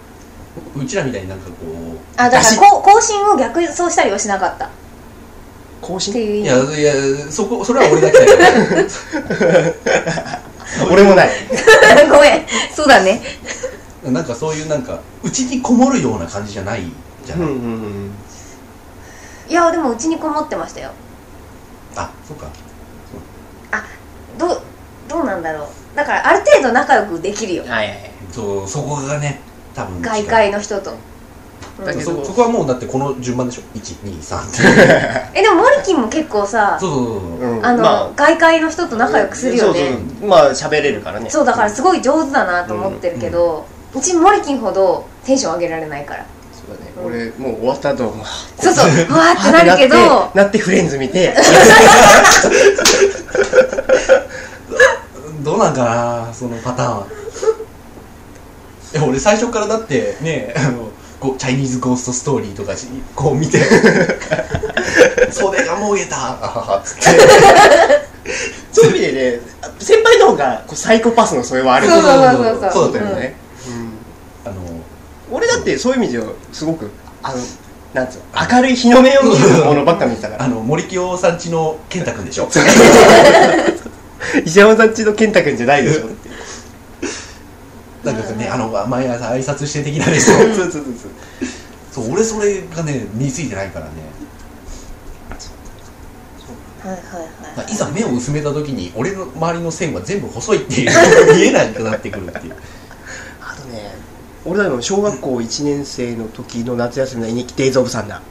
[0.77, 4.65] ううちらみたいになんかこうあだからこう更新を逆走したりはしなかった。
[4.65, 4.69] っ
[5.85, 6.13] 更新？
[6.13, 8.91] ていう意い味やいやそこそれは俺だけだよ。
[10.91, 11.29] 俺もない。
[12.09, 12.45] ごめん。
[12.75, 13.21] そうだね。
[14.03, 16.83] なんかそういうなんかうちにこもるような感じじゃない
[17.25, 18.11] じゃない、うんうんうん
[19.47, 20.89] いやでもうちにこもってましたよ。
[21.95, 22.47] あそうか。
[24.39, 24.61] どう
[25.07, 25.67] どうなんだろう。
[25.95, 27.63] だからある程度仲良くできるよ。
[27.63, 28.11] はいはいはい。
[28.33, 29.39] そうそこがね
[29.75, 30.97] 多分外界の人と、うん
[31.83, 32.23] だけど。
[32.23, 33.61] そそこはもうだってこの順番でしょ。
[33.73, 34.51] 123っ
[35.33, 39.79] てえでもモリキンも結構さそうそうそうあの、ま外界の人と仲良くするよね。
[39.79, 39.89] そう
[40.19, 40.29] そう。
[40.29, 41.29] まあ喋れるからね。
[41.29, 46.25] そうだからすごい上手だなと思ってるけど、うちモリキンほどテンション上げられないから。
[46.53, 46.91] そうだね。
[47.03, 48.27] 俺もう終わった後まあ
[48.57, 51.35] そうそうわーってなるけど なってなってフレンズ見て。
[55.43, 57.05] どうなんかなそのパターンは。
[58.93, 60.89] いや俺最初からだってねあの
[61.19, 63.59] こうチャイニーズゴーストストーリーとかしこう見て。
[65.31, 66.15] 袖がもげた。
[66.15, 66.77] あはは。
[66.79, 67.01] っつって。
[68.71, 69.39] そういう意味でね
[69.79, 71.87] 先輩の方がこうサイコパスのそれはある。
[71.87, 72.71] そうそうそうそう。
[72.71, 73.35] そうだったよね、
[74.45, 74.81] あのうん、
[75.31, 76.91] 俺だってそういう意味ではすごく
[77.23, 77.37] あの
[77.93, 78.23] なんつうの
[78.57, 80.43] 明るい日の目を見るものばっか見てたから。
[80.43, 82.49] あの森清さんちの健太くんでしょ。
[84.43, 86.07] 石山さんちの健太君じゃないでしょ。
[86.07, 86.24] って
[88.13, 88.47] なんかね。
[88.47, 90.83] あの毎朝挨拶して的なでしょそうそうそうそう。
[91.91, 93.91] そう俺それがね身についてないからね。
[96.85, 97.75] はいはいい。
[97.75, 100.91] ざ目を薄めた時に俺の周りの線は全部細いっていう
[101.35, 102.55] 見えなくなってくるっていう。
[103.41, 103.95] あとね
[104.45, 108.21] 俺らの小学校1年生の時の夏休みの絵日記デイズ・オブ・サンダ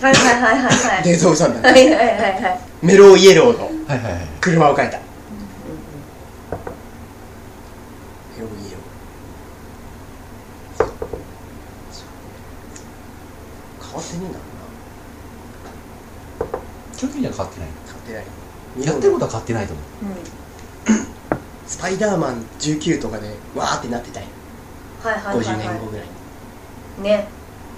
[0.00, 0.04] ー。
[0.04, 1.02] はいはいはいはいはい。
[1.04, 1.72] デイズ・オブ・サンダー。
[1.72, 2.08] はいはいはい
[2.42, 2.60] はい。
[2.82, 4.28] メローイエローのはいはいはい。
[4.40, 5.02] 車を描いたメ
[8.38, 10.86] ローイエロー
[13.82, 14.44] 変わってねえんだろ
[17.04, 17.68] 基本的には変わってない。
[17.68, 18.24] うな変わってない。
[18.86, 19.84] やってることは変わってないと思う。
[21.66, 24.24] スパイダーマン19とかでわーってなってたい。
[25.02, 27.28] はいはいはい50年後はぐらいいね。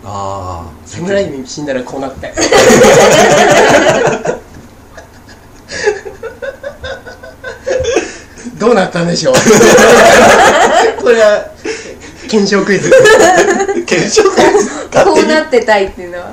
[0.05, 2.35] ああ侍に死んだらこうなったよ
[8.59, 9.35] どうなったんでしょう。
[11.03, 11.51] これは
[12.29, 12.91] 検証クイズ。
[13.87, 14.53] 検証会
[15.05, 16.33] こうなってたいっていうのは。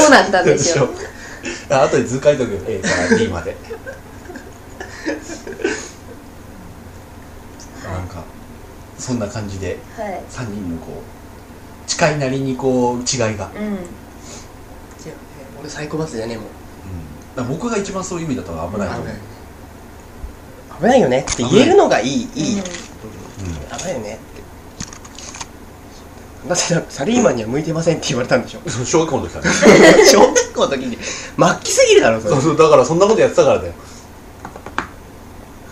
[0.00, 1.13] どうなったんでしょう
[1.70, 3.56] あ後で図書いとくよ A から D まで。
[7.84, 8.24] なんか
[8.98, 10.22] そんな感じではい。
[10.30, 11.02] 3人のこ
[11.86, 13.78] う近いなりにこう違いが、うん、
[15.60, 16.46] 俺サイコパスじゃねえもん。
[17.36, 18.88] ら僕が一番そういう意味だと危ない。
[18.88, 19.14] と思う、
[20.80, 21.20] 危ないよね。
[21.20, 22.64] って言えるのがいいいい、うん。
[23.78, 24.18] 危ないよね
[26.48, 28.60] だってサラリーマンには向いてませんって言われたんでしょ？
[28.84, 29.50] 小学校の時からね。
[30.06, 30.98] 小学校の時に。
[30.98, 31.06] 末
[31.62, 32.34] 期すぎるだろそれ。
[32.34, 33.72] そうそうだからそんなことやってたからだよ。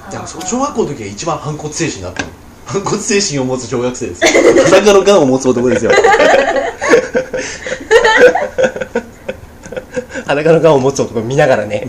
[0.05, 2.29] はだからそ小学校の時は一番反骨精神だったの。
[2.65, 4.21] 反骨精神を持つ小学生です
[4.65, 5.91] 裸の癌を持つ男ですよ。
[10.27, 11.87] 裸の顔を持つ男見ながらね。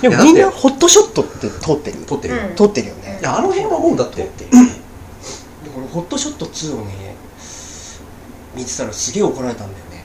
[0.00, 1.98] でもみんなホットショットって通ってる。
[2.06, 3.18] 撮ってるよ、うん通ってるよね。
[3.20, 4.58] いやあの辺はもうだってでこれ
[5.98, 7.16] ホットショット2をね
[8.54, 10.04] 見てたらすげえ怒られたんだよね。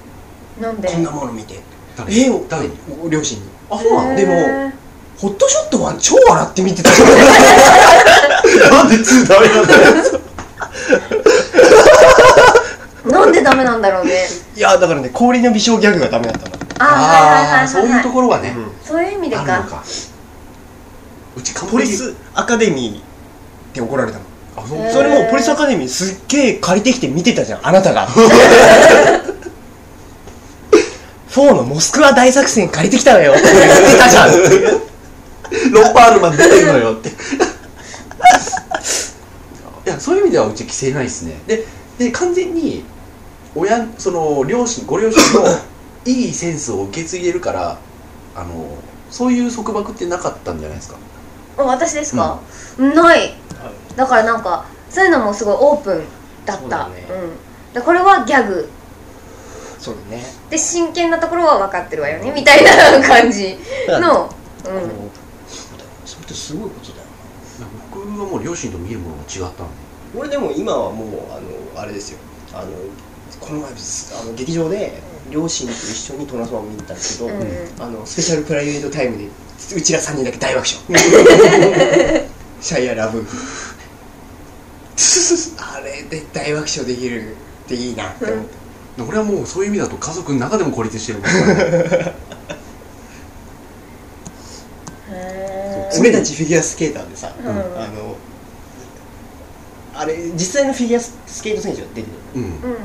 [0.60, 0.88] なんで？
[0.88, 1.60] こんなもの見て。
[1.96, 2.68] 誰えを誰
[3.12, 3.46] 両親に。
[3.70, 4.16] あそうなの？
[4.16, 4.72] でも
[5.20, 6.90] ホットショット1超笑って見てた。
[6.90, 6.96] な
[8.86, 9.82] んで2ダメなんだよ
[13.06, 14.26] なんでダメなんだろうね。
[14.56, 16.56] いやだからね氷の美少ギャグがダメだったの。
[16.80, 17.68] あはいはいはいはいはい。
[17.68, 19.44] そういうところはね、そういう意味でか。
[19.44, 19.84] あるのか。
[21.38, 23.02] うちポリスアカデミーっ
[23.74, 24.24] て怒られたの。
[24.26, 24.28] あ
[24.92, 28.08] それもポリスアカデミーすっげえ借りてきて見てたじゃんあなたが。
[31.30, 34.32] 4のモスクワ大作戦借りてきたわよって言ってたじゃん。
[35.72, 37.10] ロンパールマン出てるのよって。
[39.86, 41.42] いやそういう意味ではうち規制ないですね。
[41.48, 41.66] で
[41.98, 42.86] で完全に
[43.56, 45.48] 親その両親ご両親の
[46.06, 47.78] いいセンスを受け継いでるから
[48.36, 48.66] あの
[49.12, 50.96] そういう束縛ってなかったんじゃないですか？
[51.58, 52.40] あ私ですか、
[52.80, 53.34] ない
[53.96, 56.04] だからなんかそういうのもすごいオープン
[56.46, 56.62] だった。
[56.62, 57.02] そうだね。
[57.02, 57.74] ん。
[57.74, 58.70] でこれはギャグ。
[59.80, 60.24] そうだね。
[60.50, 62.32] で真剣なところは分かってるわよね。
[62.32, 63.58] みたいな感じ
[63.90, 64.32] の、うん、
[66.06, 67.04] それってすごいことだよ
[67.92, 69.74] 僕はもう両親と見るものが違ったんで
[70.16, 71.40] 俺でも今はもうあ
[71.76, 72.20] のあれですよ。
[72.54, 72.68] あの
[73.40, 74.94] この前あの劇場で
[75.32, 77.42] 両親と一緒にトランスフォーム見に行ったんですけど、うん。
[77.42, 77.48] うん
[77.80, 82.30] あのスペシャルプライベートタイムでうちら3人だけ大爆笑。
[82.62, 83.73] シャイアラブー
[85.58, 87.36] あれで大爆笑できるっ
[87.68, 91.34] ていいなって思って、俺はもうそういう意味だと家族の中でも孤立してるから。
[95.12, 97.50] へ 俺たちフィギュアスケーターでさ、うん。
[97.50, 97.54] あ
[97.88, 98.16] の
[99.96, 101.14] あれ実際のフィギュアス
[101.44, 102.52] ケート選手が出てるうんーうん。
[102.52, 102.84] うん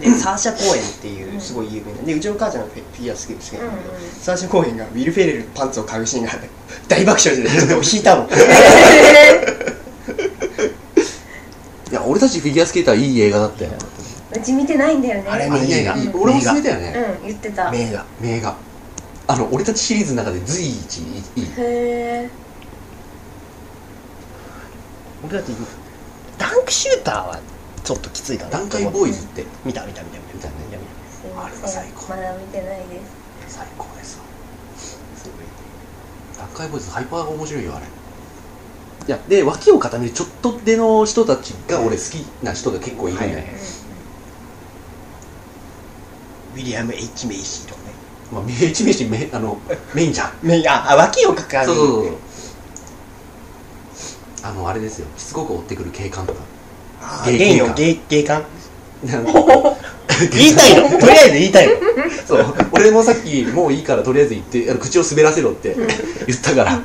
[0.00, 6.48] でサーシャ公園っていうすごい有名なでうちの母ちゃんがフィギュアスケート好きなんだけど、うんうんサーシャ公園がウィル・フェレルのパンツを買うシーンがあって
[6.88, 8.28] 大爆笑でちょっと引いたもん
[12.24, 13.70] たちフィギュアスケーターいい映画だったよ
[14.34, 15.30] うち見てないんだよね。
[15.30, 17.18] あれあれいい映画うん俺も勧めたよね。
[17.20, 17.68] うん言ってた。
[17.68, 18.04] へ名画。
[18.20, 18.56] 名画。
[19.26, 21.22] あの俺たちシリーズの中で随一いい。
[21.56, 22.28] え
[25.22, 25.52] 俺だって
[26.36, 27.40] ダンクシューターは
[27.84, 28.50] ちょっときついかな。
[28.50, 29.44] 段階ボーイズって。
[29.64, 30.34] 見た見た見た見た。
[30.34, 30.54] 見たね。
[30.66, 32.08] 見た見すいまあれはせん最高。
[32.08, 33.00] まだ見てないで
[33.46, 33.56] す。
[33.56, 34.24] 最高ですわ。
[36.38, 37.86] 段階ボーイズハイパーが面白いよあれ
[39.06, 43.30] いやで脇を固めるちょっと出の人たちが俺好きな人が結構いるんだよ。
[43.32, 43.54] ね、はいはい。
[46.54, 47.86] ウィリアム・ H・ メイシーとかね。
[48.32, 49.58] まあ、メイチメイチメあの
[49.94, 50.32] メインじゃん。
[50.42, 51.74] メイああ脇を抱える。
[51.74, 52.14] そうそうそう。
[54.42, 55.06] あのあれですよ。
[55.18, 56.40] しつこく追ってくる警官とか。
[57.02, 58.42] あゲイ警官ゲイのゲイゲイ感
[59.04, 59.32] なんか
[60.32, 60.88] 言いたいの？
[60.98, 61.74] とりあえず言いたいの？
[62.26, 62.54] そう。
[62.72, 65.76] 俺もさっきもういいからとりあえず言ってあの口を滑らせろって
[66.26, 66.80] 言ったから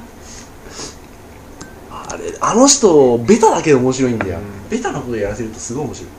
[2.42, 4.70] あの人ベタだけど面白いんだよ、うん。
[4.70, 6.10] ベタなことやらせるとすごい面白い。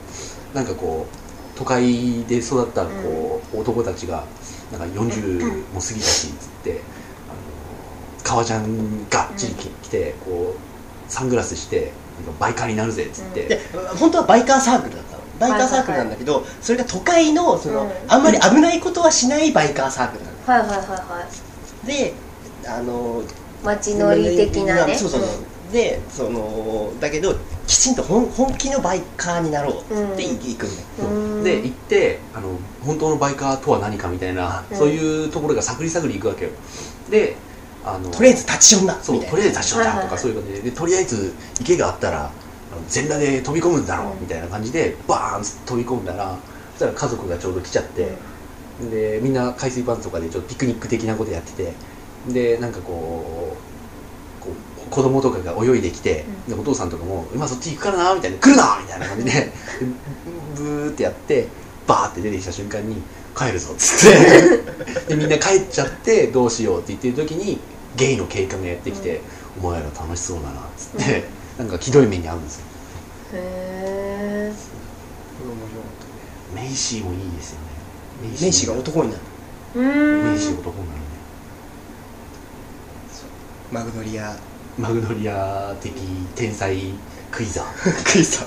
[0.53, 4.23] なんかこう都会で育ったこう、男たちが
[4.71, 6.81] なんか40も過ぎたしっつって、あの
[8.23, 11.91] 革ジャンがっちり着てこうサングラスして
[12.25, 13.59] なんかバイカーになるぜっつって、で
[13.99, 15.23] 本当はバイカーサークルだったの。
[15.39, 17.91] バイカーサークルなんだけどそれが都会のその、うん。
[18.07, 20.37] あんまり危ないことはしないバイカーサークルなの。
[20.45, 21.27] はいはいはいは
[21.83, 21.87] い。
[21.87, 22.13] で
[22.67, 23.23] あの
[23.63, 24.95] 街乗り的なね。
[24.95, 25.29] そうそうそう、
[25.71, 27.33] でそのだけど
[27.65, 30.37] きちんと本本気のバイカーになろうってうん。
[30.37, 31.43] 行くんだよ、うん。
[31.43, 34.77] で行ってあの本当のバイカーとは何かみたいな、うん。
[34.77, 36.51] そういうところが探り探り行くわけよ。
[37.09, 37.35] で
[37.83, 40.69] あのとりあえず立ちションだそうとりあえず立ち寄ったとかそういう感じで。
[40.69, 42.31] でとりあえず池があったら
[42.87, 44.21] 全裸で飛び込むんだろううん。
[44.21, 46.37] みたいな感じでバーン飛び込んだら
[46.73, 48.17] そしたら家族がちょうど来ちゃって、
[48.89, 51.73] でみんな海水パンツとかでちょっとピクニック的なことやってて
[52.27, 53.70] でなんかこう
[54.91, 59.51] 子供とかが泳いできて、でお父さんとかも「今そっち行くからな」みたいな「来るな!」みたいな感じで で
[60.55, 61.47] ブーってやって
[61.87, 63.01] バーって出てきた瞬間に
[63.35, 64.61] 「帰るぞ」っつって。
[65.07, 67.59] でみんな帰っちゃってどうしようって言ってる時に
[67.95, 69.21] ゲイの警官がやってきて
[69.61, 71.23] 「お前ら楽しそうだな」っつって、
[71.57, 72.65] なんかひどい目に遭うんですよ。
[73.33, 74.53] へえ
[76.53, 77.67] メイシーもいいですよね。
[78.41, 79.21] メイシーが男になる。
[79.75, 80.31] うーん。
[80.33, 81.05] メイシー男になるね。
[83.71, 84.35] マグノリア
[84.77, 85.91] マグノリア的
[86.35, 86.75] 天才
[87.31, 87.65] クイザー。
[88.11, 88.39] クイズ。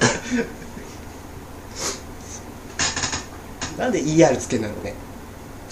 [3.78, 4.94] なんで ER つけるんだろうね？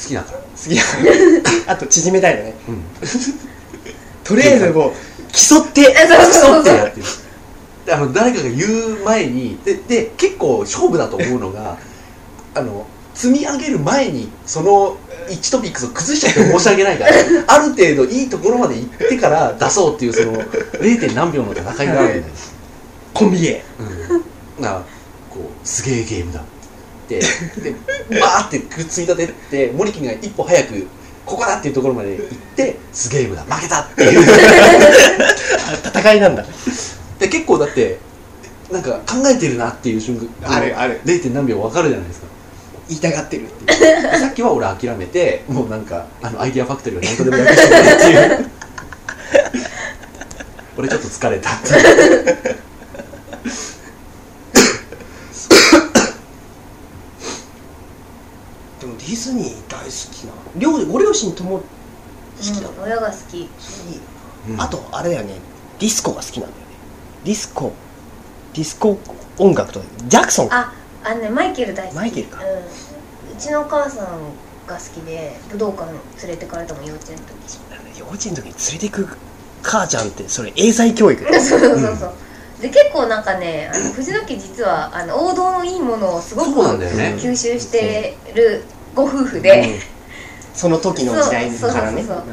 [0.01, 0.39] 好きだから。
[0.57, 0.85] 次は
[1.69, 2.55] あと縮めたいのね。
[2.69, 2.83] うん。
[4.25, 4.93] とりあえずもう
[5.33, 5.81] 競って。
[5.83, 7.07] えそうそうそうってやってる。
[7.87, 11.77] であの誰かが言う前にでで結構勝負だと思うのが
[12.55, 14.97] あの積み上げる前にその
[15.29, 17.13] 1トピックスを崩しちゃって申し訳ないから
[17.49, 21.01] ある程度いいところまで行ってから出そうっていうその 0.
[21.01, 22.35] 点何秒の戦いがあるんだよ、
[23.15, 23.65] コンビ芸
[24.59, 24.67] うん、
[25.31, 26.53] こうすげえゲームだって。
[27.11, 27.75] で
[28.21, 30.87] バーってくっついたてってモリキンが一歩早く
[31.27, 33.43] ここだっていうところまで行ってすげえゲームだ。
[33.43, 34.23] 負けたっていう。
[35.85, 36.45] 戦いなんだ。
[37.19, 37.99] で結構だって
[38.71, 41.01] なんか考えてるなっていう瞬間あるある。
[41.05, 41.23] 0.
[41.23, 42.27] 点何秒分かるじゃないですか
[42.93, 44.03] 言いたがってるっていう。
[44.03, 48.51] で さっきは俺諦めてもうなんかあのアイデアファクトリーは何とでもやってくれっていう。
[50.77, 51.51] 俺ちょっと疲れた。
[51.51, 51.83] っていう
[58.81, 60.33] でもディズニー大好きな。
[60.57, 61.65] 両ご両親とも好
[62.43, 62.61] きな。
[62.63, 63.49] の、うん親が好き。
[64.49, 64.61] うん。
[64.61, 65.35] あとあれだよね。
[65.79, 66.67] ディスコが好きなんだよね。
[67.25, 67.73] ディスコ。
[68.55, 68.99] ディスコ
[69.39, 71.97] 音楽とジャクソンああのねマイケル大好き。
[71.97, 72.41] マイケルか。
[72.45, 74.07] うん、うちのお母さん
[74.67, 75.91] が好きで武道館
[76.27, 77.99] 連れてかれたもん幼稚園の時。
[77.99, 79.17] 幼稚園の時に連れてく
[79.63, 81.23] 母ちゃんってそれ英才教育？
[81.25, 81.97] だよそうそうそう。
[81.97, 82.13] そう、
[82.61, 87.15] で結構なんかねあの藤野家実はあの王道のいいものをすごそうなんくだよね。
[87.19, 88.65] 吸収してる
[88.95, 89.81] ご夫婦で、
[90.55, 92.03] その時の時代からね。
[92.03, 92.27] そうそう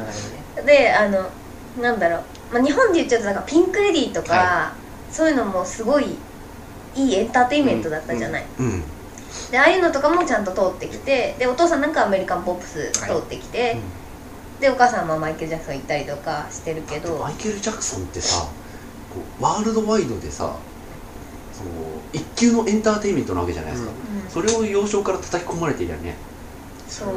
[0.56, 1.26] そうであの
[1.80, 4.72] なんだろう、まあ、日本で言っちゃうとなんかピンク・レディーとか、は
[5.10, 6.16] そういうのもすごい
[6.94, 8.82] いいエンターテインメントだったじゃない、うん。
[9.50, 13.76] でああいうのとかもちゃんと通ってきてでお父さんなんかアメリカンポップス通ってきて、
[14.60, 18.46] でお母さんもマイケル・ジャクソン行ったりとかしてるけどマイケル・ジャクソンってさ
[19.40, 20.56] ワールドワイドでさ
[21.52, 21.70] その
[22.12, 26.14] 一級のエンターテインメントなわけじゃないですか、うんそれを幼少から叩き込まれてるよね。
[26.86, 27.08] そう。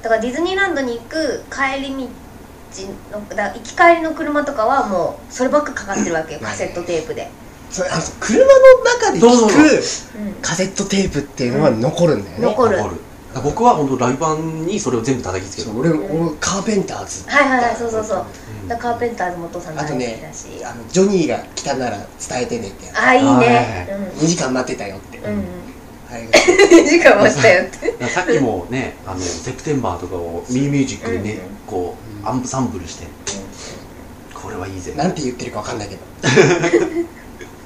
[0.00, 6.40] だからディズニーランドに行く帰り道のだ行き帰りの車とかはもうそればっかかかってるわけよ。
[6.40, 7.28] カセットテープで、
[7.72, 8.50] それあの車の
[8.84, 12.78] 中で聴うんくカセットテープっていうのは残るんだよね、残る。
[13.42, 15.68] 僕は本当ライブ版にそれを全部叩きつける。
[15.68, 17.28] そう俺俺カーペンターズ。
[17.30, 18.26] はいはいはいそうそうそう。
[18.68, 18.78] うん。
[18.78, 22.86] カーペンターズもお父さん大好きあとねだしあのジョニーが来たなら伝えてねって。
[22.86, 25.44] やつあいいはいね2時間待ってたよって、うんうん。
[26.10, 26.32] あれが
[26.90, 28.04] 時間もしたよって。
[28.08, 33.06] さっきもねあのセプテンバーとかをミーミュージックでね、うんうんこうアンサンブルして。
[34.34, 34.92] これはいいぜ。
[34.94, 36.00] なんて言ってるかわかんないけど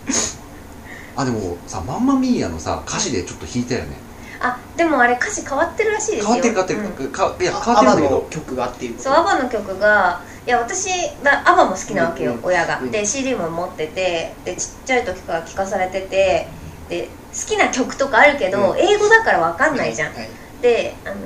[1.17, 3.97] あでもさマンマミーヤのさ歌詞でちょっと弾いたよね。
[4.39, 6.35] あでもあれ歌詞変わってるらしいですよ。
[6.35, 7.13] 変わってる変わってる、うん。
[7.13, 8.27] かいやあ変わってるんだけど。
[8.31, 10.89] 曲がっていうそうアバの曲がいや私
[11.23, 12.45] がアバも好きなわけよ、うんうん。
[12.45, 12.91] 親が、うん。
[12.91, 16.49] で CD も持っててでちっちゃい時から聴かされてて
[16.91, 18.79] で好きな曲とかあるけど、うん。
[18.79, 20.29] 英語だから分かんないじゃん、はい。
[20.61, 21.17] であの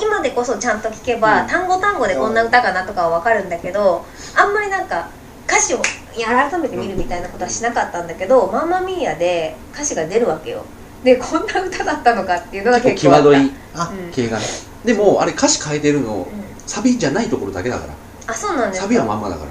[0.00, 1.48] 今でこそちゃんと聴けば、うん。
[1.48, 5.10] 単語単語でこんな歌かなとかは分かるんだけどあんまりなんか
[5.46, 5.82] 歌詞を
[6.24, 10.64] 改めて見るみたいなことはしなかったんだけど「マンマミーヤ」で歌詞が出るわけよ。
[11.04, 14.12] でこんな歌だったのかっていうのが結構際どいあうん。
[14.12, 14.44] 系がね
[14.84, 16.26] でもあれ歌詞変えてるのうん。
[16.66, 17.92] サビじゃないところだけだから。
[18.26, 18.86] あそうなんですか。
[18.86, 19.44] サビはまんまだか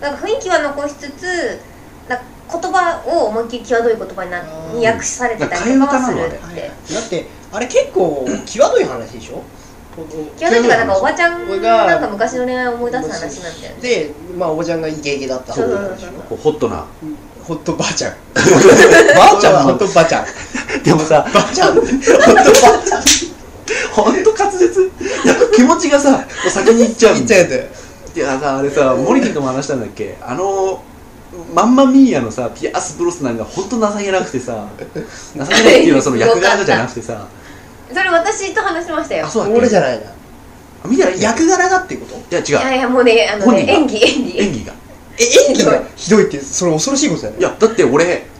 [0.00, 0.10] ら。
[0.10, 1.60] なんか雰囲気は残しつつ
[2.08, 4.40] なんか言葉を思いっきり際どい言葉にな
[4.72, 4.78] うん。
[4.80, 9.42] に訳されてたりとかはするっだから替え歌なのてだってあれ結構際どい話でしょ？
[10.38, 13.80] 気が付いてからなんかおばちゃんなんか昔の恋愛を思い出す話なんだよね。
[13.82, 16.84] でまあおばちゃんがイケイケだったそうそう話でしょこうホットな。
[17.42, 18.14] ホットばあちゃん。
[18.34, 19.64] ばあちゃん？
[19.64, 20.82] ホットばあちゃん。
[20.84, 21.74] でもさばあちゃん。
[21.74, 23.02] ホットばあちゃん
[23.92, 24.80] ほんと滑舌
[25.24, 27.14] いや気持ちがさ先に行っちゃう。
[27.14, 28.16] 言っちゃうやつ。
[28.16, 30.16] いやさあれさモリキンとも話したんだっけ？
[30.22, 30.82] あの
[31.54, 34.66] マンマミーヤのさピアス・ブロスナンが本当情けなくてさ
[35.36, 37.26] 情けないっていうのはその役柄じゃなくてさ
[37.92, 39.26] それ私と話しましたよ。
[39.26, 39.58] あそうだっけ？
[39.58, 40.06] 俺じゃないな。
[40.84, 42.16] あ見たら役柄がっていうこと？
[42.16, 42.46] いや違う。
[42.46, 43.72] いやいやもうねあの本人が？
[43.72, 44.38] ね演技演技。
[44.40, 44.72] 演技が？
[45.18, 45.82] え演技が？
[45.96, 47.42] ひどいってそれ恐ろしいことだよねい？
[47.42, 48.30] やだって俺だってさ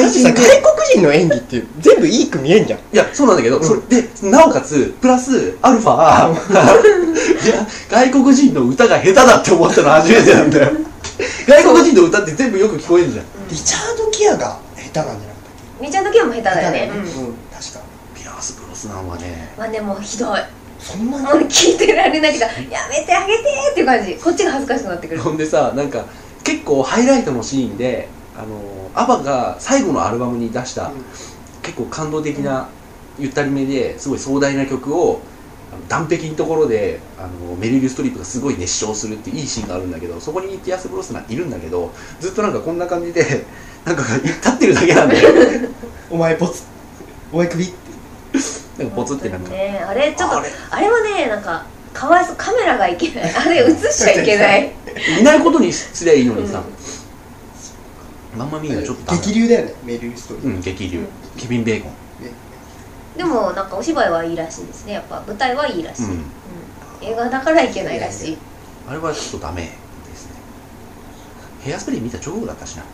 [0.00, 0.32] 外人で。
[0.32, 2.78] 外国人の演技って全部いいく見えんじゃん。
[2.78, 3.64] いやそうなんだけど、うん。
[3.64, 6.32] それでなおかつプラスアルファ。
[7.44, 10.70] いや外国人の歌が下手だって思ったの初めてなんだよ。
[11.48, 13.24] 外国人の歌って全部よく聞こえるじゃん。
[13.50, 15.24] リチャード・ギアが下手なんじゃなかったっ
[15.80, 16.90] みーちゃんの時はもう下手けだよね。
[16.94, 17.00] うん。
[17.00, 17.34] うん。
[17.50, 17.80] 確か
[18.82, 20.38] ピアス・ブロスナンはねまあでもひどい。
[20.78, 21.22] そんなに？
[21.24, 24.16] もう聞いてられないっていうかやめてあげてっていう感じ。
[24.16, 25.20] こっちが恥ずかしくなってくる。
[25.20, 26.04] ほんでさなんか
[26.42, 31.04] 結構ハイライトのシーンであのアバが最後のアルバムに出した、うん。
[31.62, 32.68] 結構感動的な
[33.18, 35.20] ゆったりめですごい壮大な曲を
[35.72, 43.44] あの岸壁のところであのメリル・ストリップがすごい熱唱するっていういいシーンがあるんだけどそこにピアス・ブロスナンいるんだけどずっとなんかこんな感じで
[43.84, 45.30] なんか立ってるだけなんだよ。
[46.10, 46.64] お前ボツ
[47.32, 47.72] お前首
[48.78, 53.32] なんかポツってなんか、ねあれちょっとああれれはねなんかかわいそうカメラがいけない。
[53.34, 54.72] あれ映しちゃいけない。
[55.20, 56.62] いないことにすりゃいいのにさ、
[58.36, 61.06] マンマミーがちょっと激流だよねメリル・ストリーうん激流。
[61.36, 61.92] ケビン・ベーコン。
[63.16, 64.94] でもなんかお芝居はいいらしいですね。
[64.94, 66.10] やっぱ舞台はいいらしい、うん。
[66.10, 66.22] うん。
[67.02, 68.38] 映画だからいけないらしい。
[68.88, 69.68] あれはちょっとダメで
[70.16, 70.32] すね。
[71.62, 72.84] ヘアスプレー見た直後だったしな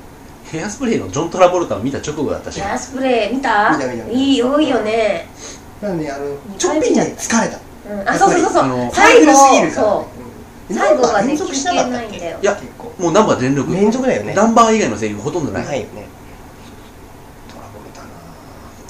[0.50, 2.60] ヘアスプレーのジョン・トラボルタを見た直後だったし。
[2.60, 3.70] ヘアスプレー見た？
[3.76, 4.18] 見た見た見た。
[4.18, 5.26] いい多いよね、
[5.82, 7.60] なんであの二ちょっぴりね回見ちゃ疲れた。
[7.90, 8.90] うん、あそうそうそうそう。
[8.92, 10.00] 最後すぎるから。
[10.00, 10.06] ね
[10.70, 12.38] 最後がね休憩ないんだよ。
[12.42, 13.72] いや結構もうナンバー全力。
[13.72, 14.34] 連続だよね。
[14.34, 16.06] ナンバー以外のセリフほとんどない、ないよね。
[17.50, 18.08] トラボルタな。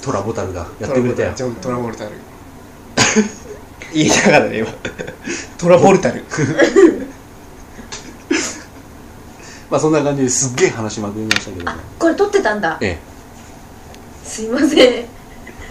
[0.01, 1.33] トラボタルがやってくれたよ。
[1.35, 2.11] ジョン・トラボルタル。
[3.93, 4.67] 言いたかったね今。
[5.57, 6.23] トラボルタル
[9.69, 11.71] まあそんな感じですっげえ話しまくりましたけどね。
[11.71, 12.77] あこれ撮ってたんだ。
[12.81, 12.97] え
[14.23, 14.79] すいません。
[14.79, 15.07] え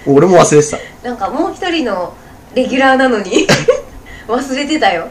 [0.06, 0.78] 俺も忘れてた。
[1.08, 2.14] なんかもう一人の
[2.54, 3.46] レギュラーなのに。
[4.28, 5.08] 忘れてたよ。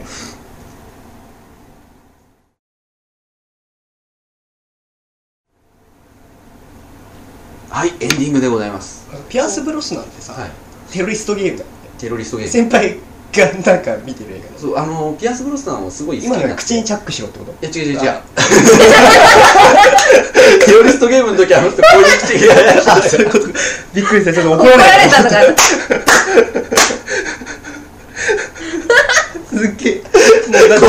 [7.70, 9.06] はいエンディングでございます。
[9.28, 10.50] ピアス・ブロスなんてさ、はい。
[10.90, 11.64] テロリストゲームだ
[11.98, 12.52] テロリストゲーム。
[12.52, 12.98] 先輩
[13.32, 14.48] がなんか見てる映画。
[14.54, 16.48] だそうあのピアス・ブロスナンをすごい好き今なって。
[16.50, 17.52] が口にチャックしろってこと？
[17.52, 18.10] いや違う違う違う。
[18.10, 18.22] あ。
[20.66, 23.46] テロリストゲームの時あの人こういう口あそういうこと。
[23.94, 24.32] びっくりした。
[24.32, 25.36] ちょっと怒怒られられたのか
[29.58, 29.94] すっげえ。
[29.94, 30.86] もうだって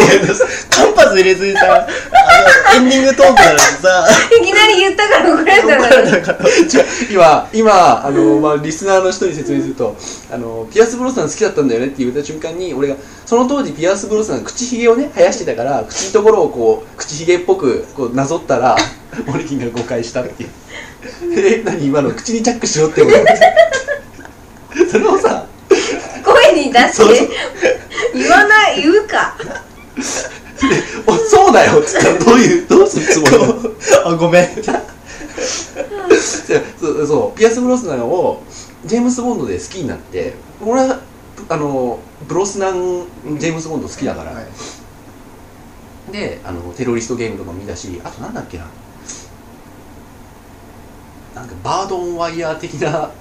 [0.69, 4.07] 間髪入れずにさあのエンディングトークなのにさ。
[4.41, 6.49] いきなり言ったから怒られた怒のかられたから
[7.11, 9.95] 今今あの、まあ、リスナーの人に説明すると
[10.31, 18.77] あのピアス・ブロスナン好きだったんだよねって言った瞬間に俺がその当時ピアス・ブロスナン口ひげをね生やしてたから口のところをこう口ひげっぽくこうなぞったら
[19.25, 20.49] モリキンが誤解したっていう。
[21.35, 23.13] え何今の口にチャックしろって思う
[24.91, 25.48] それをさ声
[26.65, 27.29] に出して
[28.13, 29.35] 言わない言うか。
[31.07, 31.79] おそうだよ。
[31.79, 33.53] っつったらどういうどうするつもりなの
[34.05, 34.47] あごめん。
[36.79, 37.37] そうそう。
[37.37, 38.43] ピアス・ブロスナンを
[38.85, 40.99] ジェームス・ボンドで好きになって俺は
[41.47, 43.07] あのブロスナン
[43.39, 44.45] ジェームス・ボンド好きだから、はい。
[46.11, 48.65] であのテロリストゲームとかも見たしあとなんだっけな。
[51.35, 53.11] なんかバード・オン・ワイヤー的な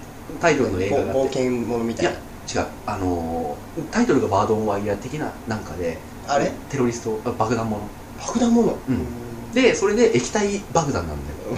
[0.40, 1.35] タイトルの映画があ冒って。
[1.35, 2.12] 険者みたいな
[2.53, 3.57] 違うあの
[3.91, 6.51] タイトルがバード・オン・ワイヤー的ななんかであれ？
[6.70, 7.79] テロリストあ爆弾者
[8.19, 8.75] 爆弾物？
[8.89, 9.53] うん。
[9.53, 11.57] でそれで液体爆弾なんだよ。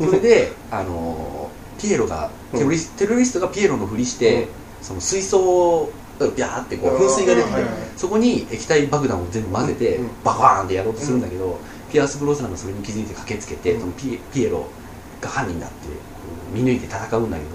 [0.10, 1.50] それであの
[1.80, 4.48] ピエロがテロリス,、テロリストがピエロのふりして、うん。
[4.82, 7.80] その水槽をビャーってこう噴水が出てて、はいはいはい。
[7.96, 10.08] そこに液体爆弾を全部混ぜて、うん。
[10.24, 11.58] バカーンってやろうとするんだけど、
[11.92, 13.80] ピアス・ブロスナンがそれに気づいて駆けつけて、うん。
[13.80, 14.66] そのピエピエロ
[15.20, 15.76] が犯人だって
[16.52, 17.50] 見抜いて戦うんだけど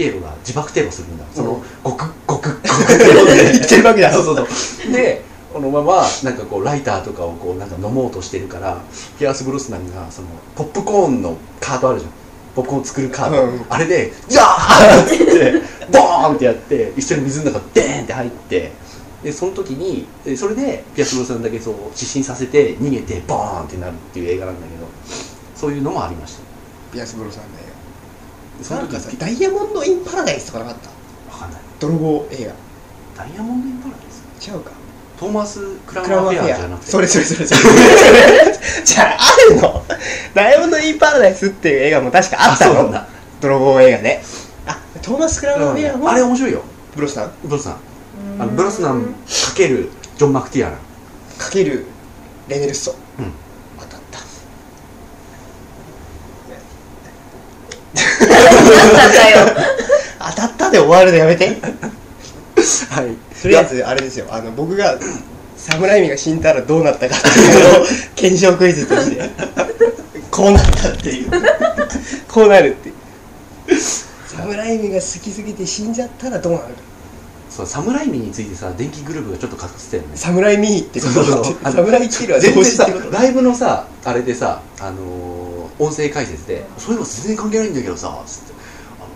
[0.00, 5.20] ピエロが自爆テロするんだその、ゴクゴクゴクって飲んで生きてるわけだそうそうそうで
[5.52, 8.80] このままなんかこうライターとかをこうなんか飲もうとしてるから
[9.18, 12.12] ピアス・ブロスナンがそのポップコーンのカートあるじゃん
[12.54, 15.52] ポップコーン作るカート、うんあれで「じゃあ!」って言って
[15.92, 18.72] ボーンってやって一緒に水の中デーンって入って
[19.22, 24.86] でその時にそれでピアス・ブロスナンだけそう失神させて逃げてボーンってなるっていう映画なんだけど
[25.54, 26.40] そういうのもありました
[26.90, 27.69] ピアス・ブロさんね
[28.68, 30.88] なんかさダイヤモンド・イン・パラダイスとかなかった？
[31.32, 31.60] わかんない。
[31.80, 32.52] 泥棒映画
[33.24, 34.50] ダイヤモンド・イン・パラダイス？
[34.50, 34.70] 違うか。
[35.18, 36.90] トーマス・クラウン・アフェアじゃなくて？
[36.90, 37.60] それそれそれそれ
[38.84, 39.84] じゃああるの？
[40.34, 42.74] ダイヤモンド・イン・パラダイスっていう映画も確かあったの？
[42.74, 43.06] そうなんだ。
[43.40, 44.22] 泥棒映画で。
[44.66, 46.62] あトーマス・クラウン・アフェアもあれ面白いよ。
[46.94, 47.76] ブロスタンブロスナン
[48.40, 49.10] あのブロスナンか
[49.56, 50.78] けるジョン・マクティアラン。
[51.38, 51.86] かける
[52.48, 52.94] レネルッソ。
[53.18, 53.32] うん。
[53.78, 54.18] 当たった
[58.96, 59.56] たよ。
[60.18, 61.46] 当たったで終わるのやめて。
[62.90, 63.16] はい。
[63.42, 64.26] とりあえずあれですよ。
[64.30, 64.98] あの僕が
[65.56, 67.86] 侍海が死んだらどうなったかっていうのを
[68.16, 69.30] 検証クイズとして。
[70.30, 71.30] こうなったっていう。
[72.28, 72.94] こうなるっていう。
[74.26, 76.64] 侍海が好きすぎて死んじゃったらどうなる？
[76.64, 76.70] か
[77.50, 80.08] そうサムライミについてさ電気グループがちょっと隠してたよね。
[80.14, 85.40] 侍ミーってことそうそうだって侍キルは全然さライブのさあれでさあのー
[85.80, 88.49] 音声解説で「そういうの全然関係ないんだけどさ」つって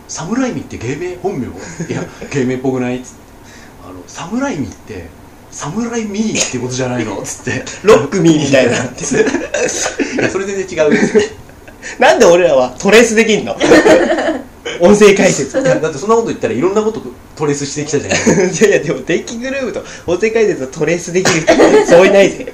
[0.05, 1.47] あの「サムライミって芸名本名?」
[1.89, 3.17] いや 芸名っぽくない?」っつって
[3.85, 5.07] 「あのサムライミって
[5.51, 7.65] サムライミーってことじゃないの?」っつって。
[7.83, 8.73] ロックミーみたいな。
[8.73, 10.99] いやそれ全然違う
[12.01, 13.57] なんで俺らはトレースできんの？
[14.81, 15.63] 音声解説。
[15.63, 17.01] だってそんなこと言ったらいろんなこと
[17.37, 18.19] トレースしてきたじゃない
[18.53, 21.43] いやいやでも電気グループと音声解説をトレースできる。
[21.43, 22.53] 人ってそういないぜ。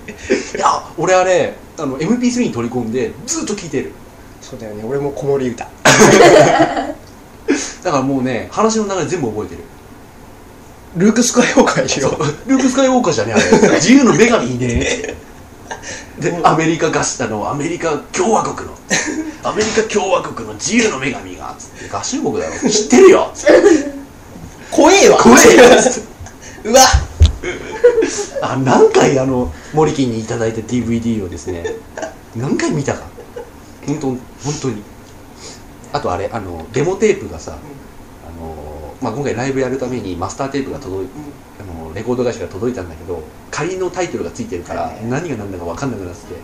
[0.56, 0.66] いや
[0.98, 3.92] 俺あれあの MP3 に取り込んでずっと聴いてる。
[4.42, 4.82] そうだよね。
[4.84, 5.68] 俺も子守歌
[7.82, 9.62] だからもうね話の流れ全部覚えてる。
[10.96, 12.18] ルーク・スカイウォーカーいるよ
[12.48, 13.74] ルーク・スカイウォーカーじゃねえあれ。
[13.78, 14.66] 自由の女神いね。
[14.82, 15.16] え
[16.18, 18.74] でアメリカ合衆あのアメリカ共和国の。
[19.42, 21.88] アメリカ共和国の自由の女神がつって。
[21.88, 22.68] 合衆国だろ。
[22.68, 23.32] 知ってるよ。
[24.70, 25.18] 怖えわ。
[25.18, 25.64] 怖えよ。
[26.64, 26.80] うわ。
[28.42, 31.64] あ何回あのモリキンにいただいた DVD をですね
[32.36, 33.04] 何回見たか。
[33.86, 34.18] 本当本
[34.60, 34.82] 当に
[35.92, 41.08] あとあれあのデモテープがさ、あのまあ、今回ライブやるためにマスターテープが届い
[41.60, 46.34] あのレコード会社が届いたんだけど仮のタイトルがついてるから何が何だか分かんなくなってて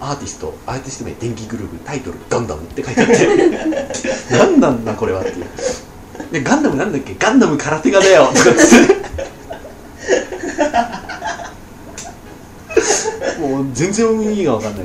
[0.00, 3.26] アーティストアーティスト名電気グループタイトルガンダムって書いてあって
[4.36, 5.46] 何なんだこれはっていう。
[6.32, 7.14] でガンダムなんだっけ？
[7.18, 8.26] ガンダム空手家だよ！
[8.28, 8.44] とかっ
[13.36, 14.84] てもう全然意味が分かんない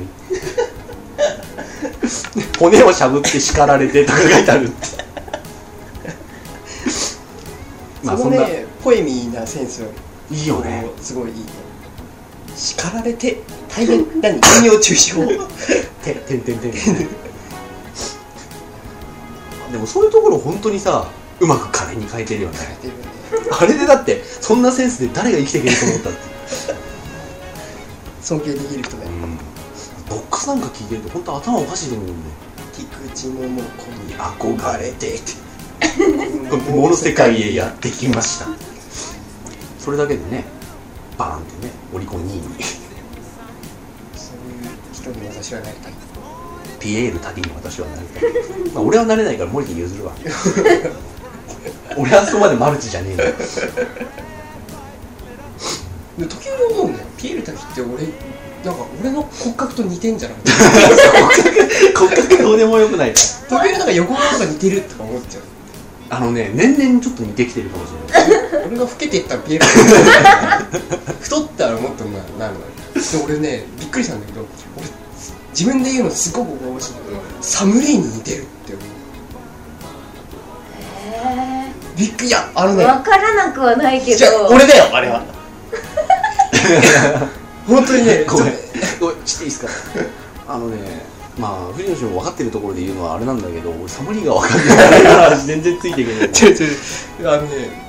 [2.58, 4.76] 骨をしゃぶって叱られてとか書いてあるって。
[8.04, 9.82] まあそのねポエミーなセンス
[10.30, 10.86] いいよね。
[11.00, 11.44] すごいいい
[12.56, 15.16] 叱られて大変何引用中傷
[16.02, 16.72] ててんてんてん。
[19.72, 21.06] でもそういうところ本当にさ
[21.38, 22.58] うまく金に変えてるよね。
[23.50, 26.18] あれでだってそんなセンスで誰が生きていけると思ったって。
[28.22, 29.10] 尊敬できる人だよ。
[29.10, 29.49] うん
[30.40, 32.18] スなんか聞いてると本当頭おかしいと思うんだよ
[32.72, 35.32] 菊池桃子に憧れてって。
[36.50, 38.46] この世界へやってきました。
[39.78, 40.44] それだけでね
[41.18, 42.42] バーンってねオリコン2位に。
[44.14, 45.92] そういう人に私はなりたい。
[46.78, 48.22] ピエール滝に私はなりたい、
[48.72, 50.12] まあ、俺はなれないから森木譲るわ。
[51.96, 53.16] 俺はそこまでマルチじゃねえ
[56.18, 57.06] ので時折思うんだよ。
[57.18, 58.04] ピエール滝って俺
[58.64, 60.38] なんか俺の骨格と似てんじゃない？
[61.96, 63.20] 骨格どうでもよくないか。
[63.48, 65.42] 時折なんか横顔が似てるとか思っちゃう。
[66.12, 68.30] あのね年々ちょっと似てきてるかもしれない。
[68.68, 69.78] 俺が老けていったらピエール滝
[71.22, 72.66] 太ったらもっとななるのに
[73.02, 74.44] で俺ねびっくりしたんだけど
[74.76, 74.86] 俺
[75.52, 78.84] 自分で言うのすごくおかしいんだけどサムレイに似てるって思う。
[81.16, 81.18] へ
[81.96, 82.84] びっくりいやあのね。
[82.84, 85.22] え分からなくはないけじゃあど俺だよあれは
[87.66, 88.52] 本当にね ごめん。
[88.52, 88.60] ちょっ
[89.00, 89.68] ごめんしていいですか？
[90.48, 90.76] あのね
[91.38, 96.28] まあ藤野氏も分かってるところで言うのはあれなんだけど俺サムリが分かんないから全然ついていけない。
[96.30, 96.64] と 違う違
[97.24, 97.28] う。
[97.28, 97.88] あのね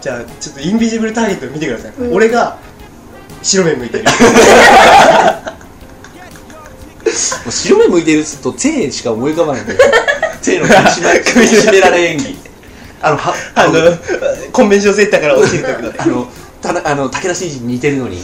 [0.00, 2.14] じゃあちょっとインビジブルターゲット見てください、うん。
[2.14, 2.56] 俺が
[3.42, 4.04] 白目向いてる。
[7.50, 9.80] 白目向いてるっつうと杖しか思い浮かばないんだよ。
[10.42, 10.66] 杖の
[11.24, 12.36] 首絞められ演技。
[13.00, 13.96] あのはあの
[14.52, 16.28] コンベンションセンターから落ちる時のあの
[16.60, 18.20] たなあの武田真治に似てるのに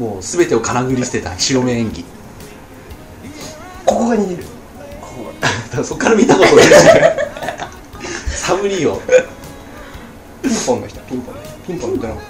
[0.00, 2.04] もう全てを金繰り捨てた白目演技。
[3.84, 4.48] ここが似てる。
[5.40, 6.70] だからそっから見たことないし
[8.34, 9.00] サムリを。
[10.42, 11.00] ピンポンの人。
[11.02, 12.20] ピンポンの人ピンポンのドラマ。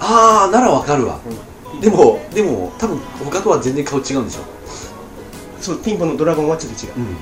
[0.00, 1.18] ああならわかるわ、
[1.80, 4.42] でもでも多分他とは全然顔違うんでしょ。
[5.62, 6.92] そうピンポンのドラゴンはちょっと違う。
[6.98, 7.16] うん。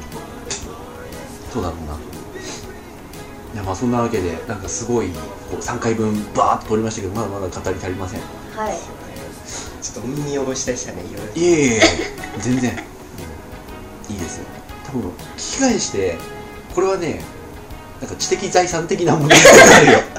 [1.52, 2.11] そうだろうな
[3.52, 8.20] いやまあそんなわけでなんかすごいこう3回分バーッと取りましたけどまだまだ語り足りません。
[8.20, 8.22] い
[8.56, 8.76] はい。
[9.82, 11.32] ちょっと耳汚しでしたねいろいろ。
[11.36, 11.80] えいえいえ
[12.38, 12.74] 全然、う
[14.10, 14.46] んいいですよ。
[14.86, 16.16] 多分聞き返して
[16.74, 17.22] これはね
[18.00, 19.98] なんか知的財産的なものになるよ。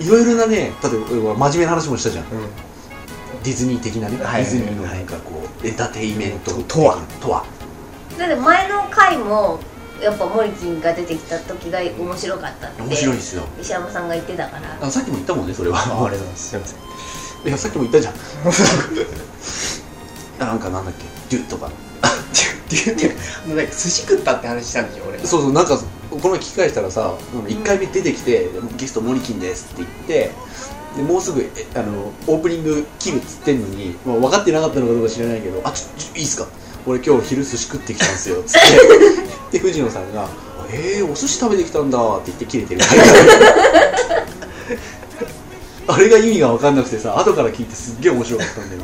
[0.00, 2.24] いろいろなね例えば真面目な話もしたじゃん。
[2.24, 2.30] うん。
[3.42, 4.42] ディズニー的なね、はい。
[4.42, 6.98] ディズニーのなんかこうエンターテインメントととは。
[7.20, 7.44] とは。
[8.18, 9.60] だって前の回も
[10.02, 12.82] やっぱモリキンが出てきた時が面白かったって。
[12.82, 13.44] 面白いですよ。
[13.60, 14.78] 石山さんが言ってたから。
[14.86, 15.78] あさっきも言ったもんねそれは。
[15.80, 16.78] あありがとうございますすいません。
[17.48, 18.14] いやさっきも言ったじゃん。
[20.40, 20.94] あ なんかなんだっ
[21.28, 21.36] け？
[21.36, 21.66] デュとか。
[21.68, 21.70] っ
[22.68, 23.16] て言って。
[23.48, 25.78] なんか寿司食ったって話したんでしょ俺そうそうなんか
[26.10, 30.30] この前聞き返したらさ1回目出てきて「ゲストモリキンです」って言って
[30.96, 36.46] でもうすぐえあのオープニング切るっつってんのに、まあ、分かってなかったのかどうか知らないけど「あちょちょいいっすか？
[36.86, 38.60] 俺今日昼寿司食ってきたんですよ」っつって。
[39.58, 40.28] で藤野さんが
[40.70, 42.80] 「えー、お寿司食べてきたんだ」って言って切れてる。
[45.88, 48.82] あれが意味が分かんなくてさ後から聞いてすっげえ面白かったんだよ。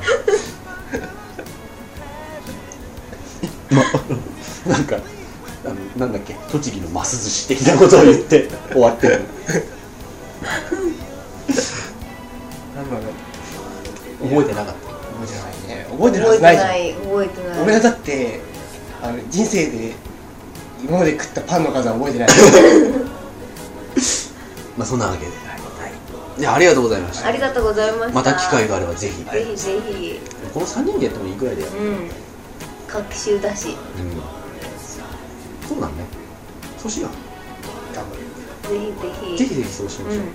[3.70, 3.82] ま
[4.72, 4.96] なんか
[5.64, 9.20] あのなんだっけ栃木のます寿司的なことを言って終わってる。
[12.76, 13.02] なんだろ
[14.22, 14.81] う覚えてなかった
[15.96, 16.68] 覚えてないね覚えてるはずないじゃん。
[16.68, 17.62] ない覚えてない。
[17.62, 18.40] 俺はだって
[19.02, 19.94] あの人生で
[20.82, 22.28] 今まで食ったパンの数は覚えてない。
[24.76, 25.32] まあそんなわけで。
[26.38, 26.42] い。
[26.42, 27.28] やありがとうございました。
[27.28, 28.14] ありがとうございました。
[28.14, 29.24] また機会があればぜひ。
[29.24, 30.20] ぜひぜひ。
[30.52, 31.68] この3人でやってもいいくらいだよ。
[31.68, 32.10] うん。
[32.88, 33.68] 学習だし。
[33.68, 33.76] うん。
[35.68, 35.92] そうだね。
[36.78, 37.08] そうしよ
[37.94, 38.22] 頑張る
[38.68, 39.34] ぜひぜひ。
[39.34, 40.26] うぜひぜひそうしましょう、う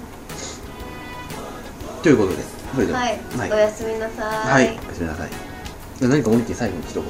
[2.01, 2.43] ということで
[2.73, 2.99] それでは。
[2.99, 3.51] んはい、はい。
[3.51, 5.46] おやすみなさはいい、おやすみなさい
[6.01, 7.03] 何かおにき最後に一言。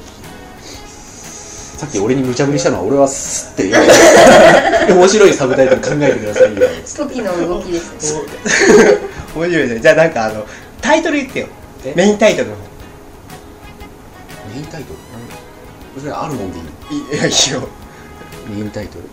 [1.78, 3.84] さっき俺に無茶ぶりしたのは俺はスッて言う。
[4.98, 6.68] 面白いサブタイトル考えてくださいよ。
[6.96, 8.16] 時の動きです
[9.36, 9.78] 面白いね。
[9.78, 10.44] じゃあなんかあの
[10.80, 11.46] タイトル言ってよ。
[11.84, 11.92] え？
[11.94, 12.62] メインタイトルの方。
[14.52, 16.64] メインタイトル、それあるもんでいい
[16.98, 17.68] いいやいいよ。
[18.48, 19.04] メインタイトル？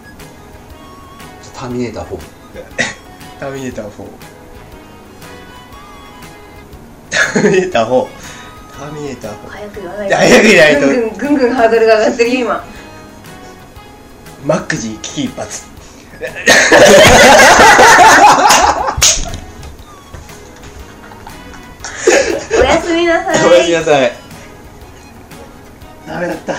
[1.54, 2.18] ターミネーター4
[3.40, 3.92] ターミネーター4
[7.12, 8.08] ターミネーター4
[8.78, 9.48] ターミネーター。
[9.48, 10.82] 早く言わない早く言わないと。
[10.82, 12.64] ぐんぐんぐんぐんハードルが上がってる今。
[14.46, 15.48] マックジー危機一髪。
[22.60, 23.50] おやすみなさい。
[23.50, 24.12] おやすみなさい。
[26.06, 26.56] ダメだった。